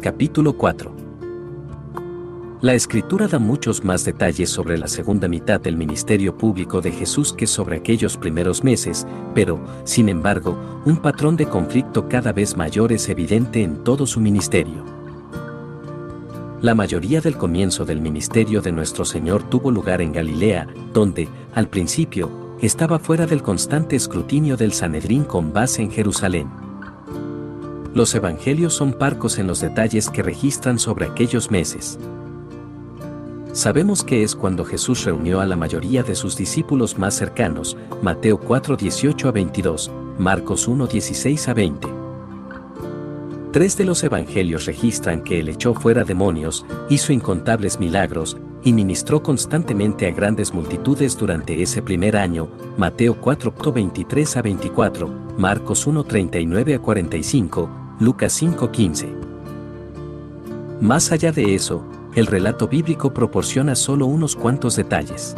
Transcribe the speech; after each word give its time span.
capítulo 0.00 0.52
4. 0.52 0.92
La 2.60 2.74
escritura 2.74 3.26
da 3.26 3.40
muchos 3.40 3.84
más 3.84 4.04
detalles 4.04 4.48
sobre 4.48 4.78
la 4.78 4.86
segunda 4.86 5.26
mitad 5.26 5.60
del 5.60 5.76
ministerio 5.76 6.36
público 6.36 6.80
de 6.80 6.92
Jesús 6.92 7.32
que 7.32 7.48
sobre 7.48 7.76
aquellos 7.76 8.16
primeros 8.16 8.62
meses, 8.62 9.06
pero, 9.34 9.60
sin 9.84 10.08
embargo, 10.08 10.56
un 10.84 10.98
patrón 10.98 11.36
de 11.36 11.46
conflicto 11.46 12.08
cada 12.08 12.32
vez 12.32 12.56
mayor 12.56 12.92
es 12.92 13.08
evidente 13.08 13.62
en 13.62 13.82
todo 13.82 14.06
su 14.06 14.20
ministerio. 14.20 14.84
La 16.62 16.74
mayoría 16.74 17.20
del 17.20 17.36
comienzo 17.36 17.84
del 17.84 18.00
ministerio 18.00 18.60
de 18.60 18.72
nuestro 18.72 19.04
Señor 19.04 19.42
tuvo 19.44 19.70
lugar 19.72 20.00
en 20.00 20.12
Galilea, 20.12 20.68
donde, 20.92 21.28
al 21.54 21.68
principio, 21.68 22.56
estaba 22.60 23.00
fuera 23.00 23.26
del 23.26 23.42
constante 23.42 23.96
escrutinio 23.96 24.56
del 24.56 24.72
Sanedrín 24.72 25.24
con 25.24 25.52
base 25.52 25.82
en 25.82 25.90
Jerusalén. 25.90 26.67
Los 27.94 28.14
evangelios 28.14 28.74
son 28.74 28.92
parcos 28.92 29.38
en 29.38 29.46
los 29.46 29.60
detalles 29.60 30.10
que 30.10 30.22
registran 30.22 30.78
sobre 30.78 31.06
aquellos 31.06 31.50
meses. 31.50 31.98
Sabemos 33.52 34.04
que 34.04 34.22
es 34.22 34.36
cuando 34.36 34.64
Jesús 34.64 35.04
reunió 35.04 35.40
a 35.40 35.46
la 35.46 35.56
mayoría 35.56 36.02
de 36.02 36.14
sus 36.14 36.36
discípulos 36.36 36.98
más 36.98 37.14
cercanos, 37.14 37.76
Mateo 38.02 38.38
4, 38.38 38.76
18 38.76 39.28
a 39.28 39.32
22, 39.32 39.90
Marcos 40.18 40.68
1, 40.68 40.86
16 40.86 41.48
a 41.48 41.54
20. 41.54 41.88
Tres 43.50 43.78
de 43.78 43.84
los 43.84 44.04
evangelios 44.04 44.66
registran 44.66 45.24
que 45.24 45.40
él 45.40 45.48
echó 45.48 45.72
fuera 45.72 46.04
demonios, 46.04 46.66
hizo 46.90 47.12
incontables 47.12 47.80
milagros, 47.80 48.36
y 48.62 48.72
ministró 48.72 49.22
constantemente 49.22 50.06
a 50.06 50.10
grandes 50.10 50.52
multitudes 50.52 51.16
durante 51.16 51.62
ese 51.62 51.82
primer 51.82 52.16
año, 52.16 52.48
Mateo 52.76 53.20
4, 53.20 53.54
23 53.72 54.36
a 54.36 54.42
24, 54.42 55.08
Marcos 55.38 55.86
1, 55.86 56.04
39 56.04 56.74
a 56.74 56.78
45, 56.80 57.70
Lucas 58.00 58.32
5, 58.32 58.70
15. 58.70 59.08
Más 60.80 61.12
allá 61.12 61.32
de 61.32 61.54
eso, 61.54 61.84
el 62.14 62.26
relato 62.26 62.68
bíblico 62.68 63.12
proporciona 63.12 63.74
solo 63.74 64.06
unos 64.06 64.34
cuantos 64.34 64.76
detalles. 64.76 65.36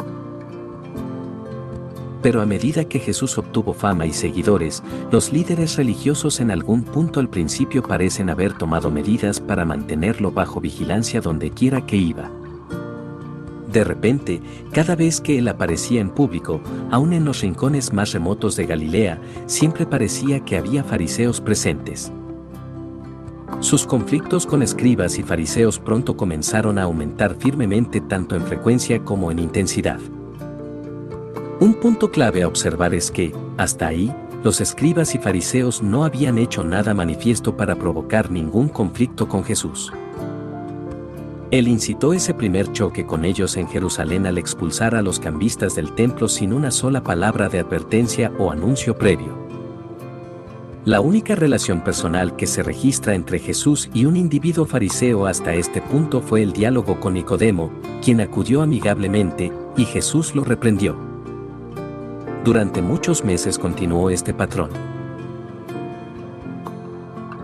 Pero 2.21 2.41
a 2.41 2.45
medida 2.45 2.85
que 2.85 2.99
Jesús 2.99 3.37
obtuvo 3.37 3.73
fama 3.73 4.05
y 4.05 4.13
seguidores, 4.13 4.83
los 5.11 5.33
líderes 5.33 5.75
religiosos 5.77 6.39
en 6.39 6.51
algún 6.51 6.83
punto 6.83 7.19
al 7.19 7.29
principio 7.29 7.81
parecen 7.81 8.29
haber 8.29 8.53
tomado 8.53 8.91
medidas 8.91 9.39
para 9.39 9.65
mantenerlo 9.65 10.31
bajo 10.31 10.61
vigilancia 10.61 11.21
donde 11.21 11.49
quiera 11.49 11.85
que 11.85 11.97
iba. 11.97 12.29
De 13.71 13.83
repente, 13.85 14.41
cada 14.73 14.95
vez 14.95 15.21
que 15.21 15.37
él 15.37 15.47
aparecía 15.47 16.01
en 16.01 16.09
público, 16.09 16.59
aun 16.89 17.13
en 17.13 17.23
los 17.23 17.41
rincones 17.41 17.93
más 17.93 18.11
remotos 18.11 18.57
de 18.57 18.65
Galilea, 18.65 19.21
siempre 19.45 19.85
parecía 19.85 20.41
que 20.41 20.57
había 20.57 20.83
fariseos 20.83 21.39
presentes. 21.39 22.11
Sus 23.61 23.85
conflictos 23.85 24.45
con 24.45 24.61
escribas 24.61 25.19
y 25.19 25.23
fariseos 25.23 25.79
pronto 25.79 26.17
comenzaron 26.17 26.79
a 26.79 26.83
aumentar 26.83 27.35
firmemente 27.35 28.01
tanto 28.01 28.35
en 28.35 28.41
frecuencia 28.41 29.03
como 29.03 29.31
en 29.31 29.39
intensidad. 29.39 29.99
Un 31.59 31.75
punto 31.75 32.09
clave 32.09 32.41
a 32.41 32.47
observar 32.47 32.93
es 32.95 33.11
que, 33.11 33.33
hasta 33.57 33.87
ahí, 33.87 34.13
los 34.43 34.59
escribas 34.59 35.13
y 35.13 35.19
fariseos 35.19 35.83
no 35.83 36.03
habían 36.03 36.39
hecho 36.39 36.63
nada 36.63 36.95
manifiesto 36.95 37.55
para 37.55 37.75
provocar 37.75 38.31
ningún 38.31 38.67
conflicto 38.67 39.27
con 39.27 39.43
Jesús. 39.43 39.93
Él 41.51 41.67
incitó 41.67 42.13
ese 42.13 42.33
primer 42.33 42.71
choque 42.71 43.05
con 43.05 43.25
ellos 43.25 43.57
en 43.57 43.67
Jerusalén 43.67 44.25
al 44.25 44.37
expulsar 44.37 44.95
a 44.95 45.01
los 45.01 45.19
cambistas 45.19 45.75
del 45.75 45.91
templo 45.91 46.29
sin 46.29 46.53
una 46.53 46.71
sola 46.71 47.03
palabra 47.03 47.49
de 47.49 47.59
advertencia 47.59 48.31
o 48.39 48.51
anuncio 48.51 48.97
previo. 48.97 49.35
La 50.85 51.01
única 51.01 51.35
relación 51.35 51.83
personal 51.83 52.37
que 52.37 52.47
se 52.47 52.63
registra 52.63 53.15
entre 53.15 53.37
Jesús 53.37 53.89
y 53.93 54.05
un 54.05 54.15
individuo 54.15 54.65
fariseo 54.65 55.27
hasta 55.27 55.53
este 55.53 55.81
punto 55.81 56.21
fue 56.21 56.41
el 56.41 56.53
diálogo 56.53 57.01
con 57.01 57.15
Nicodemo, 57.15 57.69
quien 58.01 58.21
acudió 58.21 58.61
amigablemente, 58.61 59.51
y 59.75 59.83
Jesús 59.83 60.33
lo 60.33 60.45
reprendió. 60.45 60.95
Durante 62.45 62.81
muchos 62.81 63.25
meses 63.25 63.59
continuó 63.59 64.09
este 64.09 64.33
patrón. 64.33 64.69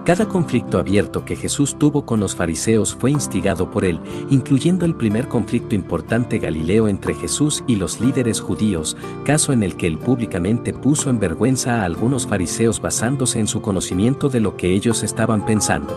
Cada 0.07 0.25
conflicto 0.25 0.79
abierto 0.79 1.25
que 1.25 1.35
Jesús 1.35 1.77
tuvo 1.77 2.05
con 2.05 2.21
los 2.21 2.33
fariseos 2.33 2.95
fue 2.95 3.11
instigado 3.11 3.69
por 3.69 3.83
él, 3.83 3.99
incluyendo 4.29 4.85
el 4.85 4.95
primer 4.95 5.27
conflicto 5.27 5.75
importante 5.75 6.39
Galileo 6.39 6.87
entre 6.87 7.13
Jesús 7.13 7.61
y 7.67 7.75
los 7.75 7.99
líderes 7.99 8.39
judíos, 8.39 8.95
caso 9.25 9.51
en 9.51 9.63
el 9.63 9.75
que 9.75 9.85
él 9.85 9.97
públicamente 9.97 10.71
puso 10.71 11.09
en 11.09 11.19
vergüenza 11.19 11.81
a 11.81 11.83
algunos 11.83 12.25
fariseos 12.25 12.79
basándose 12.79 13.41
en 13.41 13.47
su 13.47 13.61
conocimiento 13.61 14.29
de 14.29 14.39
lo 14.39 14.55
que 14.55 14.71
ellos 14.71 15.03
estaban 15.03 15.45
pensando. 15.45 15.93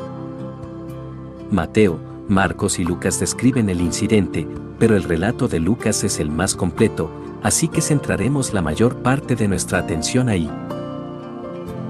Mateo, 1.53 2.01
Marcos 2.27 2.81
y 2.81 2.85
Lucas 2.85 3.21
describen 3.21 3.69
el 3.71 3.81
incidente, 3.81 4.45
pero 4.81 4.97
el 4.97 5.05
relato 5.05 5.47
de 5.47 5.61
Lucas 5.61 6.03
es 6.03 6.19
el 6.19 6.33
más 6.33 6.57
completo, 6.57 7.13
así 7.45 7.69
que 7.69 7.81
centraremos 7.81 8.53
la 8.55 8.61
mayor 8.61 9.05
parte 9.05 9.37
de 9.37 9.47
nuestra 9.47 9.79
atención 9.79 10.29
ahí. 10.29 10.51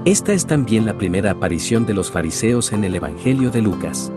Esta 0.03 0.33
es 0.33 0.47
también 0.47 0.87
la 0.87 0.97
primera 0.97 1.29
aparición 1.29 1.85
de 1.85 1.93
los 1.93 2.09
fariseos 2.09 2.73
en 2.73 2.83
el 2.83 2.95
Evangelio 2.95 3.51
de 3.51 3.61
Lucas. 3.61 4.11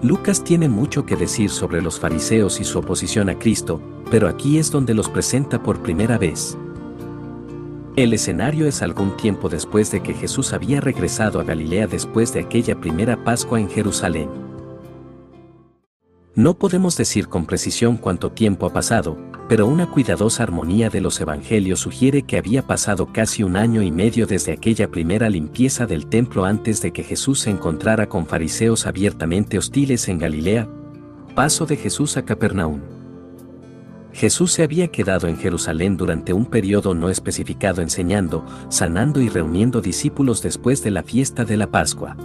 Lucas 0.00 0.42
tiene 0.42 0.70
mucho 0.70 1.04
que 1.04 1.16
decir 1.16 1.50
sobre 1.50 1.82
los 1.82 2.00
fariseos 2.00 2.58
y 2.58 2.64
su 2.64 2.78
oposición 2.78 3.28
a 3.28 3.38
Cristo, 3.38 3.78
pero 4.10 4.26
aquí 4.26 4.56
es 4.56 4.70
donde 4.70 4.94
los 4.94 5.10
presenta 5.10 5.62
por 5.62 5.82
primera 5.82 6.16
vez. 6.16 6.56
El 7.96 8.14
escenario 8.14 8.66
es 8.66 8.80
algún 8.80 9.18
tiempo 9.18 9.50
después 9.50 9.90
de 9.90 10.00
que 10.00 10.14
Jesús 10.14 10.54
había 10.54 10.80
regresado 10.80 11.40
a 11.40 11.44
Galilea 11.44 11.86
después 11.86 12.32
de 12.32 12.40
aquella 12.40 12.80
primera 12.80 13.22
Pascua 13.22 13.60
en 13.60 13.68
Jerusalén. 13.68 14.47
No 16.38 16.56
podemos 16.56 16.96
decir 16.96 17.26
con 17.26 17.46
precisión 17.46 17.96
cuánto 17.96 18.30
tiempo 18.30 18.66
ha 18.66 18.72
pasado, 18.72 19.18
pero 19.48 19.66
una 19.66 19.90
cuidadosa 19.90 20.44
armonía 20.44 20.88
de 20.88 21.00
los 21.00 21.20
evangelios 21.20 21.80
sugiere 21.80 22.22
que 22.22 22.38
había 22.38 22.64
pasado 22.64 23.12
casi 23.12 23.42
un 23.42 23.56
año 23.56 23.82
y 23.82 23.90
medio 23.90 24.24
desde 24.24 24.52
aquella 24.52 24.88
primera 24.88 25.28
limpieza 25.30 25.84
del 25.84 26.06
templo 26.06 26.44
antes 26.44 26.80
de 26.80 26.92
que 26.92 27.02
Jesús 27.02 27.40
se 27.40 27.50
encontrara 27.50 28.08
con 28.08 28.24
fariseos 28.24 28.86
abiertamente 28.86 29.58
hostiles 29.58 30.06
en 30.06 30.20
Galilea. 30.20 30.68
Paso 31.34 31.66
de 31.66 31.74
Jesús 31.74 32.16
a 32.16 32.24
Capernaum. 32.24 32.82
Jesús 34.12 34.52
se 34.52 34.62
había 34.62 34.92
quedado 34.92 35.26
en 35.26 35.38
Jerusalén 35.38 35.96
durante 35.96 36.32
un 36.32 36.46
periodo 36.46 36.94
no 36.94 37.10
especificado 37.10 37.82
enseñando, 37.82 38.46
sanando 38.68 39.20
y 39.20 39.28
reuniendo 39.28 39.80
discípulos 39.80 40.40
después 40.40 40.84
de 40.84 40.92
la 40.92 41.02
fiesta 41.02 41.44
de 41.44 41.56
la 41.56 41.66
Pascua. 41.72 42.16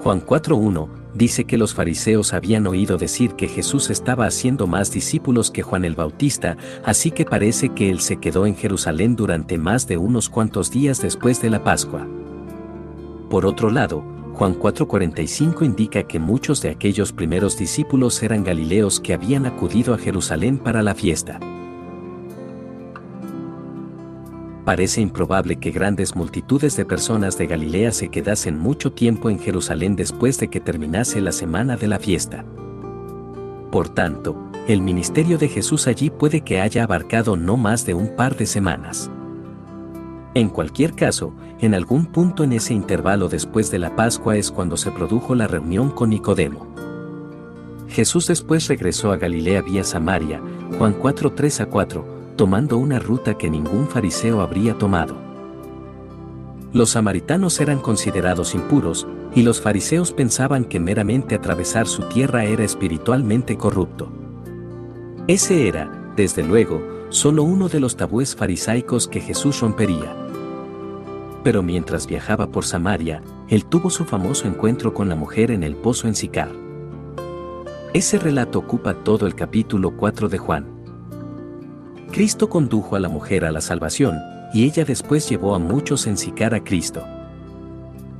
Juan 0.00 0.24
4.1 0.24 1.03
dice 1.14 1.44
que 1.44 1.58
los 1.58 1.74
fariseos 1.74 2.34
habían 2.34 2.66
oído 2.66 2.96
decir 2.98 3.34
que 3.34 3.48
Jesús 3.48 3.90
estaba 3.90 4.26
haciendo 4.26 4.66
más 4.66 4.92
discípulos 4.92 5.50
que 5.50 5.62
Juan 5.62 5.84
el 5.84 5.94
Bautista, 5.94 6.56
así 6.84 7.10
que 7.10 7.24
parece 7.24 7.70
que 7.70 7.90
él 7.90 8.00
se 8.00 8.16
quedó 8.16 8.46
en 8.46 8.56
Jerusalén 8.56 9.16
durante 9.16 9.58
más 9.58 9.86
de 9.86 9.96
unos 9.96 10.28
cuantos 10.28 10.70
días 10.70 11.00
después 11.00 11.40
de 11.40 11.50
la 11.50 11.62
Pascua. 11.62 12.06
Por 13.30 13.46
otro 13.46 13.70
lado, 13.70 14.04
Juan 14.34 14.54
4:45 14.54 15.64
indica 15.64 16.02
que 16.02 16.18
muchos 16.18 16.60
de 16.60 16.70
aquellos 16.70 17.12
primeros 17.12 17.56
discípulos 17.56 18.22
eran 18.22 18.42
galileos 18.42 18.98
que 18.98 19.14
habían 19.14 19.46
acudido 19.46 19.94
a 19.94 19.98
Jerusalén 19.98 20.58
para 20.58 20.82
la 20.82 20.94
fiesta. 20.94 21.38
Parece 24.64 25.00
improbable 25.00 25.56
que 25.56 25.70
grandes 25.70 26.16
multitudes 26.16 26.76
de 26.76 26.84
personas 26.84 27.36
de 27.36 27.46
Galilea 27.46 27.92
se 27.92 28.08
quedasen 28.08 28.58
mucho 28.58 28.92
tiempo 28.92 29.30
en 29.30 29.38
Jerusalén 29.38 29.96
después 29.96 30.38
de 30.38 30.48
que 30.48 30.60
terminase 30.60 31.20
la 31.20 31.32
semana 31.32 31.76
de 31.76 31.88
la 31.88 31.98
fiesta. 31.98 32.44
Por 33.70 33.88
tanto, 33.88 34.50
el 34.66 34.80
ministerio 34.80 35.36
de 35.36 35.48
Jesús 35.48 35.86
allí 35.86 36.08
puede 36.08 36.40
que 36.40 36.60
haya 36.60 36.84
abarcado 36.84 37.36
no 37.36 37.56
más 37.56 37.84
de 37.84 37.94
un 37.94 38.16
par 38.16 38.36
de 38.36 38.46
semanas. 38.46 39.10
En 40.32 40.48
cualquier 40.48 40.94
caso, 40.94 41.34
en 41.60 41.74
algún 41.74 42.06
punto 42.06 42.44
en 42.44 42.52
ese 42.52 42.74
intervalo 42.74 43.28
después 43.28 43.70
de 43.70 43.78
la 43.78 43.94
Pascua 43.94 44.36
es 44.36 44.50
cuando 44.50 44.76
se 44.76 44.90
produjo 44.90 45.34
la 45.34 45.46
reunión 45.46 45.90
con 45.90 46.10
Nicodemo. 46.10 46.66
Jesús 47.88 48.26
después 48.26 48.66
regresó 48.66 49.12
a 49.12 49.16
Galilea 49.16 49.62
vía 49.62 49.84
Samaria, 49.84 50.40
Juan 50.78 50.94
4 50.94 51.32
3 51.32 51.60
a 51.60 51.66
4, 51.66 52.13
tomando 52.36 52.78
una 52.78 52.98
ruta 52.98 53.38
que 53.38 53.50
ningún 53.50 53.86
fariseo 53.88 54.40
habría 54.40 54.74
tomado. 54.74 55.14
Los 56.72 56.90
samaritanos 56.90 57.60
eran 57.60 57.78
considerados 57.78 58.54
impuros, 58.54 59.06
y 59.34 59.42
los 59.42 59.60
fariseos 59.60 60.12
pensaban 60.12 60.64
que 60.64 60.80
meramente 60.80 61.34
atravesar 61.34 61.86
su 61.86 62.02
tierra 62.08 62.44
era 62.44 62.64
espiritualmente 62.64 63.56
corrupto. 63.56 64.08
Ese 65.26 65.68
era, 65.68 66.12
desde 66.16 66.42
luego, 66.42 66.82
solo 67.10 67.44
uno 67.44 67.68
de 67.68 67.80
los 67.80 67.96
tabúes 67.96 68.34
farisaicos 68.34 69.08
que 69.08 69.20
Jesús 69.20 69.60
rompería. 69.60 70.16
Pero 71.44 71.62
mientras 71.62 72.06
viajaba 72.06 72.48
por 72.48 72.64
Samaria, 72.64 73.22
él 73.48 73.64
tuvo 73.66 73.90
su 73.90 74.04
famoso 74.04 74.48
encuentro 74.48 74.94
con 74.94 75.08
la 75.08 75.14
mujer 75.14 75.50
en 75.50 75.62
el 75.62 75.76
pozo 75.76 76.08
en 76.08 76.14
Sicar. 76.14 76.50
Ese 77.92 78.18
relato 78.18 78.58
ocupa 78.58 78.94
todo 78.94 79.26
el 79.26 79.36
capítulo 79.36 79.96
4 79.96 80.28
de 80.28 80.38
Juan. 80.38 80.73
Cristo 82.10 82.48
condujo 82.48 82.96
a 82.96 83.00
la 83.00 83.08
mujer 83.08 83.44
a 83.44 83.52
la 83.52 83.60
salvación, 83.60 84.18
y 84.52 84.64
ella 84.64 84.84
después 84.84 85.28
llevó 85.28 85.54
a 85.54 85.58
muchos 85.58 86.06
en 86.06 86.16
Sicar 86.16 86.54
a 86.54 86.62
Cristo. 86.62 87.04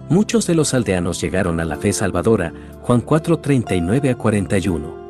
Muchos 0.08 0.46
de 0.46 0.54
los 0.54 0.75
aldeanos 0.75 1.20
llegaron 1.20 1.60
a 1.60 1.64
la 1.64 1.76
fe 1.76 1.92
salvadora, 1.92 2.52
Juan 2.82 3.00
4, 3.00 3.38
39 3.38 4.10
a 4.10 4.14
41. 4.16 5.04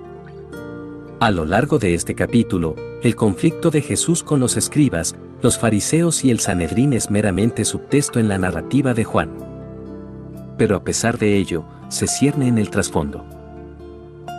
A 1.20 1.30
lo 1.30 1.44
largo 1.44 1.78
de 1.78 1.94
este 1.94 2.14
capítulo, 2.14 2.76
el 3.02 3.16
conflicto 3.16 3.70
de 3.70 3.82
Jesús 3.82 4.22
con 4.22 4.40
los 4.40 4.56
escribas, 4.56 5.16
los 5.42 5.58
fariseos 5.58 6.24
y 6.24 6.30
el 6.30 6.40
Sanedrín 6.40 6.92
es 6.92 7.10
meramente 7.10 7.64
subtexto 7.64 8.20
en 8.20 8.28
la 8.28 8.38
narrativa 8.38 8.94
de 8.94 9.04
Juan. 9.04 9.30
Pero 10.56 10.76
a 10.76 10.84
pesar 10.84 11.18
de 11.18 11.36
ello, 11.36 11.64
se 11.88 12.06
cierne 12.06 12.48
en 12.48 12.58
el 12.58 12.70
trasfondo. 12.70 13.24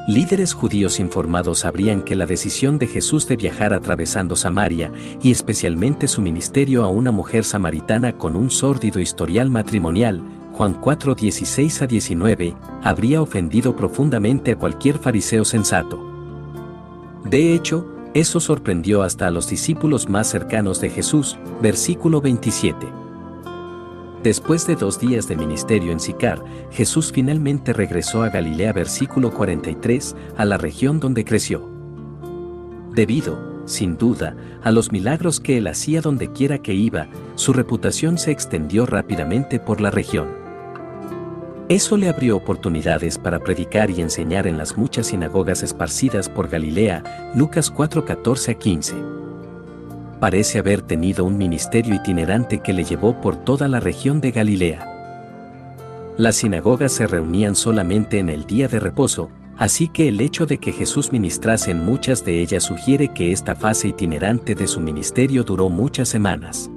Líderes 0.07 0.53
judíos 0.53 0.99
informados 0.99 1.59
sabrían 1.59 2.03
que 2.03 2.15
la 2.15 2.27
decisión 2.27 2.77
de 2.77 2.85
Jesús 2.85 3.27
de 3.27 3.37
viajar 3.37 3.73
atravesando 3.73 4.35
Samaria, 4.35 4.91
y 5.23 5.31
especialmente 5.31 6.07
su 6.07 6.21
ministerio 6.21 6.83
a 6.83 6.89
una 6.89 7.11
mujer 7.11 7.43
samaritana 7.43 8.15
con 8.15 8.35
un 8.35 8.51
sórdido 8.51 8.99
historial 8.99 9.49
matrimonial, 9.49 10.21
Juan 10.53 10.75
4, 10.75 11.15
16 11.15 11.81
a 11.81 11.87
19, 11.87 12.55
habría 12.83 13.19
ofendido 13.19 13.75
profundamente 13.75 14.51
a 14.51 14.59
cualquier 14.59 14.99
fariseo 14.99 15.43
sensato. 15.43 15.99
De 17.23 17.55
hecho, 17.55 17.87
eso 18.13 18.39
sorprendió 18.39 19.01
hasta 19.01 19.25
a 19.25 19.31
los 19.31 19.49
discípulos 19.49 20.07
más 20.07 20.27
cercanos 20.27 20.79
de 20.81 20.91
Jesús, 20.91 21.35
versículo 21.63 22.21
27. 22.21 23.04
Después 24.25 24.65
de 24.65 24.75
dos 24.75 24.99
días 24.99 25.27
de 25.27 25.35
ministerio 25.35 25.91
en 25.91 25.99
Sicar, 25.99 26.43
Jesús 26.71 27.11
finalmente 27.13 27.73
regresó 27.73 28.23
a 28.23 28.29
Galilea 28.29 28.73
versículo 28.73 29.31
43, 29.31 30.15
a 30.35 30.45
la 30.45 30.57
región 30.57 30.99
donde 30.99 31.23
creció. 31.23 31.69
Debido, 32.95 33.61
sin 33.67 33.99
duda, 33.99 34.35
a 34.63 34.71
los 34.71 34.91
milagros 34.91 35.39
que 35.39 35.59
él 35.59 35.67
hacía 35.67 36.01
donde 36.01 36.31
quiera 36.31 36.57
que 36.57 36.73
iba, 36.73 37.07
su 37.35 37.53
reputación 37.53 38.17
se 38.17 38.31
extendió 38.31 38.87
rápidamente 38.87 39.59
por 39.59 39.79
la 39.79 39.91
región. 39.91 40.27
Eso 41.69 41.95
le 41.95 42.09
abrió 42.09 42.35
oportunidades 42.35 43.19
para 43.19 43.37
predicar 43.37 43.91
y 43.91 44.01
enseñar 44.01 44.47
en 44.47 44.57
las 44.57 44.75
muchas 44.75 45.05
sinagogas 45.05 45.61
esparcidas 45.61 46.29
por 46.29 46.49
Galilea, 46.49 47.31
Lucas 47.35 47.71
4:14 47.71 48.49
a 48.49 48.55
15. 48.55 49.24
Parece 50.25 50.57
haber 50.57 50.81
tenido 50.81 51.23
un 51.23 51.37
ministerio 51.37 51.93
itinerante 51.93 52.57
que 52.57 52.73
le 52.73 52.83
llevó 52.83 53.21
por 53.21 53.35
toda 53.35 53.67
la 53.67 53.79
región 53.79 54.21
de 54.21 54.31
Galilea. 54.31 54.83
Las 56.17 56.37
sinagogas 56.37 56.93
se 56.93 57.05
reunían 57.05 57.55
solamente 57.55 58.17
en 58.17 58.29
el 58.29 58.47
día 58.47 58.67
de 58.67 58.79
reposo, 58.79 59.29
así 59.55 59.87
que 59.87 60.07
el 60.07 60.19
hecho 60.19 60.47
de 60.47 60.57
que 60.57 60.71
Jesús 60.71 61.11
ministrase 61.11 61.69
en 61.69 61.85
muchas 61.85 62.25
de 62.25 62.41
ellas 62.41 62.63
sugiere 62.63 63.09
que 63.09 63.31
esta 63.31 63.53
fase 63.55 63.89
itinerante 63.89 64.55
de 64.55 64.65
su 64.65 64.79
ministerio 64.79 65.43
duró 65.43 65.69
muchas 65.69 66.09
semanas. 66.09 66.71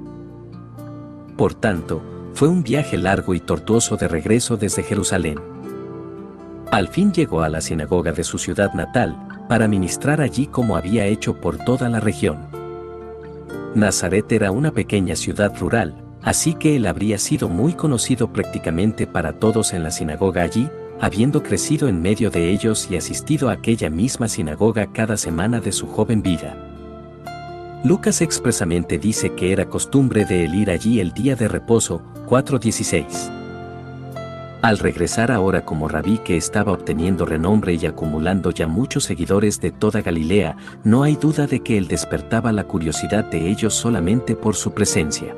Por 1.35 1.55
tanto, 1.55 2.03
fue 2.35 2.49
un 2.49 2.61
viaje 2.61 2.99
largo 2.99 3.33
y 3.33 3.39
tortuoso 3.39 3.97
de 3.97 4.07
regreso 4.07 4.57
desde 4.57 4.83
Jerusalén. 4.83 5.39
Al 6.69 6.87
fin 6.87 7.11
llegó 7.11 7.41
a 7.41 7.49
la 7.49 7.61
sinagoga 7.61 8.11
de 8.11 8.23
su 8.23 8.37
ciudad 8.37 8.75
natal, 8.75 9.17
para 9.49 9.67
ministrar 9.67 10.21
allí 10.21 10.45
como 10.45 10.75
había 10.75 11.07
hecho 11.07 11.41
por 11.41 11.57
toda 11.57 11.89
la 11.89 11.99
región. 11.99 12.58
Nazaret 13.75 14.31
era 14.31 14.51
una 14.51 14.71
pequeña 14.71 15.15
ciudad 15.15 15.55
rural, 15.59 15.95
así 16.21 16.53
que 16.55 16.75
él 16.75 16.87
habría 16.87 17.17
sido 17.17 17.49
muy 17.49 17.73
conocido 17.73 18.33
prácticamente 18.33 19.05
para 19.05 19.33
todos 19.33 19.73
en 19.73 19.83
la 19.83 19.91
sinagoga 19.91 20.41
allí, 20.41 20.69
habiendo 20.99 21.43
crecido 21.43 21.87
en 21.87 22.01
medio 22.01 22.29
de 22.29 22.49
ellos 22.49 22.89
y 22.89 22.97
asistido 22.97 23.49
a 23.49 23.53
aquella 23.53 23.89
misma 23.89 24.27
sinagoga 24.27 24.91
cada 24.91 25.17
semana 25.17 25.59
de 25.61 25.71
su 25.71 25.87
joven 25.87 26.21
vida. 26.21 26.57
Lucas 27.85 28.21
expresamente 28.21 28.97
dice 28.97 29.33
que 29.35 29.53
era 29.53 29.69
costumbre 29.69 30.25
de 30.25 30.45
él 30.45 30.55
ir 30.55 30.69
allí 30.69 30.99
el 30.99 31.13
día 31.13 31.35
de 31.35 31.47
reposo, 31.47 32.01
4.16. 32.27 33.38
Al 34.61 34.77
regresar 34.77 35.31
ahora 35.31 35.63
como 35.63 35.87
rabí 35.87 36.17
que 36.17 36.35
estaba 36.35 36.73
obteniendo 36.73 37.25
renombre 37.25 37.75
y 37.75 37.85
acumulando 37.85 38.51
ya 38.51 38.67
muchos 38.67 39.05
seguidores 39.05 39.61
de 39.61 39.71
toda 39.71 40.01
Galilea, 40.01 40.57
no 40.83 41.03
hay 41.03 41.15
duda 41.15 41.47
de 41.47 41.61
que 41.61 41.77
él 41.77 41.87
despertaba 41.87 42.51
la 42.51 42.65
curiosidad 42.65 43.23
de 43.23 43.49
ellos 43.49 43.73
solamente 43.73 44.35
por 44.35 44.57
su 44.57 44.73
presencia. 44.73 45.33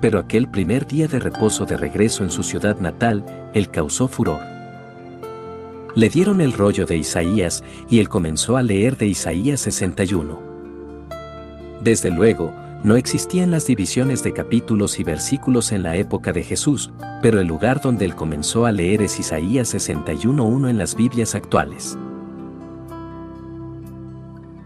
Pero 0.00 0.20
aquel 0.20 0.48
primer 0.48 0.86
día 0.86 1.08
de 1.08 1.18
reposo 1.18 1.64
de 1.64 1.76
regreso 1.76 2.22
en 2.22 2.30
su 2.30 2.44
ciudad 2.44 2.78
natal, 2.78 3.24
él 3.54 3.70
causó 3.70 4.06
furor. 4.06 4.40
Le 5.96 6.08
dieron 6.08 6.40
el 6.40 6.52
rollo 6.52 6.86
de 6.86 6.98
Isaías 6.98 7.64
y 7.90 7.98
él 7.98 8.08
comenzó 8.08 8.56
a 8.56 8.62
leer 8.62 8.96
de 8.98 9.06
Isaías 9.06 9.60
61. 9.62 10.38
Desde 11.82 12.10
luego, 12.12 12.54
no 12.86 12.94
existían 12.94 13.50
las 13.50 13.66
divisiones 13.66 14.22
de 14.22 14.32
capítulos 14.32 15.00
y 15.00 15.02
versículos 15.02 15.72
en 15.72 15.82
la 15.82 15.96
época 15.96 16.32
de 16.32 16.44
Jesús, 16.44 16.92
pero 17.20 17.40
el 17.40 17.48
lugar 17.48 17.80
donde 17.80 18.04
él 18.04 18.14
comenzó 18.14 18.64
a 18.64 18.70
leer 18.70 19.02
es 19.02 19.18
Isaías 19.18 19.74
61.1 19.74 20.70
en 20.70 20.78
las 20.78 20.94
Biblias 20.94 21.34
actuales. 21.34 21.98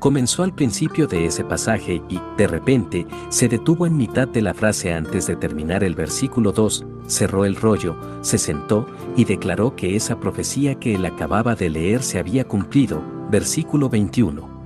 Comenzó 0.00 0.42
al 0.42 0.54
principio 0.54 1.06
de 1.06 1.24
ese 1.24 1.44
pasaje 1.44 2.02
y, 2.10 2.20
de 2.36 2.46
repente, 2.46 3.06
se 3.30 3.48
detuvo 3.48 3.86
en 3.86 3.96
mitad 3.96 4.28
de 4.28 4.42
la 4.42 4.52
frase 4.52 4.92
antes 4.92 5.26
de 5.26 5.36
terminar 5.36 5.82
el 5.82 5.94
versículo 5.94 6.52
2, 6.52 6.84
cerró 7.06 7.46
el 7.46 7.56
rollo, 7.56 7.96
se 8.20 8.36
sentó 8.36 8.86
y 9.16 9.24
declaró 9.24 9.74
que 9.76 9.96
esa 9.96 10.20
profecía 10.20 10.74
que 10.74 10.94
él 10.94 11.06
acababa 11.06 11.54
de 11.54 11.70
leer 11.70 12.02
se 12.02 12.18
había 12.18 12.46
cumplido, 12.46 13.02
versículo 13.30 13.88
21. 13.88 14.59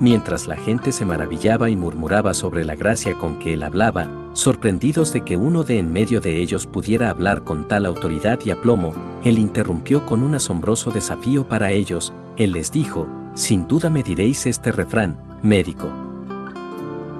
Mientras 0.00 0.48
la 0.48 0.56
gente 0.56 0.90
se 0.90 1.04
maravillaba 1.04 1.70
y 1.70 1.76
murmuraba 1.76 2.34
sobre 2.34 2.64
la 2.64 2.74
gracia 2.74 3.14
con 3.14 3.38
que 3.38 3.54
él 3.54 3.62
hablaba, 3.62 4.08
sorprendidos 4.32 5.12
de 5.12 5.20
que 5.20 5.36
uno 5.36 5.62
de 5.62 5.78
en 5.78 5.92
medio 5.92 6.20
de 6.20 6.42
ellos 6.42 6.66
pudiera 6.66 7.10
hablar 7.10 7.44
con 7.44 7.68
tal 7.68 7.86
autoridad 7.86 8.40
y 8.44 8.50
aplomo, 8.50 8.92
él 9.22 9.38
interrumpió 9.38 10.04
con 10.04 10.24
un 10.24 10.34
asombroso 10.34 10.90
desafío 10.90 11.46
para 11.46 11.70
ellos, 11.70 12.12
él 12.36 12.52
les 12.52 12.72
dijo, 12.72 13.06
sin 13.34 13.68
duda 13.68 13.88
me 13.88 14.02
diréis 14.02 14.46
este 14.46 14.72
refrán, 14.72 15.16
médico. 15.42 15.88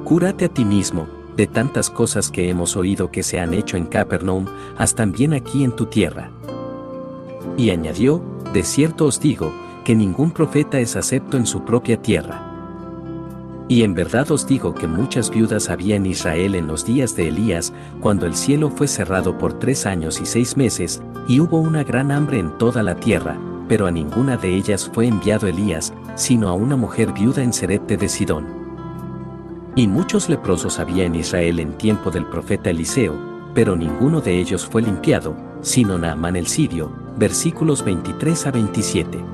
Cúrate 0.05 0.47
a 0.47 0.49
ti 0.49 0.65
mismo, 0.65 1.07
de 1.37 1.47
tantas 1.47 1.91
cosas 1.91 2.31
que 2.31 2.51
hemos 2.51 2.77
oído 2.77 3.11
que 3.11 3.23
se 3.23 3.39
han 3.39 3.55
hecho 3.55 3.77
en 3.77 3.87
Capernaum, 3.87 4.47
haz 4.77 4.95
también 4.97 5.33
aquí 5.33 5.63
en 5.63 5.75
tu 5.75 5.87
tierra. 5.87 6.31
Y 7.57 7.71
añadió, 7.71 8.21
de 8.53 8.65
cierto 8.65 9.07
os 9.07 9.21
digo, 9.21 9.53
que 9.85 9.95
ningún 9.95 10.33
profeta 10.33 10.81
es 10.81 10.97
acepto 10.97 11.37
en 11.37 11.47
su 11.47 11.65
propia 11.65 12.01
tierra. 12.01 12.44
Y 13.67 13.83
en 13.83 13.95
verdad 13.95 14.31
os 14.31 14.47
digo 14.47 14.75
que 14.75 14.87
muchas 14.87 15.31
viudas 15.31 15.71
había 15.71 15.97
en 15.97 16.05
Israel 16.05 16.55
en 16.55 16.67
los 16.67 16.85
días 16.85 17.17
de 17.17 17.29
Elías, 17.29 17.73
cuando 18.01 18.27
el 18.27 18.35
cielo 18.35 18.71
fue 18.71 18.87
cerrado 18.87 19.39
por 19.39 19.59
tres 19.59 19.87
años 19.87 20.21
y 20.21 20.27
seis 20.27 20.57
meses, 20.57 21.03
y 21.29 21.41
hubo 21.41 21.59
una 21.59 21.83
gran 21.83 22.11
hambre 22.11 22.39
en 22.39 22.57
toda 22.59 22.83
la 22.83 22.97
tierra, 22.97 23.39
pero 23.67 23.87
a 23.87 23.91
ninguna 23.91 24.37
de 24.37 24.55
ellas 24.55 24.91
fue 24.93 25.07
enviado 25.07 25.47
Elías, 25.47 25.95
sino 26.15 26.49
a 26.49 26.53
una 26.53 26.77
mujer 26.77 27.13
viuda 27.13 27.43
en 27.43 27.55
Serepte 27.55 27.97
de 27.97 28.09
Sidón. 28.09 28.47
Y 29.77 29.89
muchos 29.89 30.29
leprosos 30.29 30.79
había 30.79 31.05
en 31.05 31.15
Israel 31.15 31.59
en 31.59 31.73
tiempo 31.79 32.11
del 32.11 32.27
profeta 32.27 32.71
Eliseo, 32.71 33.15
pero 33.55 33.77
ninguno 33.77 34.21
de 34.21 34.39
ellos 34.39 34.67
fue 34.67 34.83
limpiado, 34.83 35.35
sino 35.63 35.97
Naamán 35.97 36.37
el 36.37 36.47
sirio, 36.47 36.93
versículos 37.17 37.83
23 37.83 38.47
a 38.47 38.51
27. 38.51 39.34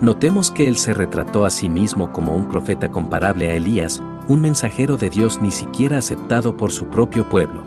Notemos 0.00 0.52
que 0.52 0.68
él 0.68 0.76
se 0.76 0.94
retrató 0.94 1.44
a 1.44 1.50
sí 1.50 1.68
mismo 1.68 2.12
como 2.12 2.36
un 2.36 2.48
profeta 2.48 2.88
comparable 2.88 3.50
a 3.50 3.56
Elías, 3.56 4.00
un 4.28 4.40
mensajero 4.40 4.96
de 4.96 5.10
Dios 5.10 5.42
ni 5.42 5.50
siquiera 5.50 5.98
aceptado 5.98 6.56
por 6.56 6.70
su 6.70 6.86
propio 6.86 7.28
pueblo. 7.28 7.64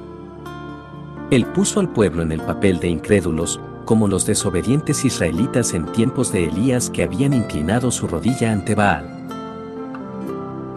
Él 1.29 1.45
puso 1.45 1.81
al 1.81 1.89
pueblo 1.89 2.23
en 2.23 2.31
el 2.31 2.39
papel 2.41 2.79
de 2.79 2.87
incrédulos, 2.87 3.59
como 3.83 4.07
los 4.07 4.25
desobedientes 4.25 5.03
israelitas 5.03 5.73
en 5.73 5.85
tiempos 5.91 6.31
de 6.31 6.45
Elías 6.45 6.89
que 6.89 7.03
habían 7.03 7.33
inclinado 7.33 7.91
su 7.91 8.07
rodilla 8.07 8.53
ante 8.53 8.75
Baal. 8.75 9.20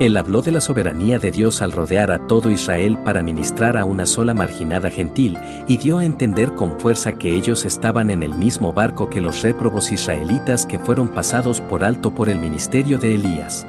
Él 0.00 0.16
habló 0.16 0.42
de 0.42 0.50
la 0.50 0.60
soberanía 0.60 1.20
de 1.20 1.30
Dios 1.30 1.62
al 1.62 1.70
rodear 1.70 2.10
a 2.10 2.26
todo 2.26 2.50
Israel 2.50 2.98
para 3.04 3.22
ministrar 3.22 3.76
a 3.76 3.84
una 3.84 4.06
sola 4.06 4.34
marginada 4.34 4.90
gentil, 4.90 5.38
y 5.68 5.76
dio 5.76 5.98
a 5.98 6.04
entender 6.04 6.54
con 6.54 6.80
fuerza 6.80 7.12
que 7.12 7.32
ellos 7.32 7.64
estaban 7.64 8.10
en 8.10 8.24
el 8.24 8.34
mismo 8.34 8.72
barco 8.72 9.08
que 9.08 9.20
los 9.20 9.42
réprobos 9.42 9.92
israelitas 9.92 10.66
que 10.66 10.80
fueron 10.80 11.06
pasados 11.06 11.60
por 11.60 11.84
alto 11.84 12.12
por 12.12 12.28
el 12.28 12.40
ministerio 12.40 12.98
de 12.98 13.14
Elías. 13.14 13.66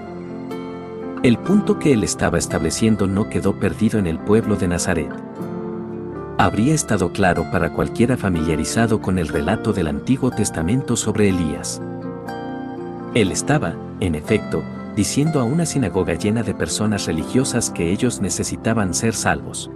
El 1.22 1.38
punto 1.38 1.78
que 1.78 1.94
él 1.94 2.04
estaba 2.04 2.40
estableciendo 2.40 3.06
no 3.06 3.30
quedó 3.30 3.60
perdido 3.60 4.00
en 4.00 4.08
el 4.08 4.18
pueblo 4.18 4.56
de 4.56 4.68
Nazaret. 4.68 5.12
Habría 6.40 6.74
estado 6.74 7.12
claro 7.12 7.46
para 7.52 7.72
cualquiera 7.72 8.18
familiarizado 8.18 9.00
con 9.00 9.20
el 9.20 9.28
relato 9.28 9.74
del 9.74 9.88
Antiguo 9.88 10.32
Testamento 10.32 10.96
sobre 10.96 11.30
Elías. 11.30 11.82
Él 13.14 13.32
estaba, 13.32 13.76
en 14.02 14.16
efecto, 14.16 14.64
diciendo 14.96 15.40
a 15.40 15.44
una 15.44 15.66
sinagoga 15.66 16.14
llena 16.14 16.44
de 16.44 16.54
personas 16.54 17.06
religiosas 17.06 17.70
que 17.70 17.92
ellos 17.92 18.22
necesitaban 18.22 18.94
ser 18.94 19.14
salvos. 19.14 19.70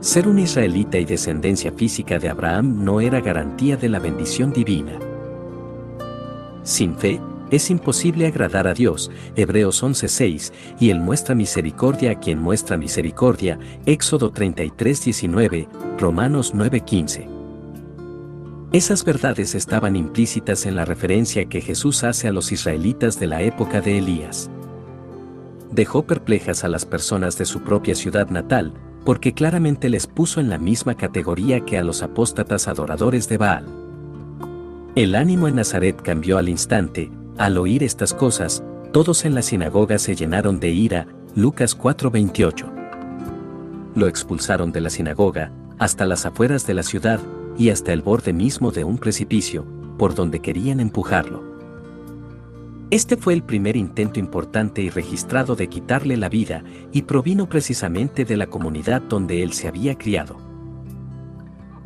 Ser 0.00 0.28
un 0.28 0.38
israelita 0.38 0.98
y 0.98 1.04
descendencia 1.04 1.72
física 1.72 2.18
de 2.18 2.28
Abraham 2.28 2.84
no 2.84 3.00
era 3.00 3.20
garantía 3.20 3.76
de 3.76 3.88
la 3.88 3.98
bendición 3.98 4.52
divina. 4.52 4.98
Sin 6.62 6.96
fe, 6.96 7.20
es 7.50 7.70
imposible 7.70 8.26
agradar 8.26 8.66
a 8.66 8.74
Dios, 8.74 9.10
Hebreos 9.36 9.82
11:6, 9.82 10.52
y 10.80 10.90
Él 10.90 11.00
muestra 11.00 11.34
misericordia 11.34 12.10
a 12.10 12.14
quien 12.16 12.40
muestra 12.40 12.76
misericordia, 12.76 13.58
Éxodo 13.86 14.32
33:19, 14.32 15.68
Romanos 15.98 16.54
9:15. 16.54 17.35
Esas 18.72 19.04
verdades 19.04 19.54
estaban 19.54 19.94
implícitas 19.94 20.66
en 20.66 20.74
la 20.74 20.84
referencia 20.84 21.46
que 21.46 21.60
Jesús 21.60 22.02
hace 22.02 22.26
a 22.28 22.32
los 22.32 22.50
israelitas 22.50 23.20
de 23.20 23.28
la 23.28 23.42
época 23.42 23.80
de 23.80 23.98
Elías. 23.98 24.50
Dejó 25.70 26.06
perplejas 26.06 26.64
a 26.64 26.68
las 26.68 26.84
personas 26.84 27.38
de 27.38 27.44
su 27.44 27.60
propia 27.60 27.94
ciudad 27.94 28.28
natal, 28.28 28.72
porque 29.04 29.32
claramente 29.32 29.88
les 29.88 30.08
puso 30.08 30.40
en 30.40 30.48
la 30.50 30.58
misma 30.58 30.96
categoría 30.96 31.64
que 31.64 31.78
a 31.78 31.84
los 31.84 32.02
apóstatas 32.02 32.66
adoradores 32.66 33.28
de 33.28 33.38
Baal. 33.38 33.66
El 34.96 35.14
ánimo 35.14 35.46
en 35.46 35.56
Nazaret 35.56 36.00
cambió 36.02 36.36
al 36.36 36.48
instante, 36.48 37.10
al 37.38 37.58
oír 37.58 37.84
estas 37.84 38.14
cosas, 38.14 38.64
todos 38.92 39.24
en 39.24 39.34
la 39.34 39.42
sinagoga 39.42 39.98
se 39.98 40.16
llenaron 40.16 40.58
de 40.58 40.70
ira, 40.70 41.06
Lucas 41.36 41.76
4:28. 41.76 42.66
Lo 43.94 44.08
expulsaron 44.08 44.72
de 44.72 44.80
la 44.80 44.90
sinagoga, 44.90 45.52
hasta 45.78 46.04
las 46.04 46.26
afueras 46.26 46.66
de 46.66 46.74
la 46.74 46.82
ciudad, 46.82 47.20
y 47.58 47.70
hasta 47.70 47.92
el 47.92 48.02
borde 48.02 48.32
mismo 48.32 48.70
de 48.70 48.84
un 48.84 48.98
precipicio, 48.98 49.64
por 49.98 50.14
donde 50.14 50.40
querían 50.40 50.80
empujarlo. 50.80 51.56
Este 52.90 53.16
fue 53.16 53.34
el 53.34 53.42
primer 53.42 53.76
intento 53.76 54.20
importante 54.20 54.80
y 54.80 54.90
registrado 54.90 55.56
de 55.56 55.68
quitarle 55.68 56.16
la 56.16 56.28
vida, 56.28 56.62
y 56.92 57.02
provino 57.02 57.48
precisamente 57.48 58.24
de 58.24 58.36
la 58.36 58.46
comunidad 58.46 59.02
donde 59.02 59.42
él 59.42 59.52
se 59.52 59.66
había 59.66 59.98
criado. 59.98 60.36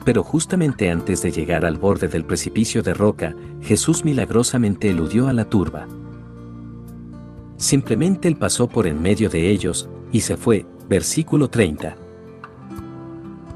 Pero 0.05 0.23
justamente 0.23 0.91
antes 0.91 1.23
de 1.23 1.31
llegar 1.31 1.65
al 1.65 1.79
borde 1.79 2.09
del 2.09 2.25
precipicio 2.25 2.83
de 2.83 2.93
roca, 2.93 3.35
Jesús 3.63 4.05
milagrosamente 4.05 4.91
eludió 4.91 5.29
a 5.29 5.33
la 5.33 5.47
turba. 5.47 5.87
Simplemente 7.57 8.29
él 8.29 8.37
pasó 8.37 8.69
por 8.69 8.87
en 8.87 9.01
medio 9.01 9.31
de 9.31 9.51
ellos, 9.51 9.89
y 10.13 10.21
se 10.21 10.37
fue, 10.37 10.67
versículo 10.89 11.49
30. 11.49 11.97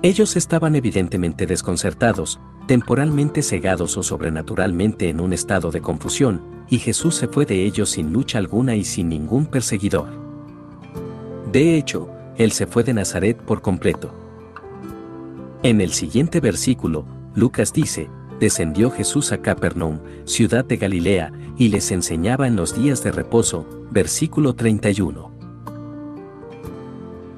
Ellos 0.04 0.36
estaban 0.36 0.76
evidentemente 0.76 1.46
desconcertados, 1.46 2.38
temporalmente 2.66 3.40
cegados 3.40 3.96
o 3.96 4.02
sobrenaturalmente 4.02 5.08
en 5.08 5.18
un 5.18 5.32
estado 5.32 5.70
de 5.70 5.80
confusión, 5.80 6.42
y 6.68 6.76
Jesús 6.76 7.14
se 7.14 7.26
fue 7.26 7.46
de 7.46 7.64
ellos 7.64 7.88
sin 7.88 8.12
lucha 8.12 8.36
alguna 8.36 8.76
y 8.76 8.84
sin 8.84 9.08
ningún 9.08 9.46
perseguidor. 9.46 10.08
De 11.50 11.78
hecho, 11.78 12.10
él 12.36 12.52
se 12.52 12.66
fue 12.66 12.84
de 12.84 12.92
Nazaret 12.92 13.38
por 13.38 13.62
completo. 13.62 14.14
En 15.62 15.80
el 15.80 15.94
siguiente 15.94 16.38
versículo, 16.38 17.06
Lucas 17.34 17.72
dice, 17.72 18.10
descendió 18.38 18.90
Jesús 18.90 19.32
a 19.32 19.38
Capernaum, 19.38 20.00
ciudad 20.26 20.66
de 20.66 20.76
Galilea, 20.76 21.32
y 21.56 21.68
les 21.68 21.90
enseñaba 21.90 22.46
en 22.46 22.56
los 22.56 22.76
días 22.76 23.02
de 23.02 23.10
reposo, 23.10 23.86
versículo 23.90 24.54
31. 24.54 25.32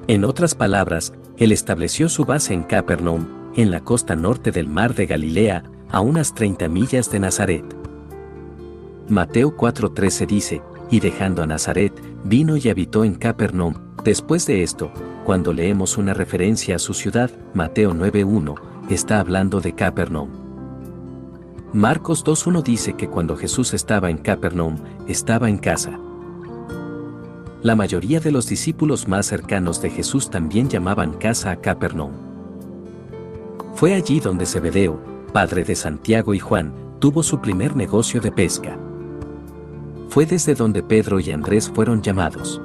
En 0.09 0.25
otras 0.25 0.53
palabras, 0.53 1.13
él 1.37 1.51
estableció 1.51 2.09
su 2.09 2.25
base 2.25 2.53
en 2.53 2.63
Capernaum, 2.63 3.27
en 3.55 3.71
la 3.71 3.81
costa 3.81 4.15
norte 4.15 4.51
del 4.51 4.67
mar 4.67 4.95
de 4.95 5.05
Galilea, 5.05 5.63
a 5.89 6.01
unas 6.01 6.33
30 6.33 6.67
millas 6.67 7.11
de 7.11 7.19
Nazaret. 7.19 7.63
Mateo 9.07 9.55
4:13 9.55 10.25
dice, 10.25 10.61
y 10.89 10.99
dejando 10.99 11.43
a 11.43 11.47
Nazaret, 11.47 11.93
vino 12.23 12.57
y 12.57 12.69
habitó 12.69 13.03
en 13.03 13.15
Capernaum. 13.15 13.75
Después 14.03 14.45
de 14.45 14.63
esto, 14.63 14.91
cuando 15.25 15.53
leemos 15.53 15.97
una 15.97 16.13
referencia 16.13 16.75
a 16.75 16.79
su 16.79 16.93
ciudad, 16.93 17.31
Mateo 17.53 17.93
9:1, 17.93 18.55
está 18.89 19.19
hablando 19.19 19.61
de 19.61 19.73
Capernaum. 19.73 20.29
Marcos 21.73 22.23
2:1 22.23 22.63
dice 22.63 22.93
que 22.93 23.09
cuando 23.09 23.35
Jesús 23.37 23.73
estaba 23.73 24.09
en 24.09 24.17
Capernaum, 24.17 24.77
estaba 25.07 25.49
en 25.49 25.57
casa. 25.57 25.99
La 27.67 27.75
mayoría 27.75 28.21
de 28.21 28.31
los 28.31 28.47
discípulos 28.47 29.09
más 29.09 29.25
cercanos 29.25 29.81
de 29.81 29.89
Jesús 29.89 30.29
también 30.29 30.69
llamaban 30.69 31.11
casa 31.11 31.51
a 31.51 31.57
Capernaum. 31.57 32.13
Fue 33.73 33.93
allí 33.93 34.21
donde 34.21 34.45
Zebedeo, 34.45 35.01
padre 35.33 35.65
de 35.65 35.75
Santiago 35.75 36.33
y 36.33 36.39
Juan, 36.39 36.73
tuvo 36.99 37.23
su 37.23 37.41
primer 37.41 37.75
negocio 37.75 38.21
de 38.21 38.31
pesca. 38.31 38.79
Fue 40.07 40.25
desde 40.25 40.55
donde 40.55 40.81
Pedro 40.81 41.19
y 41.19 41.29
Andrés 41.31 41.69
fueron 41.69 42.01
llamados. 42.01 42.61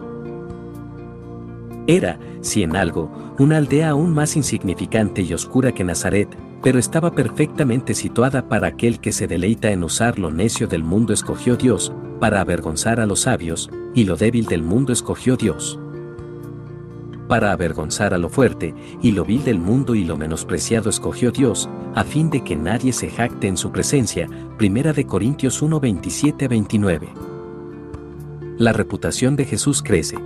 Era, 1.89 2.21
si 2.41 2.63
en 2.63 2.77
algo, 2.77 3.11
una 3.41 3.57
aldea 3.57 3.91
aún 3.91 4.15
más 4.15 4.37
insignificante 4.37 5.23
y 5.23 5.35
oscura 5.35 5.73
que 5.73 5.83
Nazaret, 5.83 6.29
pero 6.63 6.79
estaba 6.79 7.13
perfectamente 7.13 7.95
situada 7.95 8.49
para 8.49 8.69
aquel 8.69 9.01
que 9.01 9.13
se 9.13 9.27
deleita 9.27 9.73
en 9.73 9.83
usar 9.83 10.19
lo 10.19 10.31
necio 10.31 10.69
del 10.69 10.85
mundo 10.85 11.13
escogió 11.13 11.57
Dios, 11.57 11.93
para 12.21 12.41
avergonzar 12.41 13.01
a 13.01 13.07
los 13.07 13.23
sabios, 13.23 13.69
y 13.95 14.05
lo 14.05 14.17
débil 14.17 14.47
del 14.47 14.63
mundo 14.63 14.93
escogió 14.93 15.37
Dios. 15.37 15.79
Para 17.27 17.51
avergonzar 17.53 18.15
a 18.15 18.19
lo 18.19 18.29
fuerte, 18.29 18.75
y 19.01 19.11
lo 19.13 19.25
vil 19.25 19.43
del 19.43 19.59
mundo 19.59 19.95
y 19.95 20.05
lo 20.05 20.17
menospreciado 20.17 20.89
escogió 20.89 21.33
Dios, 21.33 21.69
a 21.95 22.05
fin 22.05 22.31
de 22.31 22.45
que 22.45 22.55
nadie 22.55 22.93
se 22.93 23.11
jacte 23.11 23.49
en 23.49 23.57
su 23.57 23.73
presencia. 23.73 24.29
Primera 24.57 24.93
de 24.93 25.07
Corintios 25.07 25.63
1 25.63 25.81
27-29. 25.81 27.09
La 28.59 28.73
reputación 28.73 29.35
de 29.35 29.47
Jesús 29.47 29.83
crece. 29.83 30.17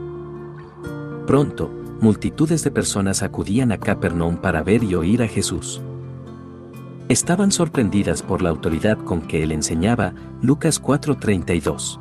Pronto, 1.27 1.71
multitudes 2.01 2.63
de 2.63 2.71
personas 2.71 3.23
acudían 3.23 3.73
a 3.73 3.79
Capernaum 3.79 4.37
para 4.37 4.63
ver 4.63 4.85
y 4.85 4.95
oír 4.95 5.23
a 5.23 5.29
Jesús. 5.29 5.81
Estaban 7.09 7.53
sorprendidas 7.53 8.21
por 8.21 8.43
la 8.43 8.51
autoridad 8.51 8.99
con 8.99 9.21
que 9.21 9.45
él 9.45 9.53
enseñaba, 9.53 10.13
Lucas 10.43 10.83
4:32. 10.83 12.01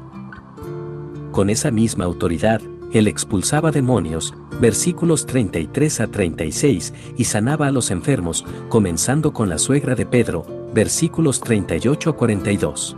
Con 1.31 1.51
esa 1.51 1.69
misma 1.69 2.05
autoridad, 2.05 2.59
él 2.91 3.07
expulsaba 3.07 3.69
demonios, 3.69 4.33
versículos 4.59 5.27
33 5.27 6.01
a 6.01 6.07
36, 6.07 6.93
y 7.17 7.25
sanaba 7.25 7.67
a 7.67 7.71
los 7.71 7.91
enfermos, 7.91 8.45
comenzando 8.67 9.31
con 9.31 9.47
la 9.47 9.59
suegra 9.59 9.93
de 9.93 10.07
Pedro, 10.07 10.43
versículos 10.73 11.39
38 11.39 12.09
a 12.09 12.15
42. 12.15 12.97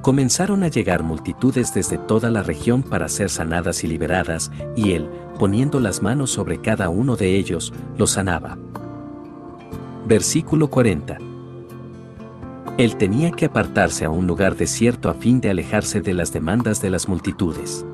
Comenzaron 0.00 0.62
a 0.62 0.68
llegar 0.68 1.02
multitudes 1.02 1.74
desde 1.74 1.98
toda 1.98 2.30
la 2.30 2.44
región 2.44 2.84
para 2.84 3.08
ser 3.08 3.30
sanadas 3.30 3.82
y 3.82 3.88
liberadas, 3.88 4.52
y 4.76 4.92
él, 4.92 5.08
poniendo 5.40 5.80
las 5.80 6.02
manos 6.02 6.30
sobre 6.30 6.60
cada 6.60 6.88
uno 6.88 7.16
de 7.16 7.36
ellos, 7.36 7.72
los 7.96 8.12
sanaba. 8.12 8.58
Versículo 10.12 10.68
40. 10.68 11.16
Él 12.76 12.96
tenía 12.96 13.30
que 13.30 13.46
apartarse 13.46 14.04
a 14.04 14.10
un 14.10 14.26
lugar 14.26 14.56
desierto 14.56 15.08
a 15.08 15.14
fin 15.14 15.40
de 15.40 15.48
alejarse 15.48 16.02
de 16.02 16.12
las 16.12 16.34
demandas 16.34 16.82
de 16.82 16.90
las 16.90 17.08
multitudes. 17.08 17.86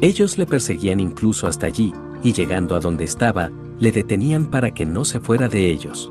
Ellos 0.00 0.36
le 0.36 0.46
perseguían 0.46 0.98
incluso 0.98 1.46
hasta 1.46 1.68
allí, 1.68 1.94
y 2.24 2.32
llegando 2.32 2.74
a 2.74 2.80
donde 2.80 3.04
estaba, 3.04 3.52
le 3.78 3.92
detenían 3.92 4.46
para 4.46 4.74
que 4.74 4.84
no 4.84 5.04
se 5.04 5.20
fuera 5.20 5.46
de 5.48 5.70
ellos. 5.70 6.10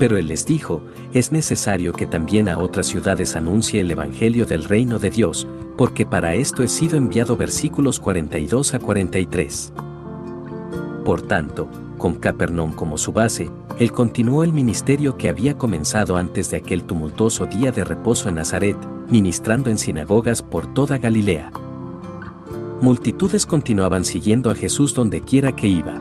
Pero 0.00 0.16
él 0.16 0.26
les 0.26 0.44
dijo, 0.46 0.82
es 1.12 1.30
necesario 1.30 1.92
que 1.92 2.06
también 2.06 2.48
a 2.48 2.58
otras 2.58 2.88
ciudades 2.88 3.36
anuncie 3.36 3.82
el 3.82 3.92
Evangelio 3.92 4.46
del 4.46 4.64
reino 4.64 4.98
de 4.98 5.10
Dios, 5.10 5.46
porque 5.76 6.04
para 6.04 6.34
esto 6.34 6.64
he 6.64 6.68
sido 6.68 6.96
enviado 6.96 7.36
versículos 7.36 8.00
42 8.00 8.74
a 8.74 8.80
43. 8.80 9.72
Por 11.04 11.22
tanto, 11.22 11.70
con 12.00 12.14
Capernaum 12.14 12.72
como 12.72 12.96
su 12.98 13.12
base, 13.12 13.50
él 13.78 13.92
continuó 13.92 14.42
el 14.42 14.52
ministerio 14.52 15.18
que 15.18 15.28
había 15.28 15.56
comenzado 15.56 16.16
antes 16.16 16.50
de 16.50 16.56
aquel 16.56 16.82
tumultuoso 16.82 17.46
día 17.46 17.70
de 17.70 17.84
reposo 17.84 18.30
en 18.30 18.36
Nazaret, 18.36 18.76
ministrando 19.08 19.70
en 19.70 19.76
sinagogas 19.78 20.42
por 20.42 20.72
toda 20.72 20.96
Galilea. 20.96 21.52
Multitudes 22.80 23.44
continuaban 23.44 24.06
siguiendo 24.06 24.50
a 24.50 24.54
Jesús 24.54 24.94
donde 24.94 25.20
quiera 25.20 25.54
que 25.54 25.68
iba. 25.68 26.00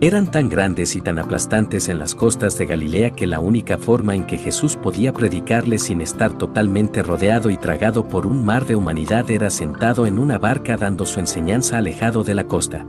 Eran 0.00 0.30
tan 0.30 0.48
grandes 0.48 0.96
y 0.96 1.02
tan 1.02 1.18
aplastantes 1.18 1.88
en 1.88 1.98
las 1.98 2.14
costas 2.14 2.56
de 2.56 2.66
Galilea 2.66 3.10
que 3.10 3.26
la 3.26 3.38
única 3.38 3.76
forma 3.76 4.14
en 4.14 4.24
que 4.24 4.38
Jesús 4.38 4.76
podía 4.76 5.12
predicarles 5.12 5.82
sin 5.82 6.00
estar 6.00 6.36
totalmente 6.36 7.02
rodeado 7.02 7.50
y 7.50 7.58
tragado 7.58 8.08
por 8.08 8.26
un 8.26 8.44
mar 8.44 8.64
de 8.64 8.76
humanidad 8.76 9.30
era 9.30 9.50
sentado 9.50 10.06
en 10.06 10.18
una 10.18 10.38
barca 10.38 10.78
dando 10.78 11.04
su 11.04 11.20
enseñanza 11.20 11.78
alejado 11.78 12.24
de 12.24 12.34
la 12.34 12.44
costa. 12.44 12.86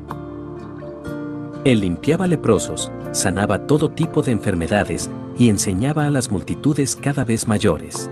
Él 1.65 1.79
limpiaba 1.79 2.27
leprosos, 2.27 2.91
sanaba 3.11 3.65
todo 3.65 3.89
tipo 3.89 4.21
de 4.21 4.31
enfermedades 4.31 5.09
y 5.35 5.49
enseñaba 5.49 6.05
a 6.05 6.11
las 6.11 6.29
multitudes 6.29 6.95
cada 6.95 7.25
vez 7.25 7.47
mayores. 7.47 8.07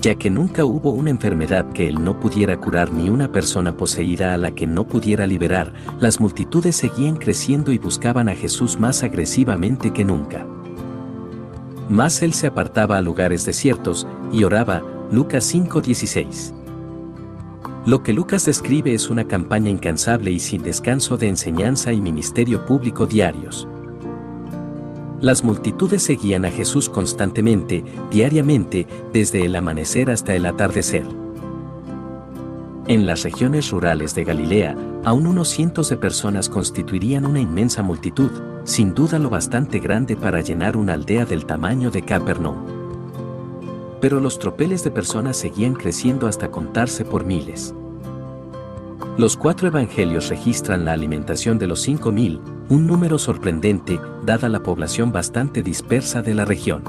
Ya 0.00 0.14
que 0.14 0.30
nunca 0.30 0.64
hubo 0.64 0.90
una 0.90 1.10
enfermedad 1.10 1.72
que 1.72 1.88
él 1.88 2.04
no 2.04 2.20
pudiera 2.20 2.56
curar 2.60 2.92
ni 2.92 3.08
una 3.10 3.32
persona 3.32 3.76
poseída 3.76 4.34
a 4.34 4.36
la 4.36 4.52
que 4.52 4.68
no 4.68 4.86
pudiera 4.86 5.26
liberar, 5.26 5.72
las 5.98 6.20
multitudes 6.20 6.76
seguían 6.76 7.16
creciendo 7.16 7.72
y 7.72 7.78
buscaban 7.78 8.28
a 8.28 8.36
Jesús 8.36 8.78
más 8.78 9.02
agresivamente 9.02 9.92
que 9.92 10.04
nunca. 10.04 10.46
Más 11.88 12.22
él 12.22 12.34
se 12.34 12.46
apartaba 12.46 12.98
a 12.98 13.02
lugares 13.02 13.44
desiertos 13.44 14.06
y 14.30 14.44
oraba, 14.44 14.80
Lucas 15.10 15.52
5:16. 15.52 16.54
Lo 17.86 18.02
que 18.02 18.14
Lucas 18.14 18.46
describe 18.46 18.94
es 18.94 19.10
una 19.10 19.28
campaña 19.28 19.68
incansable 19.68 20.30
y 20.30 20.40
sin 20.40 20.62
descanso 20.62 21.18
de 21.18 21.28
enseñanza 21.28 21.92
y 21.92 22.00
ministerio 22.00 22.64
público 22.64 23.06
diarios. 23.06 23.68
Las 25.20 25.44
multitudes 25.44 26.02
seguían 26.02 26.46
a 26.46 26.50
Jesús 26.50 26.88
constantemente, 26.88 27.84
diariamente, 28.10 28.86
desde 29.12 29.44
el 29.44 29.54
amanecer 29.54 30.10
hasta 30.10 30.34
el 30.34 30.46
atardecer. 30.46 31.06
En 32.86 33.04
las 33.04 33.22
regiones 33.22 33.70
rurales 33.70 34.14
de 34.14 34.24
Galilea, 34.24 34.76
aún 35.04 35.26
unos 35.26 35.48
cientos 35.48 35.90
de 35.90 35.98
personas 35.98 36.48
constituirían 36.48 37.26
una 37.26 37.40
inmensa 37.40 37.82
multitud, 37.82 38.30
sin 38.64 38.94
duda 38.94 39.18
lo 39.18 39.28
bastante 39.28 39.78
grande 39.78 40.16
para 40.16 40.40
llenar 40.40 40.78
una 40.78 40.94
aldea 40.94 41.26
del 41.26 41.44
tamaño 41.44 41.90
de 41.90 42.02
Capernaum. 42.02 42.83
Pero 44.04 44.20
los 44.20 44.38
tropeles 44.38 44.84
de 44.84 44.90
personas 44.90 45.34
seguían 45.34 45.72
creciendo 45.72 46.26
hasta 46.26 46.50
contarse 46.50 47.06
por 47.06 47.24
miles. 47.24 47.74
Los 49.16 49.34
cuatro 49.34 49.68
evangelios 49.68 50.28
registran 50.28 50.84
la 50.84 50.92
alimentación 50.92 51.58
de 51.58 51.68
los 51.68 51.80
cinco 51.80 52.12
mil, 52.12 52.38
un 52.68 52.86
número 52.86 53.18
sorprendente, 53.18 53.98
dada 54.22 54.50
la 54.50 54.62
población 54.62 55.10
bastante 55.10 55.62
dispersa 55.62 56.20
de 56.20 56.34
la 56.34 56.44
región. 56.44 56.84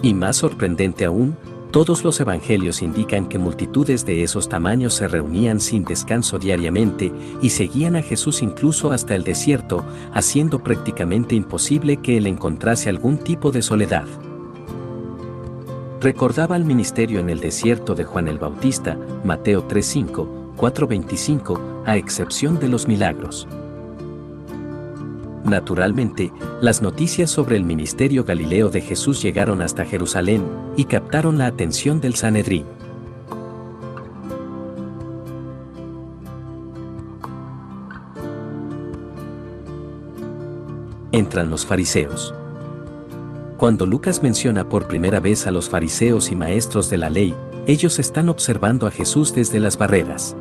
Y 0.00 0.14
más 0.14 0.36
sorprendente 0.36 1.04
aún, 1.04 1.36
todos 1.70 2.02
los 2.02 2.18
evangelios 2.18 2.80
indican 2.80 3.28
que 3.28 3.38
multitudes 3.38 4.06
de 4.06 4.22
esos 4.22 4.48
tamaños 4.48 4.94
se 4.94 5.06
reunían 5.06 5.60
sin 5.60 5.84
descanso 5.84 6.38
diariamente 6.38 7.12
y 7.42 7.50
seguían 7.50 7.94
a 7.94 8.02
Jesús 8.02 8.40
incluso 8.40 8.90
hasta 8.90 9.16
el 9.16 9.24
desierto, 9.24 9.84
haciendo 10.14 10.62
prácticamente 10.64 11.34
imposible 11.34 11.98
que 11.98 12.16
él 12.16 12.26
encontrase 12.26 12.88
algún 12.88 13.18
tipo 13.18 13.50
de 13.50 13.60
soledad. 13.60 14.06
Recordaba 16.00 16.56
el 16.56 16.64
ministerio 16.64 17.20
en 17.20 17.28
el 17.28 17.40
desierto 17.40 17.94
de 17.94 18.04
Juan 18.04 18.26
el 18.26 18.38
Bautista, 18.38 18.96
Mateo 19.22 19.68
3.5, 19.68 20.56
4.25, 20.56 21.82
a 21.84 21.98
excepción 21.98 22.58
de 22.58 22.68
los 22.68 22.88
milagros. 22.88 23.46
Naturalmente, 25.44 26.32
las 26.62 26.80
noticias 26.80 27.30
sobre 27.30 27.56
el 27.56 27.64
ministerio 27.64 28.24
galileo 28.24 28.70
de 28.70 28.80
Jesús 28.80 29.20
llegaron 29.20 29.60
hasta 29.60 29.84
Jerusalén 29.84 30.42
y 30.74 30.84
captaron 30.84 31.36
la 31.36 31.44
atención 31.44 32.00
del 32.00 32.14
Sanedrín. 32.14 32.64
Entran 41.12 41.50
los 41.50 41.66
fariseos. 41.66 42.32
Cuando 43.60 43.86
Lucas 43.86 44.22
menciona 44.22 44.68
por 44.68 44.88
primera 44.88 45.20
vez 45.20 45.46
a 45.46 45.52
los 45.52 45.68
fariseos 45.68 46.32
y 46.32 46.34
maestros 46.34 46.90
de 46.90 46.96
la 46.96 47.10
ley, 47.10 47.34
ellos 47.68 48.00
están 48.00 48.28
observando 48.28 48.88
a 48.88 48.90
Jesús 48.90 49.32
desde 49.32 49.60
las 49.60 49.78
barreras 49.78 50.34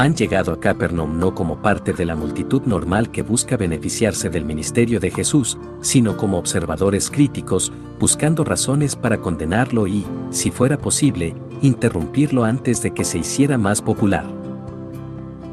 han 0.00 0.14
llegado 0.14 0.54
a 0.54 0.58
Capernaum 0.58 1.18
no 1.18 1.34
como 1.34 1.60
parte 1.60 1.92
de 1.92 2.06
la 2.06 2.16
multitud 2.16 2.62
normal 2.62 3.10
que 3.10 3.20
busca 3.20 3.58
beneficiarse 3.58 4.30
del 4.30 4.46
ministerio 4.46 4.98
de 4.98 5.10
Jesús, 5.10 5.58
sino 5.82 6.16
como 6.16 6.38
observadores 6.38 7.10
críticos, 7.10 7.70
buscando 7.98 8.42
razones 8.42 8.96
para 8.96 9.18
condenarlo 9.18 9.86
y, 9.86 10.06
si 10.30 10.50
fuera 10.50 10.78
posible, 10.78 11.34
interrumpirlo 11.60 12.44
antes 12.44 12.80
de 12.80 12.92
que 12.94 13.04
se 13.04 13.18
hiciera 13.18 13.58
más 13.58 13.82
popular. 13.82 14.24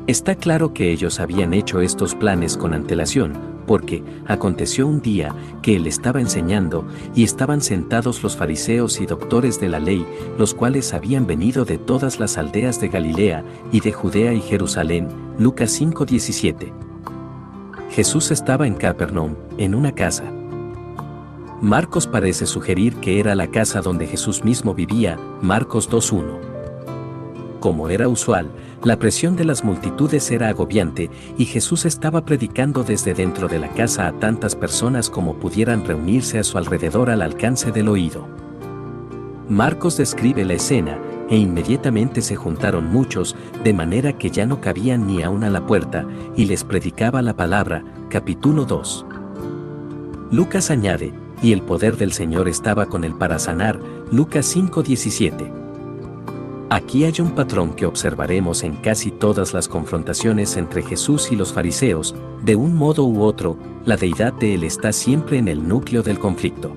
Está 0.08 0.36
claro 0.36 0.74
que 0.74 0.94
ellos 0.94 1.20
habían 1.20 1.54
hecho 1.54 1.82
estos 1.82 2.16
planes 2.16 2.56
con 2.56 2.74
antelación, 2.74 3.57
porque 3.68 4.04
aconteció 4.26 4.88
un 4.88 5.02
día 5.02 5.36
que 5.62 5.76
él 5.76 5.86
estaba 5.86 6.22
enseñando, 6.22 6.88
y 7.14 7.24
estaban 7.24 7.62
sentados 7.62 8.24
los 8.24 8.36
fariseos 8.36 9.00
y 9.00 9.06
doctores 9.06 9.60
de 9.60 9.70
la 9.70 9.80
ley, 9.80 10.08
los 10.40 10.56
cuales 10.56 10.94
habían 10.94 11.28
venido 11.28 11.66
de 11.66 11.78
todas 11.78 12.20
las 12.20 12.38
aldeas 12.38 12.82
de 12.82 12.88
Galilea, 12.88 13.44
y 13.72 13.82
de 13.82 13.92
Judea 13.92 14.34
y 14.34 14.42
Jerusalén, 14.42 15.10
Lucas 15.38 15.72
5:17. 15.80 16.74
Jesús 17.92 18.32
estaba 18.32 18.66
en 18.66 18.76
Capernaum, 18.76 19.36
en 19.58 19.76
una 19.76 19.92
casa. 19.92 20.24
Marcos 21.62 22.06
parece 22.06 22.46
sugerir 22.46 22.96
que 22.98 23.20
era 23.20 23.34
la 23.34 23.48
casa 23.48 23.82
donde 23.82 24.06
Jesús 24.06 24.44
mismo 24.44 24.76
vivía, 24.76 25.18
Marcos 25.42 25.90
2.1. 25.90 26.40
Como 27.60 27.90
era 27.90 28.08
usual, 28.08 28.52
la 28.84 29.00
presión 29.00 29.36
de 29.36 29.44
las 29.44 29.64
multitudes 29.64 30.30
era 30.30 30.50
agobiante 30.50 31.10
y 31.38 31.46
Jesús 31.46 31.86
estaba 31.86 32.24
predicando 32.24 32.84
desde 32.84 33.14
dentro 33.14 33.48
de 33.48 33.60
la 33.60 33.70
casa 33.70 34.08
a 34.08 34.14
tantas 34.14 34.56
personas 34.56 35.10
como 35.10 35.36
pudieran 35.36 35.86
reunirse 35.86 36.38
a 36.38 36.44
su 36.44 36.58
alrededor 36.58 37.10
al 37.10 37.22
alcance 37.22 37.72
del 37.72 37.90
oído. 37.90 38.28
Marcos 39.50 39.98
describe 39.98 40.46
la 40.46 40.54
escena, 40.54 41.00
e 41.30 41.38
inmediatamente 41.38 42.22
se 42.22 42.36
juntaron 42.36 42.86
muchos, 42.86 43.36
de 43.64 43.74
manera 43.74 44.14
que 44.14 44.30
ya 44.30 44.46
no 44.46 44.62
cabían 44.62 45.08
ni 45.08 45.24
aún 45.24 45.44
a 45.44 45.50
la 45.50 45.66
puerta, 45.66 46.06
y 46.36 46.46
les 46.46 46.64
predicaba 46.64 47.22
la 47.22 47.36
palabra, 47.36 47.84
capítulo 48.10 48.66
2. 48.66 49.06
Lucas 50.32 50.70
añade, 50.70 51.14
y 51.42 51.54
el 51.54 51.62
poder 51.62 51.98
del 51.98 52.12
Señor 52.12 52.48
estaba 52.48 52.88
con 52.88 53.04
él 53.04 53.16
para 53.16 53.40
sanar, 53.40 53.80
Lucas 54.12 54.46
5:17. 54.46 55.67
Aquí 56.70 57.06
hay 57.06 57.14
un 57.22 57.32
patrón 57.32 57.74
que 57.74 57.86
observaremos 57.86 58.64
en 58.64 58.76
casi 58.76 59.10
todas 59.10 59.54
las 59.54 59.70
confrontaciones 59.70 60.58
entre 60.58 60.84
Jesús 60.84 61.32
y 61.32 61.38
los 61.38 61.54
fariseos, 61.54 62.14
de 62.44 62.58
un 62.58 62.76
modo 62.76 63.06
u 63.06 63.22
otro, 63.22 63.58
la 63.86 63.96
deidad 63.96 64.34
de 64.34 64.56
Él 64.56 64.66
está 64.66 64.92
siempre 64.92 65.38
en 65.38 65.48
el 65.48 65.66
núcleo 65.66 66.04
del 66.04 66.20
conflicto. 66.20 66.76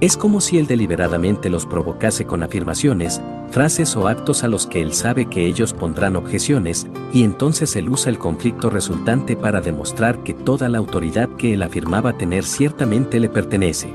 Es 0.00 0.16
como 0.16 0.40
si 0.40 0.56
Él 0.56 0.66
deliberadamente 0.66 1.50
los 1.50 1.66
provocase 1.66 2.24
con 2.24 2.42
afirmaciones, 2.42 3.20
frases 3.50 3.94
o 3.94 4.08
actos 4.08 4.42
a 4.42 4.48
los 4.48 4.66
que 4.66 4.80
Él 4.80 4.94
sabe 4.94 5.26
que 5.26 5.44
ellos 5.46 5.74
pondrán 5.74 6.16
objeciones, 6.16 6.86
y 7.12 7.24
entonces 7.24 7.76
Él 7.76 7.90
usa 7.90 8.08
el 8.08 8.18
conflicto 8.18 8.70
resultante 8.70 9.36
para 9.36 9.60
demostrar 9.60 10.22
que 10.24 10.32
toda 10.32 10.70
la 10.70 10.78
autoridad 10.78 11.28
que 11.36 11.52
Él 11.52 11.62
afirmaba 11.62 12.16
tener 12.16 12.44
ciertamente 12.44 13.20
le 13.20 13.28
pertenece. 13.28 13.92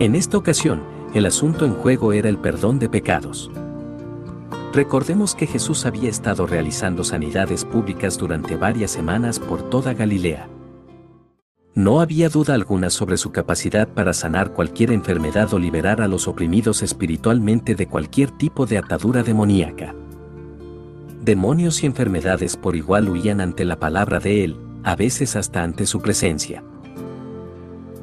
En 0.00 0.16
esta 0.16 0.36
ocasión, 0.36 0.82
el 1.14 1.26
asunto 1.26 1.64
en 1.64 1.74
juego 1.74 2.12
era 2.12 2.28
el 2.28 2.38
perdón 2.38 2.80
de 2.80 2.88
pecados. 2.88 3.50
Recordemos 4.72 5.36
que 5.36 5.46
Jesús 5.46 5.86
había 5.86 6.10
estado 6.10 6.48
realizando 6.48 7.04
sanidades 7.04 7.64
públicas 7.64 8.18
durante 8.18 8.56
varias 8.56 8.90
semanas 8.90 9.38
por 9.38 9.70
toda 9.70 9.94
Galilea. 9.94 10.48
No 11.76 12.00
había 12.00 12.28
duda 12.28 12.54
alguna 12.54 12.90
sobre 12.90 13.16
su 13.16 13.30
capacidad 13.30 13.86
para 13.86 14.12
sanar 14.12 14.52
cualquier 14.52 14.90
enfermedad 14.90 15.54
o 15.54 15.60
liberar 15.60 16.00
a 16.02 16.08
los 16.08 16.26
oprimidos 16.26 16.82
espiritualmente 16.82 17.76
de 17.76 17.86
cualquier 17.86 18.32
tipo 18.32 18.66
de 18.66 18.78
atadura 18.78 19.22
demoníaca. 19.22 19.94
Demonios 21.22 21.84
y 21.84 21.86
enfermedades 21.86 22.56
por 22.56 22.74
igual 22.74 23.08
huían 23.08 23.40
ante 23.40 23.64
la 23.64 23.78
palabra 23.78 24.18
de 24.18 24.44
Él, 24.44 24.56
a 24.82 24.96
veces 24.96 25.36
hasta 25.36 25.62
ante 25.62 25.86
su 25.86 26.00
presencia. 26.00 26.64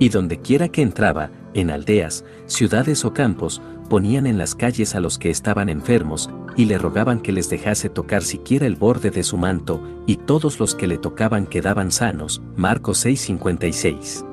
Y 0.01 0.09
donde 0.09 0.39
quiera 0.39 0.67
que 0.67 0.81
entraba, 0.81 1.29
en 1.53 1.69
aldeas, 1.69 2.25
ciudades 2.47 3.05
o 3.05 3.13
campos, 3.13 3.61
ponían 3.87 4.25
en 4.25 4.39
las 4.39 4.55
calles 4.55 4.95
a 4.95 4.99
los 4.99 5.19
que 5.19 5.29
estaban 5.29 5.69
enfermos, 5.69 6.27
y 6.57 6.65
le 6.65 6.79
rogaban 6.79 7.19
que 7.19 7.31
les 7.31 7.51
dejase 7.51 7.87
tocar 7.87 8.23
siquiera 8.23 8.65
el 8.65 8.75
borde 8.75 9.11
de 9.11 9.21
su 9.21 9.37
manto, 9.37 9.79
y 10.07 10.15
todos 10.15 10.59
los 10.59 10.73
que 10.73 10.87
le 10.87 10.97
tocaban 10.97 11.45
quedaban 11.45 11.91
sanos. 11.91 12.41
Marcos 12.55 13.05
6:56. 13.05 14.25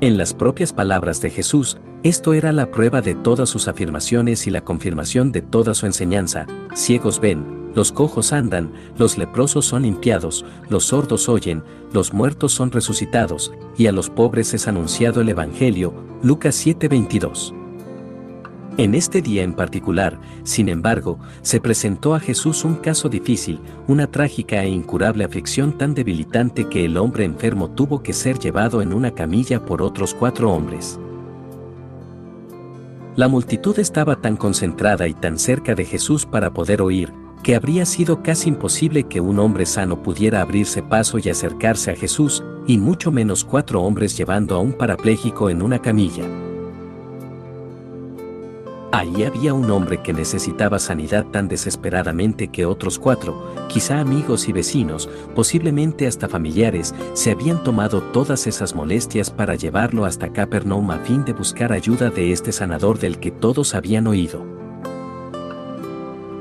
En 0.00 0.16
las 0.16 0.32
propias 0.34 0.72
palabras 0.72 1.20
de 1.20 1.30
Jesús, 1.30 1.78
esto 2.04 2.32
era 2.32 2.52
la 2.52 2.70
prueba 2.70 3.00
de 3.00 3.16
todas 3.16 3.48
sus 3.48 3.66
afirmaciones 3.66 4.46
y 4.46 4.50
la 4.50 4.60
confirmación 4.60 5.32
de 5.32 5.42
toda 5.42 5.74
su 5.74 5.86
enseñanza. 5.86 6.46
Ciegos 6.76 7.18
ven, 7.18 7.63
los 7.74 7.92
cojos 7.92 8.32
andan, 8.32 8.72
los 8.98 9.18
leprosos 9.18 9.66
son 9.66 9.82
limpiados, 9.82 10.44
los 10.68 10.86
sordos 10.86 11.28
oyen, 11.28 11.62
los 11.92 12.12
muertos 12.12 12.52
son 12.52 12.70
resucitados, 12.70 13.52
y 13.76 13.86
a 13.86 13.92
los 13.92 14.10
pobres 14.10 14.54
es 14.54 14.68
anunciado 14.68 15.20
el 15.20 15.28
Evangelio, 15.28 15.92
Lucas 16.22 16.54
7:22. 16.54 17.54
En 18.76 18.96
este 18.96 19.22
día 19.22 19.44
en 19.44 19.52
particular, 19.52 20.18
sin 20.42 20.68
embargo, 20.68 21.20
se 21.42 21.60
presentó 21.60 22.14
a 22.16 22.20
Jesús 22.20 22.64
un 22.64 22.74
caso 22.74 23.08
difícil, 23.08 23.60
una 23.86 24.08
trágica 24.08 24.64
e 24.64 24.68
incurable 24.68 25.22
aflicción 25.22 25.78
tan 25.78 25.94
debilitante 25.94 26.68
que 26.68 26.84
el 26.84 26.96
hombre 26.96 27.24
enfermo 27.24 27.70
tuvo 27.70 28.02
que 28.02 28.12
ser 28.12 28.40
llevado 28.40 28.82
en 28.82 28.92
una 28.92 29.12
camilla 29.12 29.64
por 29.64 29.80
otros 29.80 30.12
cuatro 30.12 30.50
hombres. 30.50 30.98
La 33.14 33.28
multitud 33.28 33.78
estaba 33.78 34.16
tan 34.16 34.36
concentrada 34.36 35.06
y 35.06 35.14
tan 35.14 35.38
cerca 35.38 35.76
de 35.76 35.84
Jesús 35.84 36.26
para 36.26 36.52
poder 36.52 36.82
oír, 36.82 37.12
que 37.44 37.54
habría 37.54 37.84
sido 37.84 38.22
casi 38.22 38.48
imposible 38.48 39.04
que 39.04 39.20
un 39.20 39.38
hombre 39.38 39.66
sano 39.66 40.02
pudiera 40.02 40.40
abrirse 40.40 40.82
paso 40.82 41.18
y 41.18 41.28
acercarse 41.28 41.92
a 41.92 41.94
Jesús, 41.94 42.42
y 42.66 42.78
mucho 42.78 43.12
menos 43.12 43.44
cuatro 43.44 43.82
hombres 43.82 44.16
llevando 44.16 44.56
a 44.56 44.58
un 44.58 44.72
parapléjico 44.72 45.50
en 45.50 45.60
una 45.60 45.78
camilla. 45.78 46.24
Ahí 48.92 49.24
había 49.24 49.52
un 49.52 49.70
hombre 49.70 50.00
que 50.02 50.14
necesitaba 50.14 50.78
sanidad 50.78 51.26
tan 51.26 51.46
desesperadamente 51.46 52.48
que 52.48 52.64
otros 52.64 52.98
cuatro, 52.98 53.52
quizá 53.68 54.00
amigos 54.00 54.48
y 54.48 54.52
vecinos, 54.52 55.10
posiblemente 55.34 56.06
hasta 56.06 56.28
familiares, 56.28 56.94
se 57.12 57.32
habían 57.32 57.62
tomado 57.62 58.00
todas 58.00 58.46
esas 58.46 58.74
molestias 58.74 59.30
para 59.30 59.54
llevarlo 59.54 60.06
hasta 60.06 60.32
Capernaum 60.32 60.90
a 60.92 60.98
fin 61.00 61.24
de 61.24 61.34
buscar 61.34 61.72
ayuda 61.72 62.08
de 62.08 62.32
este 62.32 62.52
sanador 62.52 62.98
del 62.98 63.18
que 63.18 63.32
todos 63.32 63.74
habían 63.74 64.06
oído. 64.06 64.63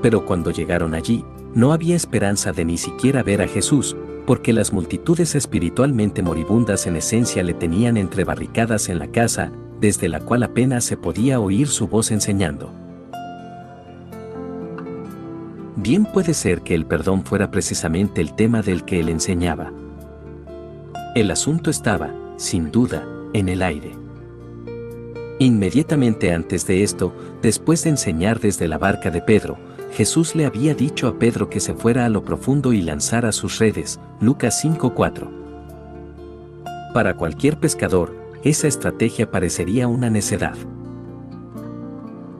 Pero 0.04 0.26
cuando 0.26 0.52
llegaron 0.52 0.94
allí, 0.94 1.24
no 1.56 1.72
había 1.72 1.96
esperanza 1.96 2.52
de 2.52 2.66
ni 2.66 2.78
siquiera 2.78 3.24
ver 3.24 3.42
a 3.42 3.48
Jesús, 3.48 3.96
porque 4.28 4.52
las 4.52 4.74
multitudes 4.74 5.34
espiritualmente 5.34 6.22
moribundas 6.22 6.88
en 6.88 6.98
esencia 6.98 7.42
le 7.42 7.54
tenían 7.54 7.96
entre 7.96 8.26
barricadas 8.26 8.90
en 8.90 9.00
la 9.00 9.08
casa, 9.08 9.54
desde 9.80 10.10
la 10.10 10.20
cual 10.20 10.44
apenas 10.44 10.84
se 10.84 10.98
podía 10.98 11.40
oír 11.40 11.70
su 11.70 11.88
voz 11.88 12.12
enseñando. 12.12 12.70
Bien 15.78 16.06
puede 16.06 16.34
ser 16.34 16.62
que 16.62 16.76
el 16.76 16.86
perdón 16.86 17.24
fuera 17.24 17.50
precisamente 17.50 18.20
el 18.20 18.36
tema 18.36 18.62
del 18.62 18.84
que 18.84 19.00
él 19.00 19.08
enseñaba. 19.08 19.72
El 21.16 21.32
asunto 21.32 21.70
estaba, 21.70 22.14
sin 22.36 22.72
duda, 22.72 23.08
en 23.32 23.48
el 23.48 23.62
aire. 23.62 23.92
Inmediatamente 25.40 26.34
antes 26.34 26.68
de 26.68 26.84
esto, 26.84 27.14
después 27.42 27.84
de 27.84 27.92
enseñar 27.92 28.40
desde 28.40 28.68
la 28.68 28.78
barca 28.78 29.10
de 29.10 29.22
Pedro, 29.22 29.58
Jesús 29.96 30.36
le 30.36 30.48
había 30.48 30.74
dicho 30.74 31.08
a 31.08 31.20
Pedro 31.20 31.50
que 31.50 31.60
se 31.60 31.76
fuera 31.76 32.06
a 32.06 32.10
lo 32.10 32.24
profundo 32.24 32.74
y 32.74 32.82
lanzara 32.82 33.32
sus 33.32 33.60
redes, 33.60 34.00
Lucas 34.20 34.60
5:4. 34.64 35.30
Para 36.96 37.16
cualquier 37.16 37.60
pescador, 37.60 38.16
esa 38.44 38.68
estrategia 38.68 39.30
parecería 39.30 39.88
una 39.88 40.10
necedad. 40.10 40.56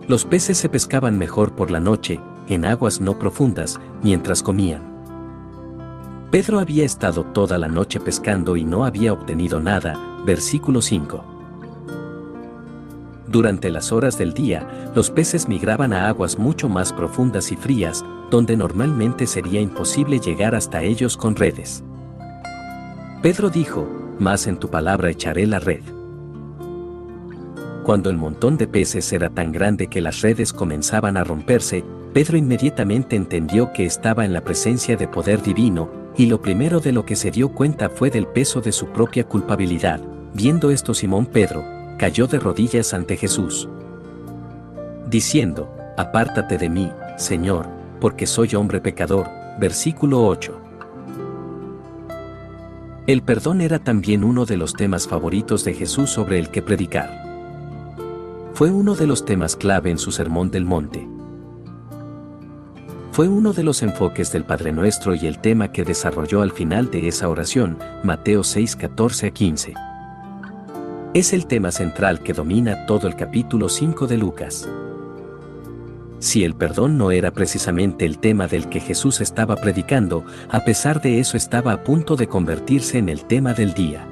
Los 0.08 0.26
peces 0.26 0.58
se 0.58 0.68
pescaban 0.68 1.18
mejor 1.20 1.54
por 1.54 1.70
la 1.70 1.80
noche, 1.80 2.20
en 2.50 2.66
aguas 2.66 3.00
no 3.00 3.20
profundas, 3.20 3.80
mientras 4.02 4.42
comían. 4.42 4.82
Pedro 6.32 6.60
había 6.60 6.84
estado 6.84 7.24
toda 7.24 7.60
la 7.60 7.68
noche 7.68 8.00
pescando 8.00 8.58
y 8.58 8.64
no 8.64 8.84
había 8.84 9.14
obtenido 9.14 9.60
nada, 9.60 10.00
versículo 10.26 10.82
5. 10.82 11.33
Durante 13.34 13.72
las 13.72 13.92
horas 13.92 14.16
del 14.20 14.36
día, 14.36 14.92
los 14.94 15.10
peces 15.10 15.48
migraban 15.48 15.92
a 15.92 16.08
aguas 16.08 16.38
mucho 16.38 16.70
más 16.70 16.94
profundas 16.94 17.52
y 17.52 17.56
frías, 17.56 18.06
donde 18.30 18.56
normalmente 18.56 19.26
sería 19.26 19.60
imposible 19.60 20.20
llegar 20.20 20.54
hasta 20.54 20.84
ellos 20.84 21.18
con 21.18 21.36
redes. 21.36 21.84
Pedro 23.24 23.50
dijo, 23.50 23.90
más 24.20 24.46
en 24.46 24.58
tu 24.58 24.70
palabra 24.70 25.10
echaré 25.10 25.48
la 25.48 25.58
red. 25.58 25.82
Cuando 27.84 28.12
el 28.12 28.18
montón 28.18 28.56
de 28.56 28.68
peces 28.68 29.12
era 29.12 29.32
tan 29.32 29.52
grande 29.52 29.88
que 29.88 30.00
las 30.00 30.22
redes 30.22 30.54
comenzaban 30.54 31.18
a 31.18 31.24
romperse, 31.24 31.84
Pedro 32.14 32.38
inmediatamente 32.38 33.16
entendió 33.16 33.74
que 33.74 33.88
estaba 33.88 34.26
en 34.26 34.34
la 34.34 34.44
presencia 34.44 34.96
de 34.96 35.08
poder 35.08 35.42
divino, 35.42 35.90
y 36.16 36.28
lo 36.28 36.40
primero 36.40 36.80
de 36.80 36.92
lo 36.92 37.04
que 37.04 37.16
se 37.16 37.32
dio 37.32 37.50
cuenta 37.50 37.90
fue 37.90 38.12
del 38.12 38.28
peso 38.28 38.62
de 38.62 38.72
su 38.72 38.90
propia 38.90 39.24
culpabilidad. 39.24 40.00
Viendo 40.36 40.70
esto 40.70 40.94
Simón 40.94 41.26
Pedro, 41.26 41.73
cayó 42.04 42.28
de 42.28 42.38
rodillas 42.38 42.94
ante 42.94 43.16
Jesús, 43.16 43.70
diciendo, 45.10 45.74
Apártate 45.96 46.58
de 46.58 46.68
mí, 46.68 46.92
Señor, 47.16 47.66
porque 48.02 48.28
soy 48.28 48.56
hombre 48.56 48.82
pecador. 48.82 49.30
Versículo 49.58 50.28
8. 50.28 50.60
El 53.08 53.22
perdón 53.22 53.62
era 53.62 53.80
también 53.80 54.26
uno 54.26 54.46
de 54.46 54.58
los 54.58 54.74
temas 54.74 55.08
favoritos 55.08 55.64
de 55.64 55.76
Jesús 55.76 56.10
sobre 56.10 56.40
el 56.40 56.50
que 56.50 56.62
predicar. 56.62 57.24
Fue 58.54 58.70
uno 58.70 58.96
de 58.96 59.08
los 59.08 59.24
temas 59.24 59.56
clave 59.56 59.90
en 59.90 59.98
su 59.98 60.12
Sermón 60.12 60.52
del 60.52 60.66
Monte. 60.66 61.08
Fue 63.14 63.30
uno 63.30 63.54
de 63.54 63.64
los 63.64 63.82
enfoques 63.82 64.30
del 64.34 64.44
Padre 64.44 64.74
Nuestro 64.74 65.16
y 65.16 65.26
el 65.26 65.40
tema 65.40 65.72
que 65.72 65.86
desarrolló 65.86 66.42
al 66.42 66.52
final 66.52 66.92
de 66.92 67.08
esa 67.08 67.30
oración, 67.30 67.78
Mateo 68.04 68.44
6, 68.44 68.76
14 68.76 69.28
a 69.28 69.32
15. 69.32 69.74
Es 71.14 71.32
el 71.32 71.46
tema 71.46 71.72
central 71.72 72.22
que 72.22 72.34
domina 72.34 72.88
todo 72.88 73.08
el 73.08 73.16
capítulo 73.16 73.70
5 73.70 74.08
de 74.08 74.18
Lucas. 74.18 74.68
Si 76.18 76.44
el 76.44 76.56
perdón 76.56 76.98
no 76.98 77.12
era 77.12 77.30
precisamente 77.30 78.08
el 78.08 78.18
tema 78.18 78.48
del 78.48 78.68
que 78.68 78.80
Jesús 78.80 79.22
estaba 79.22 79.56
predicando, 79.56 80.26
a 80.50 80.62
pesar 80.62 81.04
de 81.04 81.20
eso 81.20 81.38
estaba 81.38 81.72
a 81.72 81.84
punto 81.84 82.16
de 82.16 82.26
convertirse 82.26 82.98
en 82.98 83.10
el 83.10 83.26
tema 83.26 83.54
del 83.54 83.76
día. 83.76 84.08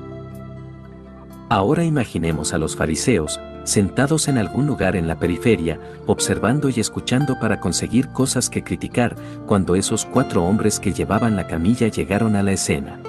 Ahora 1.50 1.84
imaginemos 1.84 2.54
a 2.54 2.60
los 2.60 2.76
fariseos, 2.76 3.40
sentados 3.64 4.28
en 4.28 4.38
algún 4.38 4.68
lugar 4.68 4.96
en 4.96 5.08
la 5.08 5.18
periferia, 5.18 5.80
observando 6.06 6.70
y 6.70 6.80
escuchando 6.80 7.40
para 7.40 7.60
conseguir 7.60 8.10
cosas 8.10 8.48
que 8.48 8.64
criticar, 8.64 9.16
cuando 9.48 9.74
esos 9.74 10.06
cuatro 10.06 10.44
hombres 10.44 10.80
que 10.80 10.94
llevaban 10.94 11.36
la 11.36 11.48
camilla 11.48 11.88
llegaron 11.88 12.36
a 12.36 12.44
la 12.44 12.52
escena. 12.52 13.00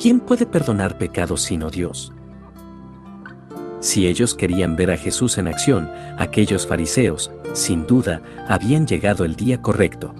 ¿Quién 0.00 0.18
puede 0.18 0.44
perdonar 0.44 0.98
pecados 0.98 1.42
sino 1.42 1.70
Dios? 1.70 2.12
Si 3.80 4.06
ellos 4.06 4.34
querían 4.34 4.74
ver 4.76 4.90
a 4.90 4.96
Jesús 4.96 5.38
en 5.38 5.46
acción, 5.46 5.90
aquellos 6.18 6.66
fariseos, 6.66 7.30
sin 7.52 7.86
duda, 7.86 8.20
habían 8.48 8.86
llegado 8.86 9.24
el 9.24 9.36
día 9.36 9.62
correcto. 9.62 10.14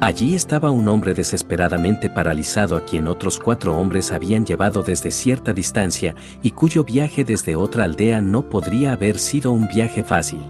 Allí 0.00 0.34
estaba 0.34 0.70
un 0.70 0.86
hombre 0.86 1.12
desesperadamente 1.12 2.08
paralizado 2.08 2.76
a 2.76 2.84
quien 2.84 3.08
otros 3.08 3.38
cuatro 3.38 3.76
hombres 3.76 4.12
habían 4.12 4.46
llevado 4.46 4.82
desde 4.82 5.10
cierta 5.10 5.52
distancia 5.52 6.14
y 6.40 6.52
cuyo 6.52 6.84
viaje 6.84 7.24
desde 7.24 7.56
otra 7.56 7.84
aldea 7.84 8.20
no 8.20 8.48
podría 8.48 8.92
haber 8.92 9.18
sido 9.18 9.50
un 9.50 9.66
viaje 9.66 10.04
fácil. 10.04 10.40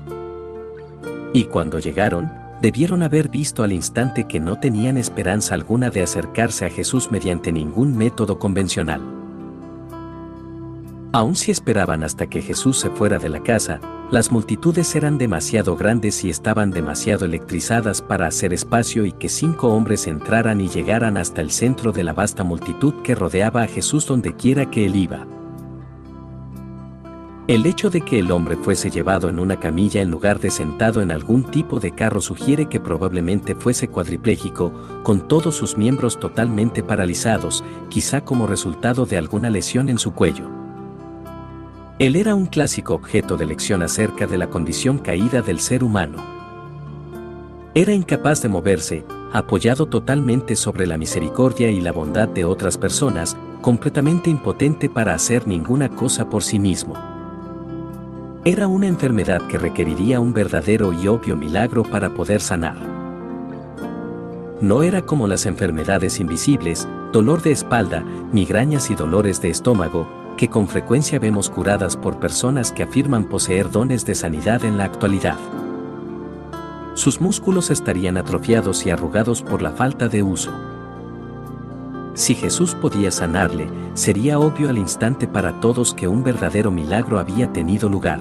Y 1.32 1.44
cuando 1.44 1.78
llegaron, 1.78 2.30
debieron 2.60 3.02
haber 3.02 3.30
visto 3.30 3.62
al 3.62 3.72
instante 3.72 4.24
que 4.24 4.38
no 4.38 4.58
tenían 4.58 4.98
esperanza 4.98 5.54
alguna 5.54 5.88
de 5.88 6.02
acercarse 6.02 6.66
a 6.66 6.70
Jesús 6.70 7.10
mediante 7.10 7.50
ningún 7.50 7.96
método 7.96 8.38
convencional. 8.38 9.17
Aun 11.12 11.36
si 11.36 11.50
esperaban 11.50 12.04
hasta 12.04 12.26
que 12.26 12.42
Jesús 12.42 12.78
se 12.78 12.90
fuera 12.90 13.18
de 13.18 13.30
la 13.30 13.42
casa, 13.42 13.80
las 14.10 14.30
multitudes 14.30 14.94
eran 14.94 15.16
demasiado 15.16 15.74
grandes 15.74 16.22
y 16.22 16.28
estaban 16.28 16.70
demasiado 16.70 17.24
electrizadas 17.24 18.02
para 18.02 18.26
hacer 18.26 18.52
espacio 18.52 19.06
y 19.06 19.12
que 19.12 19.30
cinco 19.30 19.68
hombres 19.68 20.06
entraran 20.06 20.60
y 20.60 20.68
llegaran 20.68 21.16
hasta 21.16 21.40
el 21.40 21.50
centro 21.50 21.92
de 21.92 22.04
la 22.04 22.12
vasta 22.12 22.44
multitud 22.44 22.94
que 23.02 23.14
rodeaba 23.14 23.62
a 23.62 23.66
Jesús 23.66 24.06
donde 24.06 24.34
quiera 24.36 24.70
que 24.70 24.84
él 24.84 24.96
iba. 24.96 25.26
El 27.46 27.64
hecho 27.64 27.88
de 27.88 28.02
que 28.02 28.18
el 28.18 28.30
hombre 28.30 28.56
fuese 28.56 28.90
llevado 28.90 29.30
en 29.30 29.38
una 29.38 29.58
camilla 29.58 30.02
en 30.02 30.10
lugar 30.10 30.38
de 30.38 30.50
sentado 30.50 31.00
en 31.00 31.10
algún 31.10 31.44
tipo 31.44 31.80
de 31.80 31.92
carro 31.92 32.20
sugiere 32.20 32.66
que 32.66 32.80
probablemente 32.80 33.54
fuese 33.54 33.88
cuadripléjico, 33.88 34.74
con 35.02 35.26
todos 35.26 35.56
sus 35.56 35.78
miembros 35.78 36.20
totalmente 36.20 36.82
paralizados, 36.82 37.64
quizá 37.88 38.22
como 38.22 38.46
resultado 38.46 39.06
de 39.06 39.16
alguna 39.16 39.48
lesión 39.48 39.88
en 39.88 39.98
su 39.98 40.12
cuello. 40.12 40.67
Él 41.98 42.14
era 42.14 42.36
un 42.36 42.46
clásico 42.46 42.94
objeto 42.94 43.36
de 43.36 43.44
lección 43.44 43.82
acerca 43.82 44.28
de 44.28 44.38
la 44.38 44.48
condición 44.48 44.98
caída 44.98 45.42
del 45.42 45.58
ser 45.58 45.82
humano. 45.82 46.18
Era 47.74 47.92
incapaz 47.92 48.40
de 48.40 48.48
moverse, 48.48 49.04
apoyado 49.32 49.86
totalmente 49.86 50.54
sobre 50.54 50.86
la 50.86 50.96
misericordia 50.96 51.72
y 51.72 51.80
la 51.80 51.90
bondad 51.90 52.28
de 52.28 52.44
otras 52.44 52.78
personas, 52.78 53.36
completamente 53.60 54.30
impotente 54.30 54.88
para 54.88 55.12
hacer 55.12 55.48
ninguna 55.48 55.88
cosa 55.88 56.30
por 56.30 56.44
sí 56.44 56.60
mismo. 56.60 56.94
Era 58.44 58.68
una 58.68 58.86
enfermedad 58.86 59.44
que 59.48 59.58
requeriría 59.58 60.20
un 60.20 60.32
verdadero 60.32 60.92
y 60.92 61.08
obvio 61.08 61.36
milagro 61.36 61.82
para 61.82 62.14
poder 62.14 62.40
sanar. 62.40 62.76
No 64.60 64.84
era 64.84 65.02
como 65.02 65.26
las 65.26 65.46
enfermedades 65.46 66.20
invisibles, 66.20 66.86
dolor 67.12 67.42
de 67.42 67.50
espalda, 67.50 68.04
migrañas 68.32 68.88
y 68.88 68.94
dolores 68.94 69.42
de 69.42 69.50
estómago, 69.50 70.17
que 70.38 70.48
con 70.48 70.68
frecuencia 70.68 71.18
vemos 71.18 71.50
curadas 71.50 71.96
por 71.96 72.20
personas 72.20 72.70
que 72.72 72.84
afirman 72.84 73.24
poseer 73.24 73.70
dones 73.70 74.06
de 74.06 74.14
sanidad 74.14 74.64
en 74.64 74.78
la 74.78 74.84
actualidad. 74.84 75.36
Sus 76.94 77.20
músculos 77.20 77.70
estarían 77.70 78.16
atrofiados 78.16 78.86
y 78.86 78.90
arrugados 78.90 79.42
por 79.42 79.62
la 79.62 79.72
falta 79.72 80.08
de 80.08 80.22
uso. 80.22 80.52
Si 82.14 82.36
Jesús 82.36 82.76
podía 82.76 83.10
sanarle, 83.10 83.68
sería 83.94 84.38
obvio 84.38 84.70
al 84.70 84.78
instante 84.78 85.26
para 85.26 85.60
todos 85.60 85.92
que 85.92 86.06
un 86.06 86.22
verdadero 86.22 86.70
milagro 86.70 87.18
había 87.18 87.52
tenido 87.52 87.88
lugar. 87.88 88.20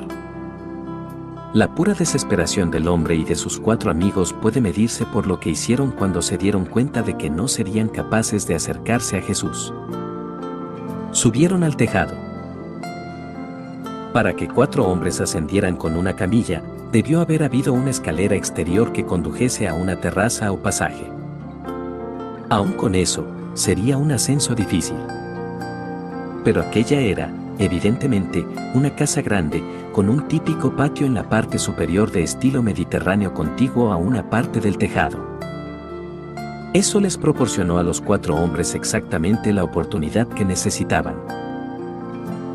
La 1.54 1.74
pura 1.76 1.94
desesperación 1.94 2.72
del 2.72 2.88
hombre 2.88 3.16
y 3.16 3.26
de 3.26 3.36
sus 3.36 3.60
cuatro 3.60 3.92
amigos 3.92 4.34
puede 4.34 4.60
medirse 4.60 5.06
por 5.06 5.28
lo 5.28 5.40
que 5.40 5.52
hicieron 5.52 5.92
cuando 5.92 6.24
se 6.24 6.38
dieron 6.38 6.66
cuenta 6.66 7.04
de 7.04 7.16
que 7.16 7.30
no 7.30 7.48
serían 7.48 7.90
capaces 7.90 8.48
de 8.48 8.56
acercarse 8.56 9.18
a 9.18 9.22
Jesús. 9.22 9.72
Subieron 11.18 11.64
al 11.64 11.76
tejado. 11.76 12.14
Para 14.14 14.36
que 14.36 14.48
cuatro 14.48 14.86
hombres 14.86 15.20
ascendieran 15.20 15.76
con 15.76 15.98
una 15.98 16.16
camilla, 16.16 16.62
debió 16.92 17.22
haber 17.22 17.42
habido 17.42 17.74
una 17.74 17.90
escalera 17.90 18.36
exterior 18.36 18.94
que 18.94 19.04
condujese 19.04 19.68
a 19.68 19.74
una 19.74 20.00
terraza 20.00 20.52
o 20.52 20.58
pasaje. 20.58 21.10
Aún 22.50 22.74
con 22.74 22.94
eso, 22.94 23.26
sería 23.56 23.98
un 23.98 24.12
ascenso 24.12 24.54
difícil. 24.54 24.98
Pero 26.44 26.62
aquella 26.62 27.00
era, 27.00 27.34
evidentemente, 27.58 28.46
una 28.76 28.96
casa 28.96 29.24
grande, 29.24 29.64
con 29.94 30.10
un 30.10 30.28
típico 30.28 30.76
patio 30.76 31.08
en 31.08 31.16
la 31.16 31.28
parte 31.28 31.58
superior 31.58 32.12
de 32.12 32.22
estilo 32.22 32.62
mediterráneo 32.62 33.34
contiguo 33.34 33.92
a 33.92 33.98
una 33.98 34.30
parte 34.30 34.60
del 34.60 34.78
tejado. 34.78 35.37
Eso 36.74 37.00
les 37.00 37.18
proporcionó 37.18 37.78
a 37.78 37.84
los 37.84 38.02
cuatro 38.02 38.36
hombres 38.36 38.76
exactamente 38.76 39.54
la 39.54 39.64
oportunidad 39.64 40.28
que 40.28 40.46
necesitaban. 40.46 41.16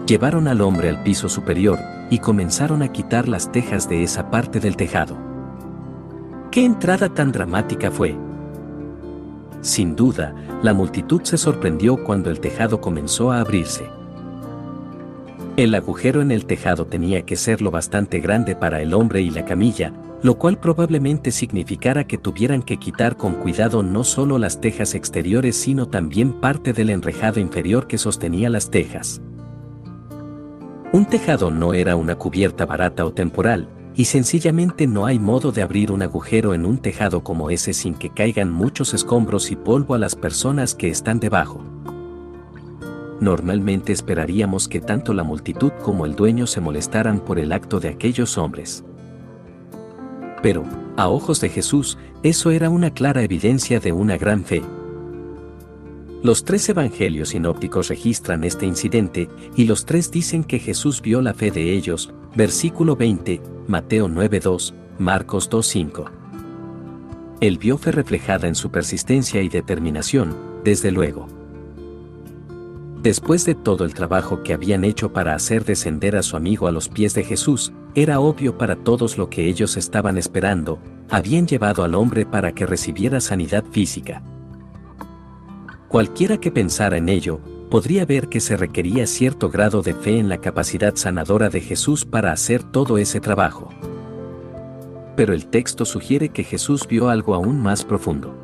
Llevaron 0.07 0.49
al 0.49 0.61
hombre 0.61 0.89
al 0.89 1.03
piso 1.03 1.29
superior 1.29 1.79
y 2.11 2.19
comenzaron 2.19 2.83
a 2.83 2.93
quitar 2.93 3.29
las 3.29 3.51
tejas 3.51 3.89
de 3.89 4.03
esa 4.03 4.31
parte 4.31 4.61
del 4.61 4.77
tejado. 4.77 5.17
¿Qué 6.51 6.65
entrada 6.65 7.09
tan 7.09 7.33
dramática 7.33 7.91
fue? 7.91 8.17
sin 9.63 9.95
duda, 9.95 10.35
la 10.63 10.75
multitud 10.75 11.23
se 11.23 11.39
sorprendió 11.39 12.03
cuando 12.05 12.31
el 12.31 12.41
tejado 12.41 12.81
comenzó 12.81 13.31
a 13.31 13.41
abrirse. 13.41 13.87
El 15.57 15.75
agujero 15.75 16.21
en 16.21 16.33
el 16.33 16.47
tejado 16.47 16.87
tenía 16.87 17.23
que 17.23 17.37
ser 17.37 17.63
lo 17.63 17.71
bastante 17.71 18.21
grande 18.21 18.57
para 18.57 18.83
el 18.83 18.93
hombre 18.93 19.23
y 19.23 19.31
la 19.31 19.45
camilla, 19.45 19.93
lo 20.23 20.35
cual 20.37 20.59
probablemente 20.59 21.31
significara 21.31 22.05
que 22.07 22.19
tuvieran 22.19 22.63
que 22.63 22.79
quitar 22.79 23.17
con 23.17 23.35
cuidado 23.35 23.83
no 23.83 24.05
solo 24.05 24.39
las 24.39 24.61
tejas 24.61 24.95
exteriores 24.95 25.57
sino 25.57 25.89
también 25.89 26.33
parte 26.33 26.73
del 26.73 26.91
enrejado 26.91 27.41
inferior 27.41 27.87
que 27.87 27.99
sostenía 27.99 28.49
las 28.49 28.71
tejas. 28.71 29.21
Un 30.93 31.07
tejado 31.07 31.51
no 31.51 31.75
era 31.75 31.97
una 31.97 32.17
cubierta 32.17 32.67
barata 32.67 33.05
o 33.05 33.13
temporal, 33.13 33.69
y 33.95 34.05
sencillamente 34.05 34.87
no 34.87 35.07
hay 35.07 35.19
modo 35.19 35.53
de 35.53 35.63
abrir 35.63 35.91
un 35.91 36.03
agujero 36.03 36.55
en 36.55 36.65
un 36.65 36.79
tejado 36.79 37.25
como 37.25 37.51
ese 37.51 37.73
sin 37.73 37.95
que 37.95 38.11
caigan 38.11 38.51
muchos 38.51 38.95
escombros 38.95 39.51
y 39.51 39.57
polvo 39.57 39.95
a 39.95 39.99
las 39.99 40.17
personas 40.17 40.75
que 40.75 40.89
están 40.89 41.19
debajo 41.21 41.63
normalmente 43.23 43.93
esperaríamos 43.93 44.69
que 44.69 44.81
tanto 44.81 45.15
la 45.15 45.23
multitud 45.23 45.71
como 45.83 46.07
el 46.07 46.17
dueño 46.17 46.47
se 46.47 46.61
molestaran 46.61 47.21
por 47.21 47.39
el 47.39 47.53
acto 47.53 47.79
de 47.79 47.89
aquellos 47.89 48.37
hombres. 48.37 48.85
Pero, 50.43 50.65
a 50.97 51.09
ojos 51.09 51.41
de 51.41 51.49
Jesús, 51.49 51.99
eso 52.23 52.51
era 52.51 52.69
una 52.69 52.93
clara 52.93 53.23
evidencia 53.23 53.81
de 53.81 53.93
una 53.93 54.17
gran 54.17 54.45
fe. 54.45 54.63
Los 56.23 56.45
tres 56.45 56.69
evangelios 56.69 57.31
sinópticos 57.31 57.89
registran 57.89 58.45
este 58.45 58.67
incidente 58.67 59.29
y 59.57 59.65
los 59.65 59.87
tres 59.87 60.11
dicen 60.11 60.45
que 60.45 60.59
Jesús 60.59 61.03
vio 61.03 61.21
la 61.21 61.35
fe 61.35 61.51
de 61.51 61.73
ellos, 61.73 62.13
versículo 62.37 62.95
20, 62.95 63.41
Mateo 63.67 64.09
9.2, 64.09 64.75
Marcos 64.99 65.51
2.5. 65.51 66.11
Él 67.41 67.59
vio 67.59 67.77
fe 67.77 67.91
reflejada 67.91 68.47
en 68.47 68.55
su 68.55 68.71
persistencia 68.71 69.43
y 69.43 69.49
determinación, 69.49 70.37
desde 70.63 70.93
luego. 70.93 71.42
Después 73.03 73.45
de 73.45 73.57
todo 73.57 73.85
el 73.85 73.95
trabajo 73.95 74.45
que 74.45 74.53
habían 74.53 74.85
hecho 74.85 75.13
para 75.13 75.35
hacer 75.35 75.65
descender 75.65 76.15
a 76.15 76.23
su 76.23 76.37
amigo 76.37 76.69
a 76.69 76.73
los 76.73 76.89
pies 76.89 77.15
de 77.15 77.25
Jesús, 77.25 77.73
era 77.97 78.21
obvio 78.21 78.57
para 78.57 78.77
todos 78.77 79.19
lo 79.19 79.29
que 79.29 79.49
ellos 79.49 79.77
estaban 79.77 80.17
esperando, 80.19 80.79
habían 81.11 81.49
llevado 81.49 81.83
al 81.83 81.97
hombre 81.97 82.27
para 82.27 82.53
que 82.53 82.65
recibiera 82.65 83.21
sanidad 83.21 83.65
física. 83.73 84.23
Cualquiera 85.89 86.39
que 86.39 86.53
pensara 86.53 86.97
en 86.97 87.09
ello, 87.09 87.41
podría 87.71 88.07
ver 88.07 88.29
que 88.29 88.39
se 88.39 88.57
requería 88.57 89.09
cierto 89.09 89.51
grado 89.51 89.83
de 89.83 89.95
fe 89.95 90.19
en 90.19 90.29
la 90.29 90.39
capacidad 90.39 90.95
sanadora 90.95 91.49
de 91.49 91.61
Jesús 91.61 92.05
para 92.05 92.31
hacer 92.31 92.63
todo 92.63 92.99
ese 92.99 93.19
trabajo. 93.19 93.69
Pero 95.17 95.35
el 95.35 95.47
texto 95.47 95.85
sugiere 95.85 96.29
que 96.29 96.45
Jesús 96.45 96.87
vio 96.87 97.09
algo 97.09 97.35
aún 97.35 97.61
más 97.61 97.85
profundo. 97.85 98.42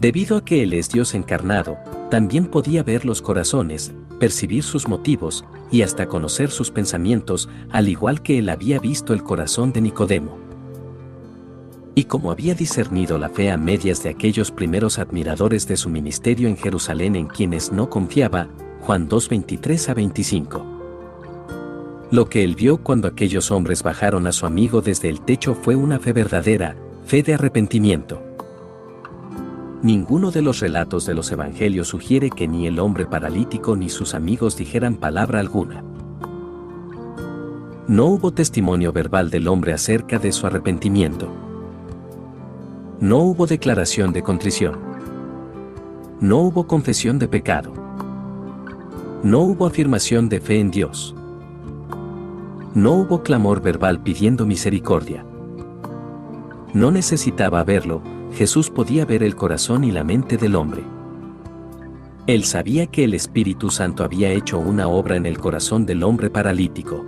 Debido 0.00 0.36
a 0.36 0.44
que 0.44 0.62
Él 0.62 0.72
es 0.72 0.90
Dios 0.90 1.14
encarnado, 1.14 1.78
también 2.10 2.46
podía 2.46 2.82
ver 2.82 3.04
los 3.04 3.22
corazones, 3.22 3.92
percibir 4.18 4.62
sus 4.62 4.88
motivos, 4.88 5.44
y 5.70 5.82
hasta 5.82 6.06
conocer 6.06 6.50
sus 6.50 6.70
pensamientos, 6.70 7.48
al 7.70 7.88
igual 7.88 8.22
que 8.22 8.38
él 8.38 8.48
había 8.48 8.78
visto 8.78 9.12
el 9.12 9.22
corazón 9.22 9.72
de 9.72 9.80
Nicodemo. 9.80 10.38
Y 11.94 12.04
como 12.04 12.30
había 12.30 12.54
discernido 12.54 13.18
la 13.18 13.30
fe 13.30 13.50
a 13.50 13.56
medias 13.56 14.02
de 14.02 14.10
aquellos 14.10 14.50
primeros 14.50 14.98
admiradores 14.98 15.66
de 15.66 15.76
su 15.76 15.88
ministerio 15.88 16.48
en 16.48 16.56
Jerusalén 16.56 17.16
en 17.16 17.26
quienes 17.26 17.72
no 17.72 17.88
confiaba, 17.88 18.48
Juan 18.82 19.08
2:23 19.08 19.88
a 19.88 19.94
25. 19.94 20.64
Lo 22.10 22.28
que 22.28 22.44
él 22.44 22.54
vio 22.54 22.76
cuando 22.76 23.08
aquellos 23.08 23.50
hombres 23.50 23.82
bajaron 23.82 24.26
a 24.26 24.32
su 24.32 24.46
amigo 24.46 24.82
desde 24.82 25.08
el 25.08 25.20
techo 25.22 25.54
fue 25.54 25.74
una 25.74 25.98
fe 25.98 26.12
verdadera, 26.12 26.76
fe 27.04 27.22
de 27.22 27.34
arrepentimiento. 27.34 28.22
Ninguno 29.82 30.30
de 30.30 30.42
los 30.42 30.60
relatos 30.60 31.04
de 31.04 31.14
los 31.14 31.30
evangelios 31.30 31.88
sugiere 31.88 32.30
que 32.30 32.48
ni 32.48 32.66
el 32.66 32.78
hombre 32.78 33.04
paralítico 33.06 33.76
ni 33.76 33.88
sus 33.90 34.14
amigos 34.14 34.56
dijeran 34.56 34.96
palabra 34.96 35.40
alguna. 35.40 35.84
No 37.86 38.06
hubo 38.06 38.32
testimonio 38.32 38.92
verbal 38.92 39.30
del 39.30 39.46
hombre 39.48 39.72
acerca 39.72 40.18
de 40.18 40.32
su 40.32 40.46
arrepentimiento. 40.46 41.28
No 43.00 43.18
hubo 43.18 43.46
declaración 43.46 44.12
de 44.12 44.22
contrición. 44.22 44.78
No 46.20 46.38
hubo 46.38 46.66
confesión 46.66 47.18
de 47.18 47.28
pecado. 47.28 47.72
No 49.22 49.40
hubo 49.40 49.66
afirmación 49.66 50.28
de 50.30 50.40
fe 50.40 50.58
en 50.58 50.70
Dios. 50.70 51.14
No 52.74 52.94
hubo 52.94 53.22
clamor 53.22 53.60
verbal 53.60 54.02
pidiendo 54.02 54.46
misericordia. 54.46 55.24
No 56.72 56.90
necesitaba 56.90 57.62
verlo, 57.62 58.02
Jesús 58.36 58.68
podía 58.68 59.06
ver 59.06 59.22
el 59.22 59.34
corazón 59.34 59.82
y 59.82 59.90
la 59.90 60.04
mente 60.04 60.36
del 60.36 60.56
hombre. 60.56 60.82
Él 62.26 62.44
sabía 62.44 62.86
que 62.86 63.02
el 63.04 63.14
Espíritu 63.14 63.70
Santo 63.70 64.04
había 64.04 64.30
hecho 64.30 64.58
una 64.58 64.88
obra 64.88 65.16
en 65.16 65.24
el 65.24 65.38
corazón 65.38 65.86
del 65.86 66.02
hombre 66.02 66.28
paralítico. 66.28 67.02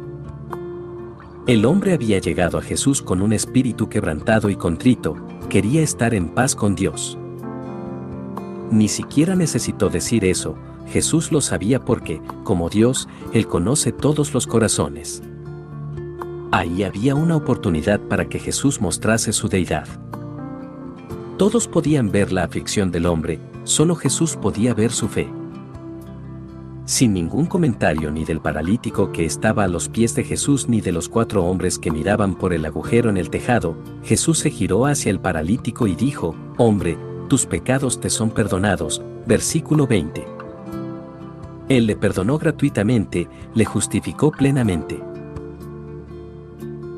El 1.47 1.67
hombre 1.67 1.93
había 1.93 2.19
llegado 2.19 2.57
a 2.57 2.62
Jesús 2.62 3.03
con 3.03 3.21
un 3.21 3.35
espíritu 3.35 3.91
quebrantado 3.91 4.49
y 4.49 4.57
contrito, 4.57 5.17
quería 5.51 5.83
estar 5.83 6.14
en 6.14 6.31
paz 6.31 6.55
con 6.55 6.75
Dios. 6.75 7.19
Ni 8.71 8.88
siquiera 8.88 9.35
necesitó 9.35 9.91
decir 9.91 10.25
eso, 10.25 10.57
Jesús 10.87 11.31
lo 11.31 11.43
sabía 11.43 11.85
porque, 11.85 12.23
como 12.43 12.71
Dios, 12.71 13.07
Él 13.35 13.47
conoce 13.47 13.93
todos 13.93 14.33
los 14.33 14.47
corazones. 14.47 15.23
Ahí 16.53 16.85
había 16.85 17.14
una 17.14 17.37
oportunidad 17.37 18.01
para 18.01 18.31
que 18.31 18.38
Jesús 18.38 18.81
mostrase 18.81 19.35
su 19.35 19.49
deidad. 19.49 19.87
Todos 21.38 21.68
podían 21.68 22.11
ver 22.11 22.33
la 22.33 22.42
aflicción 22.42 22.90
del 22.90 23.07
hombre, 23.07 23.38
solo 23.62 23.94
Jesús 23.94 24.35
podía 24.35 24.74
ver 24.74 24.90
su 24.90 25.07
fe. 25.07 25.29
Sin 26.85 27.12
ningún 27.12 27.46
comentario 27.46 28.11
ni 28.11 28.24
del 28.24 28.40
paralítico 28.40 29.12
que 29.12 29.24
estaba 29.24 29.62
a 29.62 29.68
los 29.68 29.88
pies 29.88 30.16
de 30.16 30.24
Jesús 30.24 30.68
ni 30.68 30.81
de 30.81 30.90
los 30.90 31.09
cuatro 31.09 31.44
hombres 31.44 31.79
que 31.79 31.92
miraban 31.92 32.35
por 32.35 32.53
el 32.53 32.64
agujero 32.64 33.09
en 33.09 33.16
el 33.16 33.31
tejado, 33.31 33.77
Jesús 34.03 34.40
se 34.40 34.51
giró 34.51 34.87
hacia 34.87 35.11
el 35.11 35.20
paralítico 35.20 35.87
y 35.87 35.94
dijo, 35.94 36.35
Hombre, 36.57 36.98
tus 37.29 37.46
pecados 37.46 38.01
te 38.01 38.11
son 38.11 38.31
perdonados. 38.31 39.01
Versículo 39.24 39.87
20. 39.87 40.27
Él 41.68 41.87
le 41.87 41.94
perdonó 41.94 42.38
gratuitamente, 42.38 43.29
le 43.55 43.64
justificó 43.64 44.33
plenamente. 44.33 45.01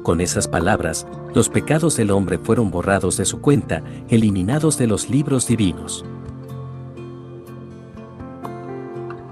Con 0.02 0.22
esas 0.22 0.48
palabras, 0.48 1.06
los 1.34 1.48
pecados 1.48 1.96
del 1.96 2.10
hombre 2.10 2.38
fueron 2.38 2.70
borrados 2.70 3.16
de 3.16 3.24
su 3.24 3.40
cuenta, 3.40 3.82
eliminados 4.08 4.78
de 4.78 4.86
los 4.86 5.10
libros 5.10 5.46
divinos. 5.46 6.04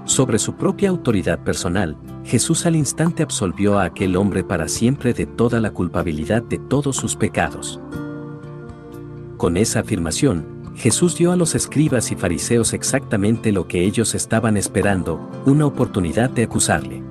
Sobre 0.05 0.39
su 0.39 0.55
propia 0.55 0.89
autoridad 0.89 1.39
personal, 1.43 1.95
Jesús 2.23 2.65
al 2.65 2.75
instante 2.75 3.23
absolvió 3.23 3.79
a 3.79 3.85
aquel 3.85 4.15
hombre 4.15 4.43
para 4.43 4.67
siempre 4.67 5.13
de 5.13 5.25
toda 5.25 5.59
la 5.59 5.71
culpabilidad 5.71 6.41
de 6.41 6.57
todos 6.57 6.95
sus 6.95 7.15
pecados. 7.15 7.79
Con 9.37 9.55
esa 9.55 9.81
afirmación, 9.81 10.59
Jesús 10.75 11.15
dio 11.17 11.31
a 11.31 11.35
los 11.35 11.55
escribas 11.55 12.11
y 12.11 12.15
fariseos 12.15 12.73
exactamente 12.73 13.51
lo 13.51 13.67
que 13.67 13.83
ellos 13.83 14.15
estaban 14.15 14.57
esperando, 14.57 15.29
una 15.45 15.65
oportunidad 15.65 16.29
de 16.29 16.43
acusarle. 16.43 17.03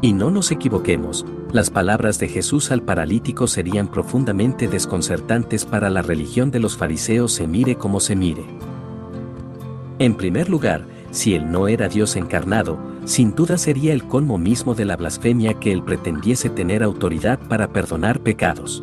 Y 0.00 0.12
no 0.14 0.30
nos 0.30 0.50
equivoquemos, 0.50 1.24
las 1.54 1.70
palabras 1.70 2.18
de 2.18 2.26
Jesús 2.26 2.72
al 2.72 2.82
paralítico 2.82 3.46
serían 3.46 3.86
profundamente 3.86 4.66
desconcertantes 4.66 5.64
para 5.64 5.88
la 5.88 6.02
religión 6.02 6.50
de 6.50 6.58
los 6.58 6.76
fariseos 6.76 7.32
se 7.32 7.46
mire 7.46 7.76
como 7.76 8.00
se 8.00 8.16
mire. 8.16 8.44
En 10.00 10.16
primer 10.16 10.48
lugar, 10.48 10.84
si 11.12 11.36
él 11.36 11.52
no 11.52 11.68
era 11.68 11.86
Dios 11.86 12.16
encarnado, 12.16 12.76
sin 13.04 13.36
duda 13.36 13.56
sería 13.56 13.92
el 13.92 14.02
colmo 14.02 14.36
mismo 14.36 14.74
de 14.74 14.84
la 14.84 14.96
blasfemia 14.96 15.54
que 15.54 15.70
él 15.70 15.84
pretendiese 15.84 16.50
tener 16.50 16.82
autoridad 16.82 17.38
para 17.38 17.72
perdonar 17.72 18.18
pecados. 18.18 18.82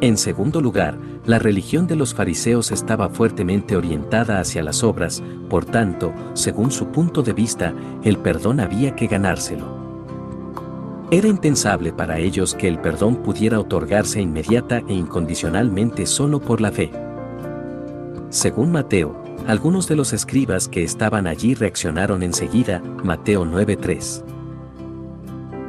En 0.00 0.16
segundo 0.16 0.60
lugar, 0.60 0.96
la 1.26 1.40
religión 1.40 1.88
de 1.88 1.96
los 1.96 2.14
fariseos 2.14 2.70
estaba 2.70 3.08
fuertemente 3.08 3.74
orientada 3.74 4.38
hacia 4.38 4.62
las 4.62 4.84
obras, 4.84 5.24
por 5.50 5.64
tanto, 5.64 6.12
según 6.34 6.70
su 6.70 6.86
punto 6.92 7.24
de 7.24 7.32
vista, 7.32 7.74
el 8.04 8.16
perdón 8.18 8.60
había 8.60 8.94
que 8.94 9.08
ganárselo. 9.08 9.73
Era 11.14 11.28
impensable 11.28 11.92
para 11.92 12.18
ellos 12.18 12.56
que 12.56 12.66
el 12.66 12.80
perdón 12.80 13.22
pudiera 13.22 13.60
otorgarse 13.60 14.20
inmediata 14.20 14.82
e 14.88 14.94
incondicionalmente 14.94 16.06
solo 16.06 16.40
por 16.40 16.60
la 16.60 16.72
fe. 16.72 16.90
Según 18.30 18.72
Mateo, 18.72 19.16
algunos 19.46 19.86
de 19.86 19.94
los 19.94 20.12
escribas 20.12 20.66
que 20.66 20.82
estaban 20.82 21.28
allí 21.28 21.54
reaccionaron 21.54 22.24
enseguida, 22.24 22.82
Mateo 23.04 23.44
9:3. 23.44 24.24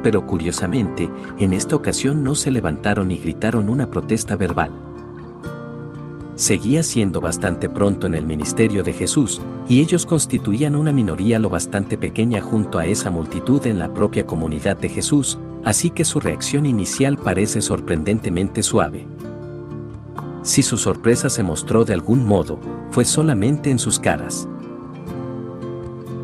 Pero 0.02 0.26
curiosamente, 0.26 1.08
en 1.38 1.52
esta 1.52 1.76
ocasión 1.76 2.24
no 2.24 2.34
se 2.34 2.50
levantaron 2.50 3.12
y 3.12 3.18
gritaron 3.18 3.68
una 3.68 3.88
protesta 3.88 4.34
verbal 4.34 4.85
seguía 6.36 6.82
siendo 6.82 7.20
bastante 7.20 7.68
pronto 7.68 8.06
en 8.06 8.14
el 8.14 8.26
ministerio 8.26 8.82
de 8.82 8.92
Jesús, 8.92 9.40
y 9.68 9.80
ellos 9.80 10.06
constituían 10.06 10.76
una 10.76 10.92
minoría 10.92 11.38
lo 11.38 11.48
bastante 11.48 11.98
pequeña 11.98 12.40
junto 12.40 12.78
a 12.78 12.86
esa 12.86 13.10
multitud 13.10 13.66
en 13.66 13.78
la 13.78 13.92
propia 13.92 14.26
comunidad 14.26 14.76
de 14.76 14.90
Jesús, 14.90 15.38
así 15.64 15.90
que 15.90 16.04
su 16.04 16.20
reacción 16.20 16.66
inicial 16.66 17.16
parece 17.16 17.60
sorprendentemente 17.62 18.62
suave. 18.62 19.06
Si 20.42 20.62
su 20.62 20.76
sorpresa 20.76 21.28
se 21.28 21.42
mostró 21.42 21.84
de 21.84 21.94
algún 21.94 22.24
modo, 22.24 22.60
fue 22.90 23.04
solamente 23.04 23.70
en 23.70 23.80
sus 23.80 23.98
caras. 23.98 24.46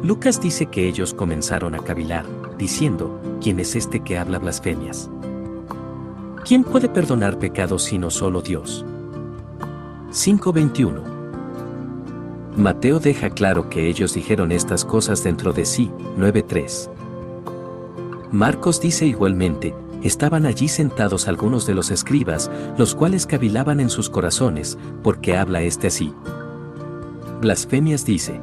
Lucas 0.02 0.40
dice 0.40 0.66
que 0.66 0.86
ellos 0.86 1.14
comenzaron 1.14 1.74
a 1.74 1.78
cavilar, 1.78 2.26
diciendo, 2.58 3.20
¿quién 3.40 3.58
es 3.60 3.74
este 3.74 4.00
que 4.00 4.18
habla 4.18 4.38
blasfemias? 4.38 5.10
¿Quién 6.44 6.64
puede 6.64 6.88
perdonar 6.88 7.38
pecados 7.38 7.84
sino 7.84 8.10
solo 8.10 8.42
Dios? 8.42 8.84
5.21 10.12 11.02
Mateo 12.54 13.00
deja 13.00 13.30
claro 13.30 13.70
que 13.70 13.88
ellos 13.88 14.12
dijeron 14.12 14.52
estas 14.52 14.84
cosas 14.84 15.24
dentro 15.24 15.54
de 15.54 15.64
sí, 15.64 15.90
9.3. 16.18 16.90
Marcos 18.30 18.78
dice 18.78 19.06
igualmente, 19.06 19.74
estaban 20.02 20.44
allí 20.44 20.68
sentados 20.68 21.28
algunos 21.28 21.64
de 21.64 21.74
los 21.74 21.90
escribas, 21.90 22.50
los 22.76 22.94
cuales 22.94 23.26
cavilaban 23.26 23.80
en 23.80 23.88
sus 23.88 24.10
corazones, 24.10 24.76
porque 25.02 25.38
habla 25.38 25.62
este 25.62 25.86
así. 25.86 26.12
Blasfemias 27.40 28.04
dice. 28.04 28.38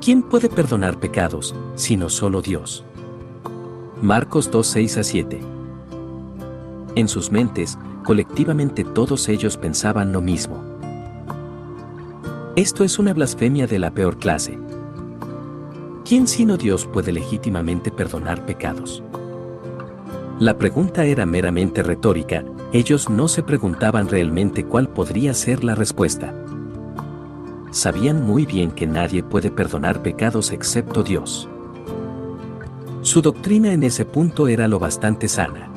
¿Quién 0.00 0.24
puede 0.24 0.48
perdonar 0.48 0.98
pecados, 0.98 1.54
sino 1.76 2.08
solo 2.08 2.42
Dios? 2.42 2.84
Marcos 4.02 4.50
2, 4.50 4.66
6 4.66 4.98
a 4.98 5.04
7. 5.04 5.40
En 6.96 7.06
sus 7.06 7.30
mentes, 7.30 7.78
colectivamente 8.02 8.84
todos 8.84 9.28
ellos 9.28 9.56
pensaban 9.56 10.12
lo 10.12 10.20
mismo. 10.20 10.62
Esto 12.56 12.84
es 12.84 12.98
una 12.98 13.14
blasfemia 13.14 13.66
de 13.66 13.78
la 13.78 13.92
peor 13.92 14.18
clase. 14.18 14.58
¿Quién 16.04 16.26
sino 16.26 16.56
Dios 16.56 16.86
puede 16.86 17.12
legítimamente 17.12 17.90
perdonar 17.90 18.44
pecados? 18.44 19.02
La 20.38 20.58
pregunta 20.58 21.04
era 21.04 21.24
meramente 21.24 21.82
retórica, 21.82 22.44
ellos 22.72 23.08
no 23.08 23.28
se 23.28 23.42
preguntaban 23.42 24.08
realmente 24.08 24.64
cuál 24.64 24.88
podría 24.88 25.34
ser 25.34 25.62
la 25.62 25.74
respuesta. 25.74 26.34
Sabían 27.70 28.26
muy 28.26 28.44
bien 28.44 28.70
que 28.70 28.86
nadie 28.86 29.22
puede 29.22 29.50
perdonar 29.50 30.02
pecados 30.02 30.52
excepto 30.52 31.02
Dios. 31.02 31.48
Su 33.00 33.22
doctrina 33.22 33.72
en 33.72 33.82
ese 33.82 34.04
punto 34.04 34.46
era 34.46 34.68
lo 34.68 34.78
bastante 34.78 35.26
sana. 35.26 35.71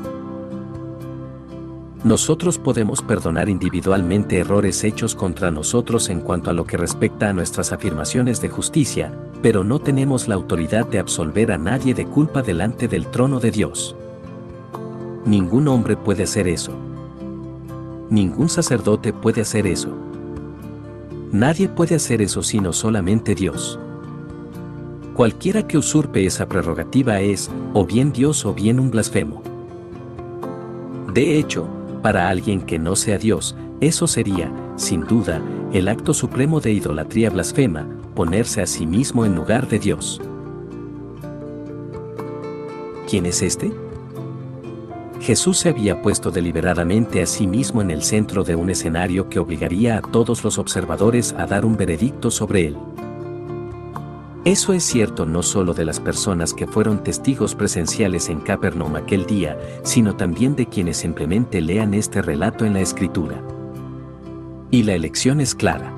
Nosotros 2.06 2.60
podemos 2.60 3.02
perdonar 3.02 3.50
individualmente 3.50 4.38
errores 4.38 4.84
hechos 4.84 5.16
contra 5.16 5.50
nosotros 5.50 6.10
en 6.10 6.22
cuanto 6.22 6.52
a 6.52 6.54
lo 6.54 6.64
que 6.64 6.78
respecta 6.78 7.30
a 7.30 7.34
nuestras 7.34 7.72
afirmaciones 7.72 8.40
de 8.42 8.50
justicia, 8.50 9.12
pero 9.42 9.64
no 9.64 9.80
tenemos 9.80 10.28
la 10.28 10.36
autoridad 10.36 10.86
de 10.86 11.00
absolver 11.00 11.52
a 11.52 11.58
nadie 11.58 11.96
de 11.96 12.06
culpa 12.06 12.44
delante 12.44 12.88
del 12.88 13.08
trono 13.08 13.40
de 13.40 13.50
Dios. 13.50 13.96
Ningún 15.26 15.68
hombre 15.68 15.98
puede 15.98 16.26
hacer 16.26 16.48
eso. 16.48 16.74
Ningún 18.12 18.50
sacerdote 18.50 19.12
puede 19.12 19.42
hacer 19.42 19.66
eso. 19.66 19.90
Nadie 21.32 21.70
puede 21.70 21.96
hacer 21.96 22.22
eso 22.22 22.44
sino 22.44 22.72
solamente 22.72 23.34
Dios. 23.34 23.80
Cualquiera 25.16 25.68
que 25.68 25.80
usurpe 25.80 26.28
esa 26.28 26.48
prerrogativa 26.48 27.20
es, 27.20 27.50
o 27.74 27.84
bien 27.84 28.14
Dios 28.14 28.46
o 28.46 28.54
bien 28.54 28.80
un 28.80 28.92
blasfemo. 28.92 29.42
De 31.12 31.40
hecho, 31.40 31.68
para 32.06 32.30
alguien 32.30 32.62
que 32.62 32.78
no 32.78 32.96
sea 32.96 33.18
Dios, 33.18 33.56
eso 33.82 34.06
sería, 34.06 34.54
sin 34.76 35.02
duda, 35.08 35.42
el 35.74 35.88
acto 35.88 36.14
supremo 36.14 36.62
de 36.62 36.72
idolatría 36.72 37.32
blasfema, 37.32 37.88
ponerse 38.14 38.62
a 38.62 38.68
sí 38.68 38.86
mismo 38.86 39.26
en 39.26 39.34
lugar 39.34 39.68
de 39.68 39.80
Dios. 39.80 40.22
¿Quién 43.10 43.26
es 43.26 43.42
este? 43.42 43.72
Jesús 45.20 45.58
se 45.58 45.70
había 45.70 46.04
puesto 46.04 46.30
deliberadamente 46.30 47.24
a 47.24 47.26
sí 47.26 47.48
mismo 47.48 47.82
en 47.82 47.90
el 47.90 48.04
centro 48.04 48.44
de 48.44 48.56
un 48.56 48.70
escenario 48.70 49.28
que 49.28 49.40
obligaría 49.40 49.98
a 49.98 50.02
todos 50.02 50.44
los 50.44 50.60
observadores 50.60 51.34
a 51.36 51.48
dar 51.48 51.66
un 51.66 51.76
veredicto 51.76 52.30
sobre 52.30 52.68
él. 52.68 52.78
Eso 54.46 54.74
es 54.74 54.84
cierto 54.84 55.26
no 55.26 55.44
solo 55.44 55.74
de 55.74 55.86
las 55.86 56.00
personas 56.00 56.54
que 56.54 56.68
fueron 56.68 57.04
testigos 57.04 57.56
presenciales 57.56 58.30
en 58.30 58.40
Capernaum 58.40 58.96
aquel 58.96 59.26
día, 59.26 59.58
sino 59.84 60.16
también 60.16 60.56
de 60.56 60.68
quienes 60.68 60.98
simplemente 60.98 61.62
lean 61.62 61.94
este 61.94 62.22
relato 62.22 62.64
en 62.64 62.74
la 62.74 62.82
Escritura. 62.82 63.42
Y 64.72 64.84
la 64.84 64.94
elección 64.94 65.42
es 65.42 65.56
clara. 65.56 65.92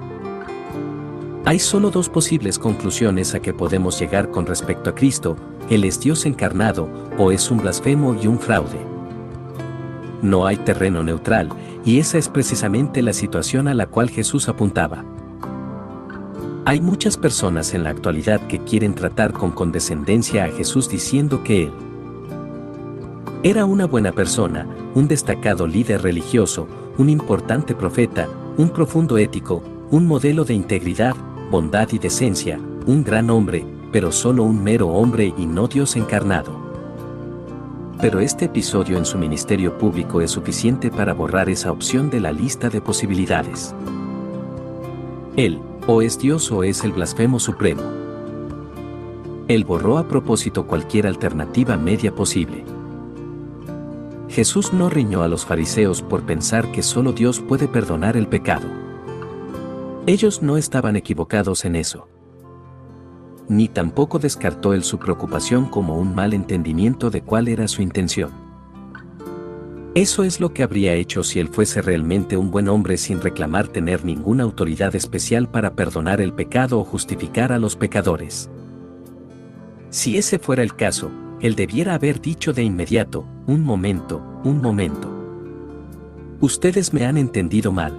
Hay 1.45 1.59
solo 1.59 1.91
dos 1.91 2.09
posibles 2.09 2.57
conclusiones 2.57 3.35
a 3.35 3.41
que 3.41 3.53
podemos 3.53 3.99
llegar 3.99 4.31
con 4.31 4.45
respecto 4.45 4.89
a 4.89 4.95
Cristo, 4.95 5.35
Él 5.69 5.83
es 5.83 5.99
Dios 5.99 6.25
encarnado, 6.25 6.89
o 7.17 7.31
es 7.31 7.51
un 7.51 7.59
blasfemo 7.59 8.15
y 8.21 8.27
un 8.27 8.39
fraude 8.39 8.97
no 10.21 10.45
hay 10.45 10.57
terreno 10.57 11.03
neutral, 11.03 11.49
y 11.85 11.99
esa 11.99 12.17
es 12.17 12.29
precisamente 12.29 13.01
la 13.01 13.13
situación 13.13 13.67
a 13.67 13.73
la 13.73 13.87
cual 13.87 14.09
Jesús 14.09 14.49
apuntaba. 14.49 15.05
Hay 16.67 16.81
muchas 16.81 17.15
personas 17.15 17.73
en 17.73 17.85
la 17.85 17.91
actualidad 17.91 18.45
que 18.47 18.59
quieren 18.59 18.93
tratar 18.93 19.31
con 19.31 19.51
condescendencia 19.51 20.43
a 20.43 20.49
Jesús 20.49 20.89
diciendo 20.89 21.41
que 21.41 21.63
Él 21.63 21.71
era 23.41 23.63
una 23.63 23.85
buena 23.85 24.11
persona, 24.11 24.67
un 24.93 25.07
destacado 25.07 25.65
líder 25.65 26.01
religioso, 26.01 26.67
un 26.97 27.09
importante 27.09 27.73
profeta, 27.73 28.27
un 28.57 28.69
profundo 28.69 29.17
ético, 29.17 29.63
un 29.91 30.07
modelo 30.07 30.43
de 30.43 30.55
integridad, 30.55 31.15
bondad 31.49 31.87
y 31.93 31.99
decencia, 31.99 32.59
un 32.85 33.01
gran 33.01 33.29
hombre, 33.29 33.65
pero 33.93 34.11
solo 34.11 34.43
un 34.43 34.61
mero 34.61 34.89
hombre 34.89 35.33
y 35.37 35.45
no 35.45 35.69
Dios 35.69 35.95
encarnado 35.95 36.67
pero 38.01 38.19
este 38.19 38.45
episodio 38.45 38.97
en 38.97 39.05
su 39.05 39.17
ministerio 39.17 39.75
público 39.77 40.21
es 40.21 40.29
suficiente 40.29 40.91
para 40.91 41.13
borrar 41.13 41.49
esa 41.49 41.71
opción 41.71 42.11
de 42.11 42.19
la 42.19 42.31
lista 42.31 42.69
de 42.69 42.79
posibilidades. 42.79 43.73
Él, 45.35 45.59
o 45.87 46.01
es 46.01 46.19
Dios 46.19 46.51
o 46.51 46.63
es 46.63 46.83
el 46.83 46.91
blasfemo 46.91 47.39
supremo. 47.39 47.81
Él 49.47 49.63
borró 49.63 49.97
a 49.97 50.07
propósito 50.07 50.67
cualquier 50.67 51.07
alternativa 51.07 51.77
media 51.77 52.13
posible. 52.13 52.63
Jesús 54.29 54.73
no 54.73 54.89
riñó 54.89 55.23
a 55.23 55.27
los 55.27 55.45
fariseos 55.45 56.01
por 56.01 56.23
pensar 56.23 56.71
que 56.71 56.83
solo 56.83 57.13
Dios 57.13 57.39
puede 57.39 57.67
perdonar 57.67 58.17
el 58.17 58.27
pecado. 58.27 58.67
Ellos 60.05 60.41
no 60.41 60.57
estaban 60.57 60.95
equivocados 60.95 61.65
en 61.65 61.77
eso 61.77 62.07
ni 63.49 63.67
tampoco 63.67 64.19
descartó 64.19 64.73
él 64.73 64.83
su 64.83 64.99
preocupación 64.99 65.65
como 65.65 65.97
un 65.97 66.13
mal 66.13 66.33
entendimiento 66.33 67.09
de 67.09 67.21
cuál 67.21 67.47
era 67.47 67.67
su 67.67 67.81
intención. 67.81 68.46
Eso 69.97 70.23
es 70.23 70.39
lo 70.39 70.53
que 70.53 70.61
habría 70.61 70.93
hecho 70.93 71.23
si 71.23 71.39
él 71.39 71.47
fuese 71.47 71.81
realmente 71.81 72.37
un 72.37 72.51
buen 72.51 72.67
hombre 72.69 72.97
sin 72.97 73.19
reclamar 73.19 73.67
tener 73.67 74.05
ninguna 74.05 74.43
autoridad 74.43 74.95
especial 74.95 75.49
para 75.49 75.73
perdonar 75.73 76.21
el 76.21 76.33
pecado 76.33 76.77
o 76.77 76.83
justificar 76.83 77.51
a 77.51 77.57
los 77.57 77.75
pecadores. 77.75 78.47
Si 79.89 80.15
ese 80.15 80.37
fuera 80.37 80.61
el 80.61 80.75
caso, 80.75 81.09
él 81.41 81.55
debiera 81.55 81.95
haber 81.95 82.21
dicho 82.21 82.53
de 82.53 82.61
inmediato, 82.61 83.25
un 83.47 83.63
momento, 83.63 84.21
un 84.43 84.61
momento. 84.61 85.09
Ustedes 86.41 86.93
me 86.93 87.03
han 87.07 87.17
entendido 87.17 87.71
mal. 87.71 87.97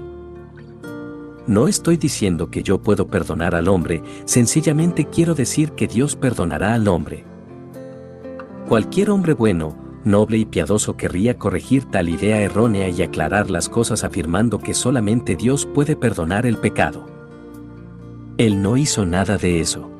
No 1.48 1.66
estoy 1.66 1.96
diciendo 1.96 2.48
que 2.48 2.62
yo 2.62 2.80
puedo 2.80 3.08
perdonar 3.08 3.56
al 3.56 3.66
hombre, 3.66 4.04
sencillamente 4.24 5.06
quiero 5.06 5.34
decir 5.34 5.72
que 5.72 5.88
Dios 5.88 6.14
perdonará 6.14 6.74
al 6.74 6.86
hombre. 6.86 7.24
Cualquier 8.68 9.10
hombre 9.10 9.32
bueno, 9.32 9.87
noble 10.04 10.38
y 10.38 10.44
piadoso 10.44 10.96
querría 10.96 11.38
corregir 11.38 11.84
tal 11.84 12.08
idea 12.08 12.40
errónea 12.40 12.88
y 12.88 13.02
aclarar 13.02 13.50
las 13.50 13.68
cosas 13.68 14.04
afirmando 14.04 14.58
que 14.58 14.74
solamente 14.74 15.36
Dios 15.36 15.66
puede 15.66 15.96
perdonar 15.96 16.46
el 16.46 16.56
pecado. 16.56 17.06
Él 18.36 18.62
no 18.62 18.76
hizo 18.76 19.04
nada 19.04 19.36
de 19.36 19.60
eso. 19.60 19.90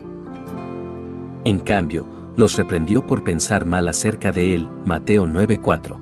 En 1.45 1.59
cambio, 1.59 2.07
los 2.37 2.57
reprendió 2.57 3.07
por 3.07 3.25
pensar 3.25 3.67
mal 3.67 3.89
acerca 3.89 4.31
de 4.31 4.55
él, 4.55 4.69
Mateo 4.85 5.27
9:4. 5.27 5.99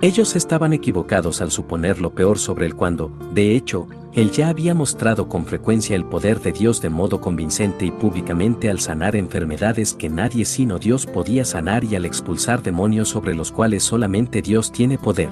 Ellos 0.00 0.36
estaban 0.36 0.72
equivocados 0.72 1.40
al 1.40 1.50
suponer 1.50 2.00
lo 2.00 2.14
peor 2.14 2.38
sobre 2.38 2.66
él 2.66 2.74
cuando, 2.74 3.10
de 3.32 3.54
hecho, 3.54 3.86
él 4.14 4.30
ya 4.30 4.48
había 4.48 4.74
mostrado 4.74 5.28
con 5.28 5.44
frecuencia 5.44 5.96
el 5.96 6.04
poder 6.04 6.40
de 6.40 6.52
Dios 6.52 6.80
de 6.80 6.88
modo 6.88 7.20
convincente 7.20 7.84
y 7.84 7.90
públicamente 7.90 8.70
al 8.70 8.78
sanar 8.78 9.16
enfermedades 9.16 9.92
que 9.92 10.08
nadie 10.08 10.44
sino 10.44 10.78
Dios 10.78 11.06
podía 11.06 11.44
sanar 11.44 11.82
y 11.82 11.96
al 11.96 12.04
expulsar 12.04 12.62
demonios 12.62 13.08
sobre 13.08 13.34
los 13.34 13.50
cuales 13.50 13.82
solamente 13.82 14.40
Dios 14.40 14.70
tiene 14.70 14.98
poder. 14.98 15.30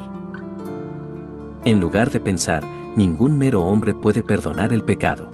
En 1.64 1.78
lugar 1.78 2.10
de 2.10 2.18
pensar, 2.18 2.64
ningún 2.96 3.38
mero 3.38 3.62
hombre 3.62 3.94
puede 3.94 4.24
perdonar 4.24 4.72
el 4.72 4.82
pecado. 4.82 5.30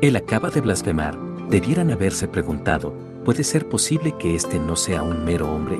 Él 0.00 0.16
acaba 0.16 0.48
de 0.48 0.62
blasfemar, 0.62 1.18
debieran 1.50 1.90
haberse 1.90 2.28
preguntado, 2.28 2.94
¿puede 3.26 3.44
ser 3.44 3.68
posible 3.68 4.14
que 4.18 4.34
este 4.34 4.58
no 4.58 4.76
sea 4.76 5.02
un 5.02 5.22
mero 5.22 5.54
hombre? 5.54 5.78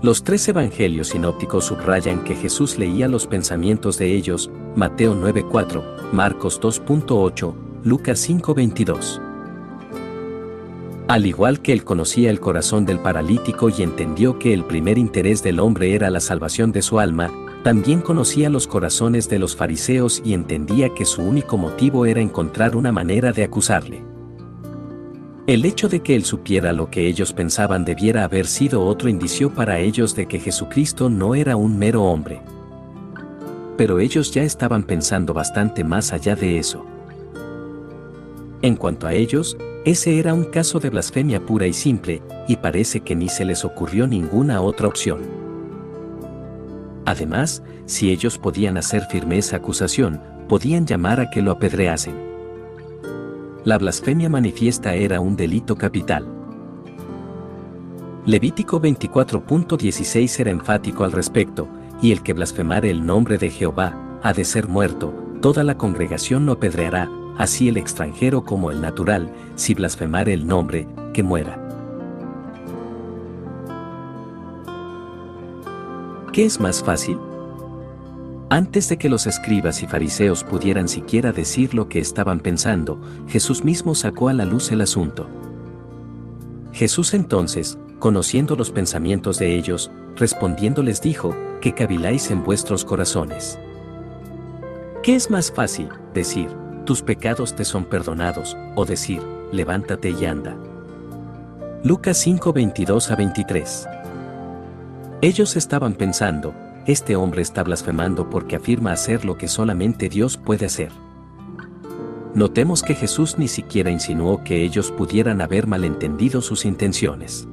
Los 0.00 0.22
tres 0.22 0.46
evangelios 0.46 1.08
sinópticos 1.08 1.64
subrayan 1.64 2.22
que 2.22 2.36
Jesús 2.36 2.78
leía 2.78 3.08
los 3.08 3.26
pensamientos 3.26 3.98
de 3.98 4.14
ellos, 4.14 4.48
Mateo 4.76 5.16
9:4, 5.16 5.82
Marcos 6.12 6.60
2.8, 6.60 7.52
Lucas 7.82 8.20
5:22. 8.20 9.20
Al 11.08 11.26
igual 11.26 11.60
que 11.60 11.72
él 11.72 11.82
conocía 11.82 12.30
el 12.30 12.38
corazón 12.38 12.86
del 12.86 13.00
paralítico 13.00 13.70
y 13.70 13.82
entendió 13.82 14.38
que 14.38 14.54
el 14.54 14.62
primer 14.64 14.98
interés 14.98 15.42
del 15.42 15.58
hombre 15.58 15.92
era 15.92 16.10
la 16.10 16.20
salvación 16.20 16.70
de 16.70 16.82
su 16.82 17.00
alma, 17.00 17.32
también 17.64 18.00
conocía 18.00 18.50
los 18.50 18.68
corazones 18.68 19.28
de 19.28 19.40
los 19.40 19.56
fariseos 19.56 20.22
y 20.24 20.32
entendía 20.32 20.94
que 20.94 21.06
su 21.06 21.22
único 21.22 21.58
motivo 21.58 22.06
era 22.06 22.20
encontrar 22.20 22.76
una 22.76 22.92
manera 22.92 23.32
de 23.32 23.42
acusarle. 23.42 24.07
El 25.48 25.64
hecho 25.64 25.88
de 25.88 26.00
que 26.00 26.14
él 26.14 26.26
supiera 26.26 26.74
lo 26.74 26.90
que 26.90 27.06
ellos 27.06 27.32
pensaban 27.32 27.82
debiera 27.82 28.22
haber 28.22 28.46
sido 28.46 28.84
otro 28.84 29.08
indicio 29.08 29.48
para 29.48 29.78
ellos 29.78 30.14
de 30.14 30.26
que 30.26 30.38
Jesucristo 30.38 31.08
no 31.08 31.34
era 31.34 31.56
un 31.56 31.78
mero 31.78 32.04
hombre. 32.04 32.42
Pero 33.78 33.98
ellos 33.98 34.30
ya 34.30 34.42
estaban 34.42 34.82
pensando 34.82 35.32
bastante 35.32 35.84
más 35.84 36.12
allá 36.12 36.36
de 36.36 36.58
eso. 36.58 36.84
En 38.60 38.76
cuanto 38.76 39.06
a 39.06 39.14
ellos, 39.14 39.56
ese 39.86 40.18
era 40.18 40.34
un 40.34 40.44
caso 40.44 40.80
de 40.80 40.90
blasfemia 40.90 41.40
pura 41.40 41.66
y 41.66 41.72
simple, 41.72 42.20
y 42.46 42.56
parece 42.56 43.00
que 43.00 43.16
ni 43.16 43.30
se 43.30 43.46
les 43.46 43.64
ocurrió 43.64 44.06
ninguna 44.06 44.60
otra 44.60 44.86
opción. 44.86 45.20
Además, 47.06 47.62
si 47.86 48.10
ellos 48.10 48.36
podían 48.36 48.76
hacer 48.76 49.06
firme 49.06 49.38
esa 49.38 49.56
acusación, 49.56 50.20
podían 50.46 50.86
llamar 50.86 51.20
a 51.20 51.30
que 51.30 51.40
lo 51.40 51.52
apedreasen. 51.52 52.27
La 53.68 53.76
blasfemia 53.76 54.30
manifiesta 54.30 54.94
era 54.94 55.20
un 55.20 55.36
delito 55.36 55.76
capital. 55.76 56.26
Levítico 58.24 58.80
24.16 58.80 60.40
era 60.40 60.50
enfático 60.50 61.04
al 61.04 61.12
respecto, 61.12 61.68
y 62.00 62.12
el 62.12 62.22
que 62.22 62.32
blasfemare 62.32 62.88
el 62.88 63.04
nombre 63.04 63.36
de 63.36 63.50
Jehová, 63.50 64.20
ha 64.22 64.32
de 64.32 64.46
ser 64.46 64.68
muerto, 64.68 65.12
toda 65.42 65.64
la 65.64 65.76
congregación 65.76 66.46
lo 66.46 66.52
apedreará, 66.52 67.10
así 67.36 67.68
el 67.68 67.76
extranjero 67.76 68.42
como 68.42 68.70
el 68.70 68.80
natural, 68.80 69.30
si 69.54 69.74
blasfemare 69.74 70.32
el 70.32 70.46
nombre, 70.46 70.88
que 71.12 71.22
muera. 71.22 71.62
¿Qué 76.32 76.46
es 76.46 76.58
más 76.58 76.82
fácil? 76.82 77.18
Antes 78.50 78.88
de 78.88 78.96
que 78.96 79.10
los 79.10 79.26
escribas 79.26 79.82
y 79.82 79.86
fariseos 79.86 80.42
pudieran 80.42 80.88
siquiera 80.88 81.32
decir 81.32 81.74
lo 81.74 81.88
que 81.88 81.98
estaban 81.98 82.40
pensando, 82.40 82.98
Jesús 83.28 83.62
mismo 83.62 83.94
sacó 83.94 84.30
a 84.30 84.32
la 84.32 84.46
luz 84.46 84.72
el 84.72 84.80
asunto. 84.80 85.28
Jesús 86.72 87.12
entonces, 87.12 87.78
conociendo 87.98 88.56
los 88.56 88.70
pensamientos 88.70 89.38
de 89.38 89.54
ellos, 89.54 89.90
respondiendo 90.16 90.82
les 90.82 91.02
dijo, 91.02 91.36
que 91.60 91.74
caviláis 91.74 92.30
en 92.30 92.42
vuestros 92.42 92.84
corazones. 92.86 93.58
¿Qué 95.02 95.14
es 95.14 95.30
más 95.30 95.52
fácil, 95.52 95.88
decir, 96.14 96.48
tus 96.86 97.02
pecados 97.02 97.54
te 97.54 97.64
son 97.66 97.84
perdonados, 97.84 98.56
o 98.76 98.86
decir, 98.86 99.22
levántate 99.52 100.10
y 100.10 100.24
anda? 100.24 100.56
Lucas 101.84 102.16
5 102.18 102.52
22 102.52 103.10
a 103.10 103.16
23. 103.16 103.88
Ellos 105.20 105.56
estaban 105.56 105.94
pensando, 105.94 106.54
este 106.88 107.16
hombre 107.16 107.42
está 107.42 107.62
blasfemando 107.62 108.30
porque 108.30 108.56
afirma 108.56 108.92
hacer 108.92 109.26
lo 109.26 109.36
que 109.36 109.46
solamente 109.46 110.08
Dios 110.08 110.38
puede 110.38 110.64
hacer. 110.64 110.90
Notemos 112.34 112.82
que 112.82 112.94
Jesús 112.94 113.36
ni 113.36 113.46
siquiera 113.46 113.90
insinuó 113.90 114.42
que 114.42 114.64
ellos 114.64 114.90
pudieran 114.90 115.42
haber 115.42 115.66
malentendido 115.66 116.40
sus 116.40 116.64
intenciones. 116.64 117.46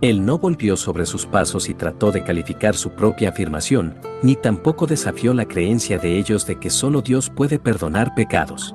Él 0.00 0.24
no 0.24 0.38
volvió 0.38 0.76
sobre 0.76 1.04
sus 1.04 1.26
pasos 1.26 1.68
y 1.68 1.74
trató 1.74 2.12
de 2.12 2.22
calificar 2.22 2.76
su 2.76 2.90
propia 2.90 3.30
afirmación, 3.30 3.96
ni 4.22 4.36
tampoco 4.36 4.86
desafió 4.86 5.34
la 5.34 5.46
creencia 5.46 5.98
de 5.98 6.16
ellos 6.16 6.46
de 6.46 6.60
que 6.60 6.70
solo 6.70 7.02
Dios 7.02 7.28
puede 7.28 7.58
perdonar 7.58 8.14
pecados. 8.14 8.72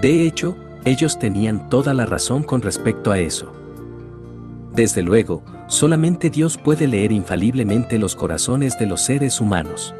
De 0.00 0.22
hecho, 0.26 0.56
ellos 0.86 1.18
tenían 1.18 1.68
toda 1.68 1.92
la 1.92 2.06
razón 2.06 2.42
con 2.42 2.62
respecto 2.62 3.12
a 3.12 3.18
eso. 3.18 3.52
Desde 4.72 5.02
luego, 5.02 5.42
solamente 5.66 6.30
Dios 6.30 6.58
puede 6.58 6.86
leer 6.86 7.12
infaliblemente 7.12 7.98
los 7.98 8.14
corazones 8.14 8.78
de 8.78 8.86
los 8.86 9.00
seres 9.02 9.40
humanos. 9.40 9.94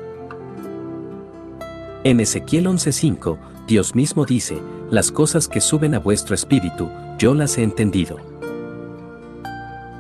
En 2.05 2.21
Ezequiel 2.21 2.67
11:5, 2.67 3.39
Dios 3.67 3.95
mismo 3.95 4.25
dice, 4.25 4.59
las 4.91 5.11
cosas 5.11 5.49
que 5.49 5.61
suben 5.61 5.95
a 5.95 5.99
vuestro 5.99 6.35
espíritu, 6.35 6.89
yo 7.19 7.35
las 7.35 7.59
he 7.59 7.65
entendido. 7.65 8.17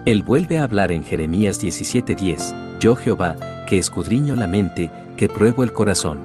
Él 0.04 0.22
vuelve 0.22 0.58
a 0.58 0.62
hablar 0.62 0.92
en 0.92 1.02
Jeremías 1.02 1.60
17:10, 1.60 2.54
yo 2.78 2.94
Jehová, 2.94 3.36
que 3.68 3.78
escudriño 3.78 4.36
la 4.36 4.46
mente, 4.46 4.90
que 5.16 5.28
pruebo 5.28 5.64
el 5.64 5.72
corazón. 5.72 6.20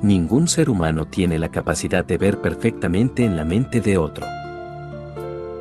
Ningún 0.00 0.48
ser 0.48 0.70
humano 0.70 1.06
tiene 1.06 1.38
la 1.38 1.50
capacidad 1.50 2.04
de 2.04 2.16
ver 2.16 2.40
perfectamente 2.40 3.24
en 3.24 3.36
la 3.36 3.44
mente 3.44 3.82
de 3.82 3.98
otro. 3.98 4.24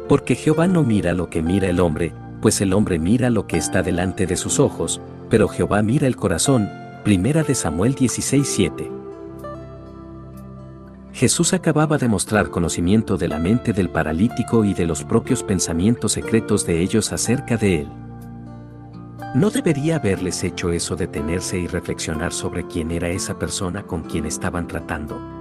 Porque 0.08 0.36
Jehová 0.36 0.68
no 0.68 0.84
mira 0.84 1.14
lo 1.14 1.30
que 1.30 1.41
mira 1.41 1.68
el 1.68 1.80
hombre, 1.80 2.14
pues 2.41 2.62
el 2.62 2.74
hombre 2.74 2.97
mira 2.97 3.30
lo 3.30 3.47
que 3.47 3.58
está 3.58 3.84
delante 3.84 4.26
de 4.26 4.38
sus 4.38 4.60
ojos, 4.60 5.01
pero 5.30 5.47
Jehová 5.47 5.82
mira 5.82 6.08
el 6.08 6.16
corazón. 6.16 6.70
Primera 7.03 7.43
de 7.43 7.55
Samuel 7.55 7.95
16:7. 7.95 8.89
Jesús 11.14 11.53
acababa 11.53 11.97
de 11.97 12.08
mostrar 12.08 12.49
conocimiento 12.49 13.18
de 13.18 13.28
la 13.28 13.39
mente 13.39 13.74
del 13.74 13.89
paralítico 13.89 14.64
y 14.64 14.74
de 14.74 14.86
los 14.86 15.03
propios 15.03 15.43
pensamientos 15.43 16.12
secretos 16.12 16.66
de 16.66 16.82
ellos 16.82 17.12
acerca 17.12 17.58
de 17.58 17.82
él. 17.82 17.88
¿No 19.34 19.49
debería 19.49 19.97
haberles 19.97 20.43
hecho 20.43 20.72
eso 20.72 20.95
detenerse 20.95 21.58
y 21.58 21.68
reflexionar 21.68 22.34
sobre 22.34 22.66
quién 22.68 22.91
era 22.91 23.10
esa 23.10 23.38
persona 23.38 23.84
con 23.84 24.03
quien 24.03 24.26
estaban 24.26 24.68
tratando? 24.68 25.37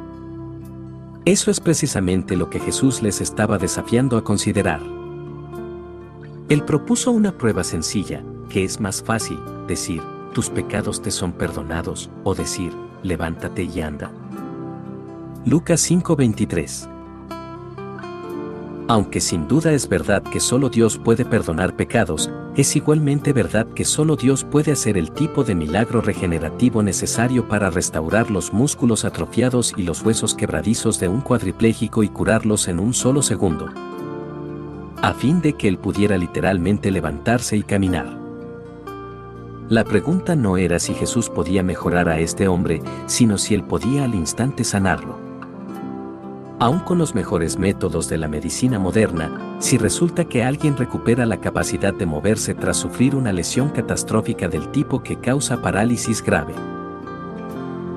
Eso 1.26 1.50
es 1.50 1.58
precisamente 1.58 2.36
lo 2.36 2.50
que 2.50 2.60
Jesús 2.60 3.02
les 3.02 3.20
estaba 3.20 3.58
desafiando 3.58 4.16
a 4.16 4.22
considerar. 4.22 4.80
Él 6.48 6.62
propuso 6.62 7.10
una 7.10 7.36
prueba 7.36 7.64
sencilla, 7.64 8.22
que 8.48 8.62
es 8.62 8.78
más 8.78 9.02
fácil, 9.02 9.40
decir, 9.66 10.00
tus 10.32 10.50
pecados 10.50 11.02
te 11.02 11.10
son 11.10 11.32
perdonados, 11.32 12.10
o 12.22 12.36
decir, 12.36 12.72
levántate 13.02 13.64
y 13.64 13.80
anda. 13.80 14.12
Lucas 15.44 15.80
5:23 15.80 16.95
aunque 18.88 19.20
sin 19.20 19.48
duda 19.48 19.72
es 19.72 19.88
verdad 19.88 20.22
que 20.22 20.38
solo 20.38 20.68
Dios 20.68 20.96
puede 20.98 21.24
perdonar 21.24 21.74
pecados, 21.74 22.30
es 22.56 22.76
igualmente 22.76 23.32
verdad 23.32 23.66
que 23.74 23.84
solo 23.84 24.16
Dios 24.16 24.44
puede 24.44 24.72
hacer 24.72 24.96
el 24.96 25.10
tipo 25.10 25.42
de 25.42 25.54
milagro 25.54 26.00
regenerativo 26.00 26.82
necesario 26.82 27.48
para 27.48 27.68
restaurar 27.68 28.30
los 28.30 28.52
músculos 28.52 29.04
atrofiados 29.04 29.74
y 29.76 29.82
los 29.82 30.02
huesos 30.02 30.34
quebradizos 30.34 31.00
de 31.00 31.08
un 31.08 31.20
cuadripléjico 31.20 32.02
y 32.02 32.08
curarlos 32.08 32.68
en 32.68 32.78
un 32.78 32.94
solo 32.94 33.22
segundo. 33.22 33.68
A 35.02 35.12
fin 35.14 35.40
de 35.40 35.54
que 35.54 35.68
él 35.68 35.78
pudiera 35.78 36.16
literalmente 36.16 36.90
levantarse 36.90 37.56
y 37.56 37.62
caminar. 37.62 38.18
La 39.68 39.82
pregunta 39.82 40.36
no 40.36 40.56
era 40.56 40.78
si 40.78 40.94
Jesús 40.94 41.28
podía 41.28 41.64
mejorar 41.64 42.08
a 42.08 42.20
este 42.20 42.46
hombre, 42.46 42.80
sino 43.06 43.36
si 43.36 43.54
él 43.54 43.64
podía 43.64 44.04
al 44.04 44.14
instante 44.14 44.62
sanarlo. 44.62 45.25
Aún 46.58 46.78
con 46.78 46.96
los 46.96 47.14
mejores 47.14 47.58
métodos 47.58 48.08
de 48.08 48.16
la 48.16 48.28
medicina 48.28 48.78
moderna, 48.78 49.56
si 49.58 49.76
resulta 49.76 50.24
que 50.24 50.42
alguien 50.42 50.74
recupera 50.74 51.26
la 51.26 51.38
capacidad 51.38 51.92
de 51.92 52.06
moverse 52.06 52.54
tras 52.54 52.78
sufrir 52.78 53.14
una 53.14 53.30
lesión 53.30 53.68
catastrófica 53.68 54.48
del 54.48 54.70
tipo 54.70 55.02
que 55.02 55.16
causa 55.16 55.60
parálisis 55.60 56.22
grave. 56.22 56.54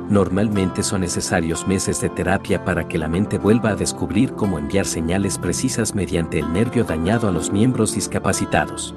Normalmente 0.10 0.84
son 0.84 1.02
necesarios 1.02 1.68
meses 1.68 2.02
de 2.02 2.10
terapia 2.10 2.66
para 2.66 2.86
que 2.86 2.98
la 2.98 3.08
mente 3.08 3.38
vuelva 3.38 3.70
a 3.70 3.76
descubrir 3.76 4.34
cómo 4.34 4.60
enviar 4.60 4.86
señales 4.86 5.38
precisas 5.38 5.96
mediante 5.96 6.40
el 6.40 6.52
nervio 6.52 6.84
dañado 6.84 7.30
a 7.30 7.32
los 7.32 7.54
miembros 7.54 7.96
discapacitados. 7.96 8.94